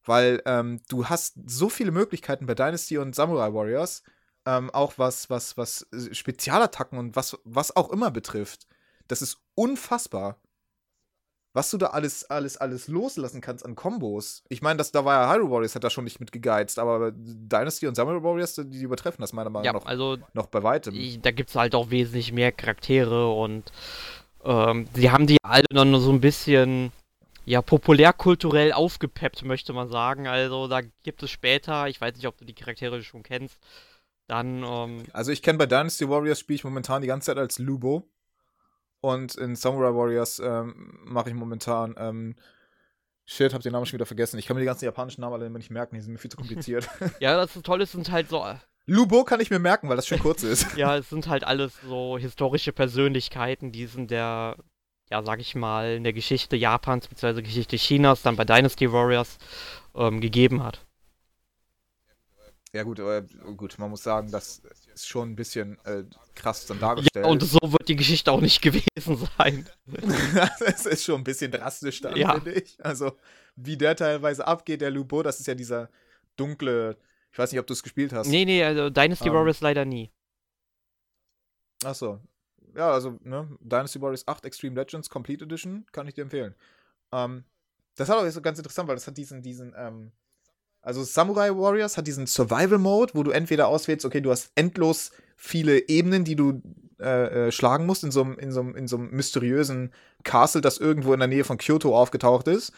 Weil 0.05 0.41
ähm, 0.45 0.81
du 0.89 1.05
hast 1.07 1.35
so 1.45 1.69
viele 1.69 1.91
Möglichkeiten 1.91 2.45
bei 2.45 2.55
Dynasty 2.55 2.97
und 2.97 3.15
Samurai 3.15 3.53
Warriors, 3.53 4.03
ähm, 4.45 4.69
auch 4.71 4.93
was, 4.97 5.29
was, 5.29 5.57
was 5.57 5.87
Spezialattacken 6.11 6.97
und 6.99 7.15
was, 7.15 7.37
was 7.45 7.75
auch 7.75 7.89
immer 7.89 8.11
betrifft. 8.11 8.67
Das 9.07 9.21
ist 9.21 9.37
unfassbar. 9.55 10.37
Was 11.55 11.69
du 11.69 11.77
da 11.77 11.87
alles, 11.87 12.23
alles, 12.31 12.57
alles 12.57 12.87
loslassen 12.87 13.39
kannst 13.39 13.63
an 13.63 13.75
Kombos. 13.75 14.43
Ich 14.49 14.63
meine, 14.63 14.83
da 14.83 15.05
war 15.05 15.21
ja 15.21 15.31
Hyrule 15.31 15.51
Warriors, 15.51 15.75
hat 15.75 15.83
da 15.83 15.91
schon 15.91 16.03
nicht 16.03 16.19
mit 16.19 16.31
gegeizt, 16.31 16.79
aber 16.79 17.11
Dynasty 17.13 17.85
und 17.85 17.93
Samurai 17.93 18.23
Warriors, 18.23 18.55
die, 18.55 18.67
die 18.67 18.81
übertreffen 18.81 19.21
das 19.21 19.33
meiner 19.33 19.51
Meinung 19.51 19.65
ja, 19.65 19.73
nach 19.73 19.85
also, 19.85 20.17
noch 20.33 20.47
bei 20.47 20.63
weitem. 20.63 20.95
Ich, 20.95 21.21
da 21.21 21.29
gibt 21.29 21.51
es 21.51 21.55
halt 21.55 21.75
auch 21.75 21.91
wesentlich 21.91 22.33
mehr 22.33 22.51
Charaktere 22.51 23.31
und 23.31 23.71
ähm, 24.43 24.87
sie 24.95 25.11
haben 25.11 25.27
die 25.27 25.37
alle 25.43 25.65
noch 25.71 25.99
so 25.99 26.11
ein 26.11 26.21
bisschen 26.21 26.91
ja, 27.45 27.61
populärkulturell 27.61 28.73
aufgepeppt, 28.73 29.43
möchte 29.43 29.73
man 29.73 29.89
sagen. 29.89 30.27
Also 30.27 30.67
da 30.67 30.81
gibt 31.03 31.23
es 31.23 31.31
später, 31.31 31.87
ich 31.87 31.99
weiß 31.99 32.15
nicht, 32.15 32.27
ob 32.27 32.37
du 32.37 32.45
die 32.45 32.53
Charaktere 32.53 33.03
schon 33.03 33.23
kennst, 33.23 33.57
dann. 34.27 34.63
Ähm, 34.63 35.03
also 35.13 35.31
ich 35.31 35.41
kenne 35.41 35.57
bei 35.57 35.65
Dynasty 35.65 36.07
Warriors 36.09 36.39
spiele 36.39 36.55
ich 36.55 36.63
momentan 36.63 37.01
die 37.01 37.07
ganze 37.07 37.27
Zeit 37.27 37.37
als 37.37 37.59
Lubo. 37.59 38.09
Und 39.01 39.35
in 39.35 39.57
Samurai 39.57 39.93
Warriors 39.93 40.39
ähm, 40.39 40.99
mache 41.03 41.29
ich 41.29 41.35
momentan. 41.35 41.95
Ähm, 41.97 42.35
Shit, 43.25 43.53
hab 43.53 43.61
den 43.61 43.71
Namen 43.71 43.85
schon 43.85 43.97
wieder 43.97 44.05
vergessen. 44.05 44.37
Ich 44.37 44.45
kann 44.45 44.55
mir 44.55 44.61
die 44.61 44.65
ganzen 44.65 44.83
japanischen 44.83 45.21
Namen 45.21 45.35
alle 45.35 45.45
immer 45.45 45.57
nicht 45.57 45.71
merken, 45.71 45.95
die 45.95 46.01
sind 46.01 46.11
mir 46.11 46.19
viel 46.19 46.31
zu 46.31 46.35
kompliziert. 46.35 46.89
ja, 47.21 47.37
das 47.37 47.55
ist 47.55 47.65
Tolle 47.65 47.85
sind 47.85 48.11
halt 48.11 48.29
so. 48.29 48.45
Äh, 48.45 48.55
Lubo 48.85 49.23
kann 49.23 49.39
ich 49.39 49.49
mir 49.49 49.59
merken, 49.59 49.87
weil 49.87 49.95
das 49.95 50.07
schön 50.07 50.19
kurz 50.19 50.43
ist. 50.43 50.75
ja, 50.75 50.97
es 50.97 51.09
sind 51.09 51.27
halt 51.27 51.45
alles 51.45 51.73
so 51.87 52.17
historische 52.17 52.73
Persönlichkeiten, 52.73 53.71
die 53.71 53.85
sind 53.85 54.11
der 54.11 54.57
ja, 55.13 55.21
sag 55.21 55.39
ich 55.39 55.53
mal, 55.53 55.97
in 55.97 56.03
der 56.03 56.11
Geschichte 56.11 56.55
Japans 56.55 57.07
bzw. 57.07 57.43
Geschichte 57.43 57.77
Chinas 57.77 58.23
dann 58.23 58.35
bei 58.35 58.45
Dynasty 58.45 58.91
Warriors 58.91 59.37
ähm, 59.93 60.19
gegeben 60.21 60.63
hat. 60.63 60.83
Ja 62.73 62.81
gut, 62.81 62.99
aber 62.99 63.21
gut, 63.55 63.77
man 63.77 63.91
muss 63.91 64.01
sagen, 64.01 64.31
das 64.31 64.63
ist 64.91 65.07
schon 65.07 65.29
ein 65.29 65.35
bisschen 65.35 65.77
äh, 65.85 66.03
krass 66.33 66.65
dann 66.65 66.79
dargestellt. 66.79 67.25
Ja, 67.25 67.31
und 67.31 67.43
so 67.43 67.59
wird 67.61 67.87
die 67.87 67.95
Geschichte 67.95 68.31
auch 68.31 68.41
nicht 68.41 68.59
gewesen 68.63 69.27
sein. 69.37 69.69
das 70.59 70.87
ist 70.87 71.03
schon 71.03 71.21
ein 71.21 71.23
bisschen 71.23 71.51
drastisch 71.51 72.01
dann, 72.01 72.15
ja. 72.15 72.33
finde 72.33 72.53
ich. 72.53 72.83
Also, 72.83 73.11
wie 73.55 73.77
der 73.77 73.95
teilweise 73.95 74.47
abgeht, 74.47 74.81
der 74.81 74.89
Lubo, 74.89 75.21
das 75.21 75.39
ist 75.39 75.45
ja 75.45 75.53
dieser 75.53 75.91
dunkle, 76.37 76.97
ich 77.31 77.37
weiß 77.37 77.51
nicht, 77.51 77.59
ob 77.59 77.67
du 77.67 77.73
es 77.73 77.83
gespielt 77.83 78.13
hast. 78.13 78.29
Nee, 78.29 78.45
nee, 78.45 78.63
also 78.63 78.89
Dynasty 78.89 79.27
ähm. 79.27 79.35
Warriors 79.35 79.61
leider 79.61 79.85
nie. 79.85 80.09
Achso, 81.83 82.19
ja, 82.75 82.91
also, 82.91 83.17
ne, 83.23 83.47
Dynasty 83.59 84.01
Warriors 84.01 84.27
8 84.27 84.45
Extreme 84.45 84.75
Legends 84.75 85.09
Complete 85.09 85.45
Edition 85.45 85.85
kann 85.91 86.07
ich 86.07 86.13
dir 86.13 86.23
empfehlen. 86.23 86.55
Ähm, 87.11 87.43
das 87.95 88.09
hat 88.09 88.17
auch 88.17 88.29
so 88.29 88.41
ganz 88.41 88.57
interessant, 88.57 88.87
weil 88.87 88.95
das 88.95 89.07
hat 89.07 89.17
diesen, 89.17 89.41
diesen, 89.41 89.73
ähm, 89.77 90.11
also 90.81 91.03
Samurai 91.03 91.49
Warriors 91.51 91.97
hat 91.97 92.07
diesen 92.07 92.27
Survival 92.27 92.79
Mode, 92.79 93.13
wo 93.15 93.23
du 93.23 93.31
entweder 93.31 93.67
auswählst, 93.67 94.05
okay, 94.05 94.21
du 94.21 94.31
hast 94.31 94.51
endlos 94.55 95.11
viele 95.35 95.87
Ebenen, 95.87 96.25
die 96.25 96.35
du 96.35 96.61
äh, 96.99 97.47
äh, 97.47 97.51
schlagen 97.51 97.85
musst 97.85 98.03
in 98.03 98.11
so 98.11 98.21
einem 98.21 98.37
in 98.37 98.87
in 98.87 99.09
mysteriösen 99.11 99.93
Castle, 100.23 100.61
das 100.61 100.77
irgendwo 100.77 101.13
in 101.13 101.19
der 101.19 101.27
Nähe 101.27 101.43
von 101.43 101.57
Kyoto 101.57 101.97
aufgetaucht 101.97 102.47
ist. 102.47 102.73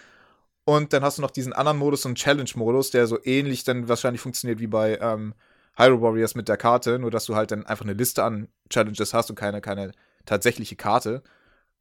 Und 0.66 0.94
dann 0.94 1.04
hast 1.04 1.18
du 1.18 1.22
noch 1.22 1.32
diesen 1.32 1.54
anderen 1.54 1.78
Modus, 1.78 2.02
so 2.02 2.10
einen 2.10 2.16
Challenge-Modus, 2.16 2.90
der 2.90 3.06
so 3.06 3.20
ähnlich 3.24 3.64
dann 3.64 3.88
wahrscheinlich 3.88 4.22
funktioniert 4.22 4.60
wie 4.60 4.68
bei 4.68 4.98
ähm, 5.00 5.36
Hyrule 5.78 6.02
Warriors 6.02 6.36
mit 6.36 6.48
der 6.48 6.58
Karte, 6.58 7.00
nur 7.00 7.12
dass 7.12 7.26
du 7.26 7.36
halt 7.36 7.52
dann 7.52 7.66
einfach 7.66 7.86
eine 7.86 7.94
Liste 7.94 8.24
an 8.24 8.48
Challenges 8.70 9.14
hast 9.14 9.30
und 9.30 9.36
keine, 9.36 9.62
keine 9.62 9.92
tatsächliche 10.26 10.76
Karte. 10.76 11.24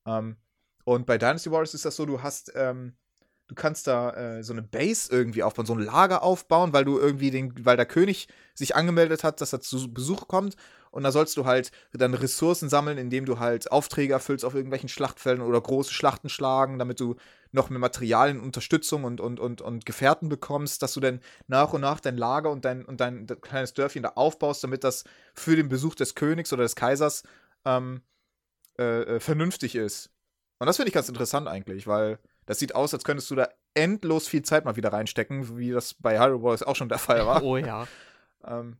Ähm, 0.06 0.36
und 0.84 1.06
bei 1.06 1.18
Dynasty 1.18 1.50
Warriors 1.50 1.74
ist 1.74 1.84
das 1.84 1.96
so, 1.96 2.04
du 2.04 2.22
hast, 2.22 2.52
ähm, 2.54 2.94
du 3.46 3.54
kannst 3.54 3.86
da 3.86 4.10
äh, 4.10 4.42
so 4.42 4.52
eine 4.52 4.62
Base 4.62 5.10
irgendwie 5.10 5.42
aufbauen, 5.42 5.66
so 5.66 5.74
ein 5.74 5.80
Lager 5.80 6.22
aufbauen, 6.22 6.72
weil 6.72 6.84
du 6.84 6.98
irgendwie 6.98 7.30
den, 7.30 7.64
weil 7.64 7.76
der 7.76 7.86
König 7.86 8.28
sich 8.54 8.76
angemeldet 8.76 9.24
hat, 9.24 9.40
dass 9.40 9.52
er 9.52 9.60
zu 9.60 9.92
Besuch 9.92 10.28
kommt 10.28 10.56
und 10.94 11.02
da 11.02 11.10
sollst 11.10 11.36
du 11.36 11.44
halt 11.44 11.72
dann 11.92 12.14
Ressourcen 12.14 12.68
sammeln, 12.68 12.98
indem 12.98 13.26
du 13.26 13.40
halt 13.40 13.72
Aufträge 13.72 14.12
erfüllst 14.12 14.44
auf 14.44 14.54
irgendwelchen 14.54 14.88
Schlachtfeldern 14.88 15.44
oder 15.44 15.60
große 15.60 15.92
Schlachten 15.92 16.28
schlagen, 16.28 16.78
damit 16.78 17.00
du 17.00 17.16
noch 17.50 17.68
mehr 17.68 17.80
Materialien, 17.80 18.40
Unterstützung 18.40 19.02
und, 19.02 19.20
und, 19.20 19.40
und, 19.40 19.60
und 19.60 19.86
Gefährten 19.86 20.28
bekommst, 20.28 20.82
dass 20.82 20.94
du 20.94 21.00
dann 21.00 21.20
nach 21.48 21.72
und 21.72 21.80
nach 21.80 21.98
dein 21.98 22.16
Lager 22.16 22.48
und 22.52 22.64
dein, 22.64 22.84
und 22.84 23.00
dein 23.00 23.26
kleines 23.26 23.74
Dörfchen 23.74 24.04
da 24.04 24.10
aufbaust, 24.10 24.62
damit 24.62 24.84
das 24.84 25.02
für 25.34 25.56
den 25.56 25.68
Besuch 25.68 25.96
des 25.96 26.14
Königs 26.14 26.52
oder 26.52 26.62
des 26.62 26.76
Kaisers 26.76 27.24
ähm, 27.64 28.02
äh, 28.78 29.16
äh, 29.16 29.20
vernünftig 29.20 29.74
ist. 29.74 30.10
Und 30.60 30.68
das 30.68 30.76
finde 30.76 30.90
ich 30.90 30.94
ganz 30.94 31.08
interessant 31.08 31.48
eigentlich, 31.48 31.88
weil 31.88 32.20
das 32.46 32.60
sieht 32.60 32.76
aus, 32.76 32.94
als 32.94 33.02
könntest 33.02 33.28
du 33.32 33.34
da 33.34 33.48
endlos 33.74 34.28
viel 34.28 34.42
Zeit 34.42 34.64
mal 34.64 34.76
wieder 34.76 34.92
reinstecken, 34.92 35.58
wie 35.58 35.72
das 35.72 35.94
bei 35.94 36.20
Hyrule 36.20 36.44
Wars 36.44 36.62
auch 36.62 36.76
schon 36.76 36.88
der 36.88 36.98
Fall 36.98 37.26
war. 37.26 37.42
Oh 37.42 37.56
ja. 37.56 37.88
ähm, 38.46 38.76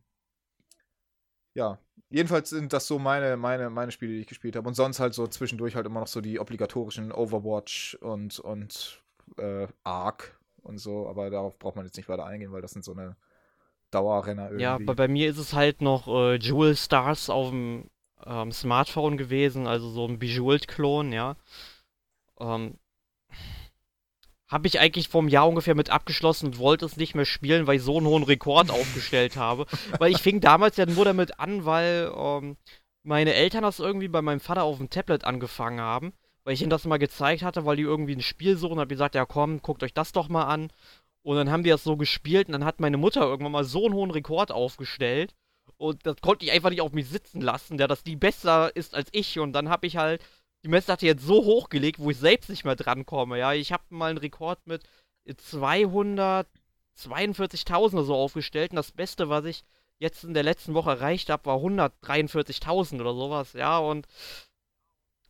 ja, 1.53 1.77
jedenfalls 2.09 2.49
sind 2.49 2.73
das 2.73 2.87
so 2.87 2.99
meine, 2.99 3.37
meine, 3.37 3.69
meine 3.69 3.91
Spiele, 3.91 4.13
die 4.13 4.21
ich 4.21 4.27
gespielt 4.27 4.55
habe. 4.55 4.67
Und 4.67 4.75
sonst 4.75 4.99
halt 4.99 5.13
so 5.13 5.27
zwischendurch 5.27 5.75
halt 5.75 5.85
immer 5.85 6.01
noch 6.01 6.07
so 6.07 6.21
die 6.21 6.39
obligatorischen 6.39 7.11
Overwatch 7.11 7.95
und, 8.01 8.39
und 8.39 9.01
äh, 9.37 9.67
Ark 9.83 10.39
und 10.61 10.77
so. 10.77 11.07
Aber 11.07 11.29
darauf 11.29 11.57
braucht 11.59 11.75
man 11.75 11.85
jetzt 11.85 11.97
nicht 11.97 12.09
weiter 12.09 12.25
eingehen, 12.25 12.51
weil 12.51 12.61
das 12.61 12.71
sind 12.71 12.85
so 12.85 12.93
eine 12.93 13.15
Dauerrenner 13.91 14.45
irgendwie. 14.45 14.63
Ja, 14.63 14.77
bei, 14.77 14.93
bei 14.93 15.07
mir 15.07 15.29
ist 15.29 15.37
es 15.37 15.53
halt 15.53 15.81
noch 15.81 16.07
äh, 16.07 16.35
Jewel 16.35 16.75
Stars 16.75 17.29
auf 17.29 17.49
dem 17.49 17.89
ähm, 18.25 18.51
Smartphone 18.51 19.17
gewesen, 19.17 19.67
also 19.67 19.89
so 19.89 20.07
ein 20.07 20.19
Bejeweled-Klon, 20.19 21.11
ja. 21.11 21.35
Ähm, 22.39 22.77
habe 24.47 24.67
ich 24.67 24.79
eigentlich 24.79 25.09
vor 25.09 25.21
einem 25.21 25.29
Jahr 25.29 25.47
ungefähr 25.47 25.75
mit 25.75 25.89
abgeschlossen 25.89 26.47
und 26.47 26.59
wollte 26.59 26.85
es 26.85 26.97
nicht 26.97 27.15
mehr 27.15 27.25
spielen, 27.25 27.65
weil 27.65 27.77
ich 27.77 27.81
so 27.81 27.97
einen 27.97 28.05
hohen 28.05 28.23
Rekord 28.23 28.69
aufgestellt 28.69 29.37
habe. 29.37 29.65
Weil 29.99 30.11
ich 30.11 30.19
fing 30.19 30.39
damals 30.39 30.77
ja 30.77 30.85
nur 30.85 31.03
damit 31.03 31.39
an, 31.39 31.65
weil 31.65 32.11
ähm, 32.15 32.57
meine 33.03 33.33
Eltern 33.33 33.63
das 33.63 33.79
irgendwie 33.79 34.07
bei 34.07 34.21
meinem 34.21 34.39
Vater 34.39 34.63
auf 34.63 34.77
dem 34.77 34.89
Tablet 34.89 35.25
angefangen 35.25 35.81
haben. 35.81 36.13
Weil 36.43 36.53
ich 36.53 36.61
ihnen 36.61 36.69
das 36.69 36.85
mal 36.85 36.97
gezeigt 36.97 37.41
hatte, 37.41 37.65
weil 37.65 37.77
die 37.77 37.83
irgendwie 37.83 38.15
ein 38.15 38.21
Spiel 38.21 38.55
suchen 38.55 38.73
und 38.73 38.79
habe 38.79 38.89
gesagt, 38.89 39.15
ja 39.15 39.25
komm, 39.25 39.63
guckt 39.63 39.81
euch 39.81 39.95
das 39.95 40.11
doch 40.11 40.29
mal 40.29 40.43
an. 40.43 40.69
Und 41.23 41.37
dann 41.37 41.49
haben 41.49 41.63
die 41.63 41.71
das 41.71 41.83
so 41.83 41.97
gespielt 41.97 42.47
und 42.47 42.53
dann 42.53 42.65
hat 42.65 42.79
meine 42.79 42.97
Mutter 42.97 43.21
irgendwann 43.21 43.51
mal 43.51 43.63
so 43.63 43.85
einen 43.85 43.95
hohen 43.95 44.11
Rekord 44.11 44.51
aufgestellt. 44.51 45.33
Und 45.77 46.05
das 46.05 46.17
konnte 46.21 46.45
ich 46.45 46.51
einfach 46.51 46.69
nicht 46.69 46.81
auf 46.81 46.93
mich 46.93 47.09
sitzen 47.09 47.41
lassen, 47.41 47.77
der 47.77 47.87
dass 47.87 48.03
die 48.03 48.15
besser 48.15 48.75
ist 48.75 48.93
als 48.93 49.09
ich. 49.11 49.39
Und 49.39 49.53
dann 49.53 49.69
habe 49.69 49.87
ich 49.87 49.97
halt 49.97 50.21
die 50.65 50.69
Messlatte 50.69 51.05
jetzt 51.05 51.23
so 51.23 51.45
hochgelegt, 51.45 51.99
wo 51.99 52.09
ich 52.09 52.17
selbst 52.17 52.49
nicht 52.49 52.65
mehr 52.65 52.75
drankomme. 52.75 53.37
Ja, 53.37 53.53
ich 53.53 53.71
habe 53.71 53.83
mal 53.89 54.09
einen 54.09 54.17
Rekord 54.17 54.65
mit 54.65 54.81
242.000 55.27 57.93
oder 57.93 58.03
so 58.03 58.15
aufgestellt 58.15 58.71
und 58.71 58.77
das 58.77 58.91
Beste, 58.91 59.29
was 59.29 59.45
ich 59.45 59.63
jetzt 59.99 60.23
in 60.23 60.33
der 60.33 60.41
letzten 60.41 60.73
Woche 60.73 60.89
erreicht 60.89 61.29
habe, 61.29 61.45
war 61.45 61.57
143.000 61.57 62.99
oder 62.99 63.13
sowas. 63.13 63.53
Ja, 63.53 63.77
und 63.77 64.07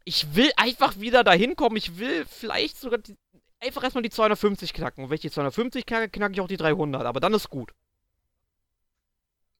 ich 0.05 0.36
will 0.36 0.51
einfach 0.55 0.99
wieder 0.99 1.25
dahin 1.25 1.57
kommen. 1.57 1.75
Ich 1.75 1.97
will 1.97 2.25
vielleicht 2.25 2.79
sogar 2.79 2.99
die, 2.99 3.17
einfach 3.59 3.83
erstmal 3.83 4.03
die 4.03 4.09
250 4.09 4.73
knacken. 4.73 5.03
Und 5.03 5.09
wenn 5.09 5.15
ich 5.15 5.21
die 5.21 5.31
250 5.31 5.86
knacke, 5.86 6.09
knacke 6.09 6.33
ich 6.33 6.41
auch 6.41 6.47
die 6.47 6.57
300. 6.57 7.05
Aber 7.05 7.19
dann 7.19 7.33
ist 7.33 7.49
gut. 7.49 7.73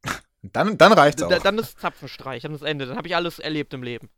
Dann, 0.42 0.78
dann 0.78 0.94
reicht's 0.94 1.24
auch. 1.24 1.40
dann 1.40 1.58
ist 1.58 1.80
Zapfenstreich, 1.80 2.44
dann 2.44 2.54
ist 2.54 2.62
Ende. 2.62 2.86
Dann 2.86 2.98
habe 2.98 3.08
ich 3.08 3.16
alles 3.16 3.40
erlebt 3.40 3.74
im 3.74 3.82
Leben. 3.82 4.12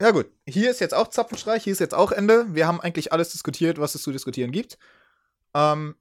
Ja, 0.00 0.10
gut. 0.10 0.26
Hier 0.46 0.70
ist 0.70 0.80
jetzt 0.80 0.94
auch 0.94 1.08
Zapfenstreich, 1.08 1.62
hier 1.64 1.72
ist 1.72 1.78
jetzt 1.78 1.94
auch 1.94 2.10
Ende. 2.12 2.46
Wir 2.54 2.66
haben 2.66 2.80
eigentlich 2.80 3.12
alles 3.12 3.30
diskutiert, 3.30 3.78
was 3.78 3.94
es 3.94 4.02
zu 4.02 4.10
diskutieren 4.12 4.50
gibt. 4.50 4.76
Ähm, 5.54 5.94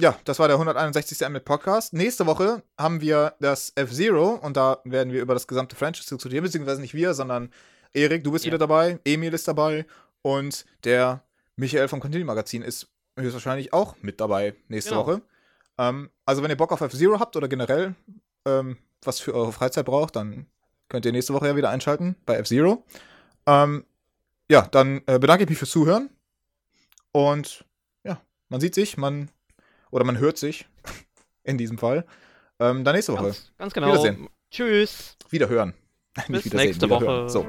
ja, 0.00 0.18
das 0.24 0.40
war 0.40 0.48
der 0.48 0.56
161. 0.56 1.20
MLB 1.28 1.44
Podcast. 1.44 1.92
Nächste 1.92 2.26
Woche 2.26 2.62
haben 2.78 3.00
wir 3.00 3.34
das 3.38 3.72
F-Zero 3.76 4.30
und 4.42 4.56
da 4.56 4.80
werden 4.84 5.12
wir 5.12 5.22
über 5.22 5.34
das 5.34 5.46
gesamte 5.46 5.76
Franchise 5.76 6.08
diskutieren, 6.08 6.42
beziehungsweise 6.42 6.80
nicht 6.80 6.94
wir, 6.94 7.14
sondern 7.14 7.52
Erik, 7.92 8.24
du 8.24 8.32
bist 8.32 8.44
Ja. 8.44 8.48
wieder 8.50 8.58
dabei, 8.58 8.98
Emil 9.04 9.32
ist 9.32 9.46
dabei 9.46 9.86
und 10.22 10.64
der 10.82 11.22
Michael 11.54 11.86
vom 11.86 12.00
Continue 12.00 12.24
Magazin 12.26 12.62
ist 12.62 12.88
höchstwahrscheinlich 13.16 13.72
auch 13.72 13.94
mit 14.02 14.20
dabei 14.20 14.56
nächste 14.66 14.90
Genau. 14.90 15.06
Woche. 15.06 15.22
Ähm, 15.78 16.10
also 16.26 16.42
wenn 16.42 16.50
ihr 16.50 16.56
Bock 16.56 16.72
auf 16.72 16.80
F-Zero 16.80 17.20
habt 17.20 17.36
oder 17.36 17.46
generell 17.46 17.94
ähm, 18.46 18.78
was 19.02 19.20
für 19.20 19.32
eure 19.32 19.52
Freizeit 19.52 19.86
braucht, 19.86 20.16
dann 20.16 20.46
könnt 20.88 21.04
ihr 21.06 21.12
nächste 21.12 21.34
Woche 21.34 21.46
ja 21.46 21.56
wieder 21.56 21.70
einschalten 21.70 22.16
bei 22.26 22.36
F-Zero. 22.36 22.84
Ähm, 23.46 23.84
ja, 24.50 24.62
dann 24.62 25.02
äh, 25.06 25.18
bedanke 25.18 25.44
ich 25.44 25.48
mich 25.50 25.58
fürs 25.58 25.70
Zuhören 25.70 26.10
und 27.12 27.64
ja, 28.04 28.20
man 28.48 28.60
sieht 28.60 28.74
sich, 28.74 28.96
man 28.96 29.30
oder 29.90 30.04
man 30.04 30.18
hört 30.18 30.38
sich 30.38 30.66
in 31.44 31.58
diesem 31.58 31.78
Fall. 31.78 32.04
Ähm, 32.58 32.84
dann 32.84 32.94
nächste 32.94 33.12
Woche. 33.12 33.24
Ganz, 33.24 33.52
ganz 33.58 33.74
genau. 33.74 33.88
Wiedersehen. 33.88 34.28
Tschüss. 34.50 35.16
Wiederhören. 35.30 35.74
Bis 36.28 36.52
nächste. 36.52 36.88
Woche. 36.88 37.28
So. 37.28 37.44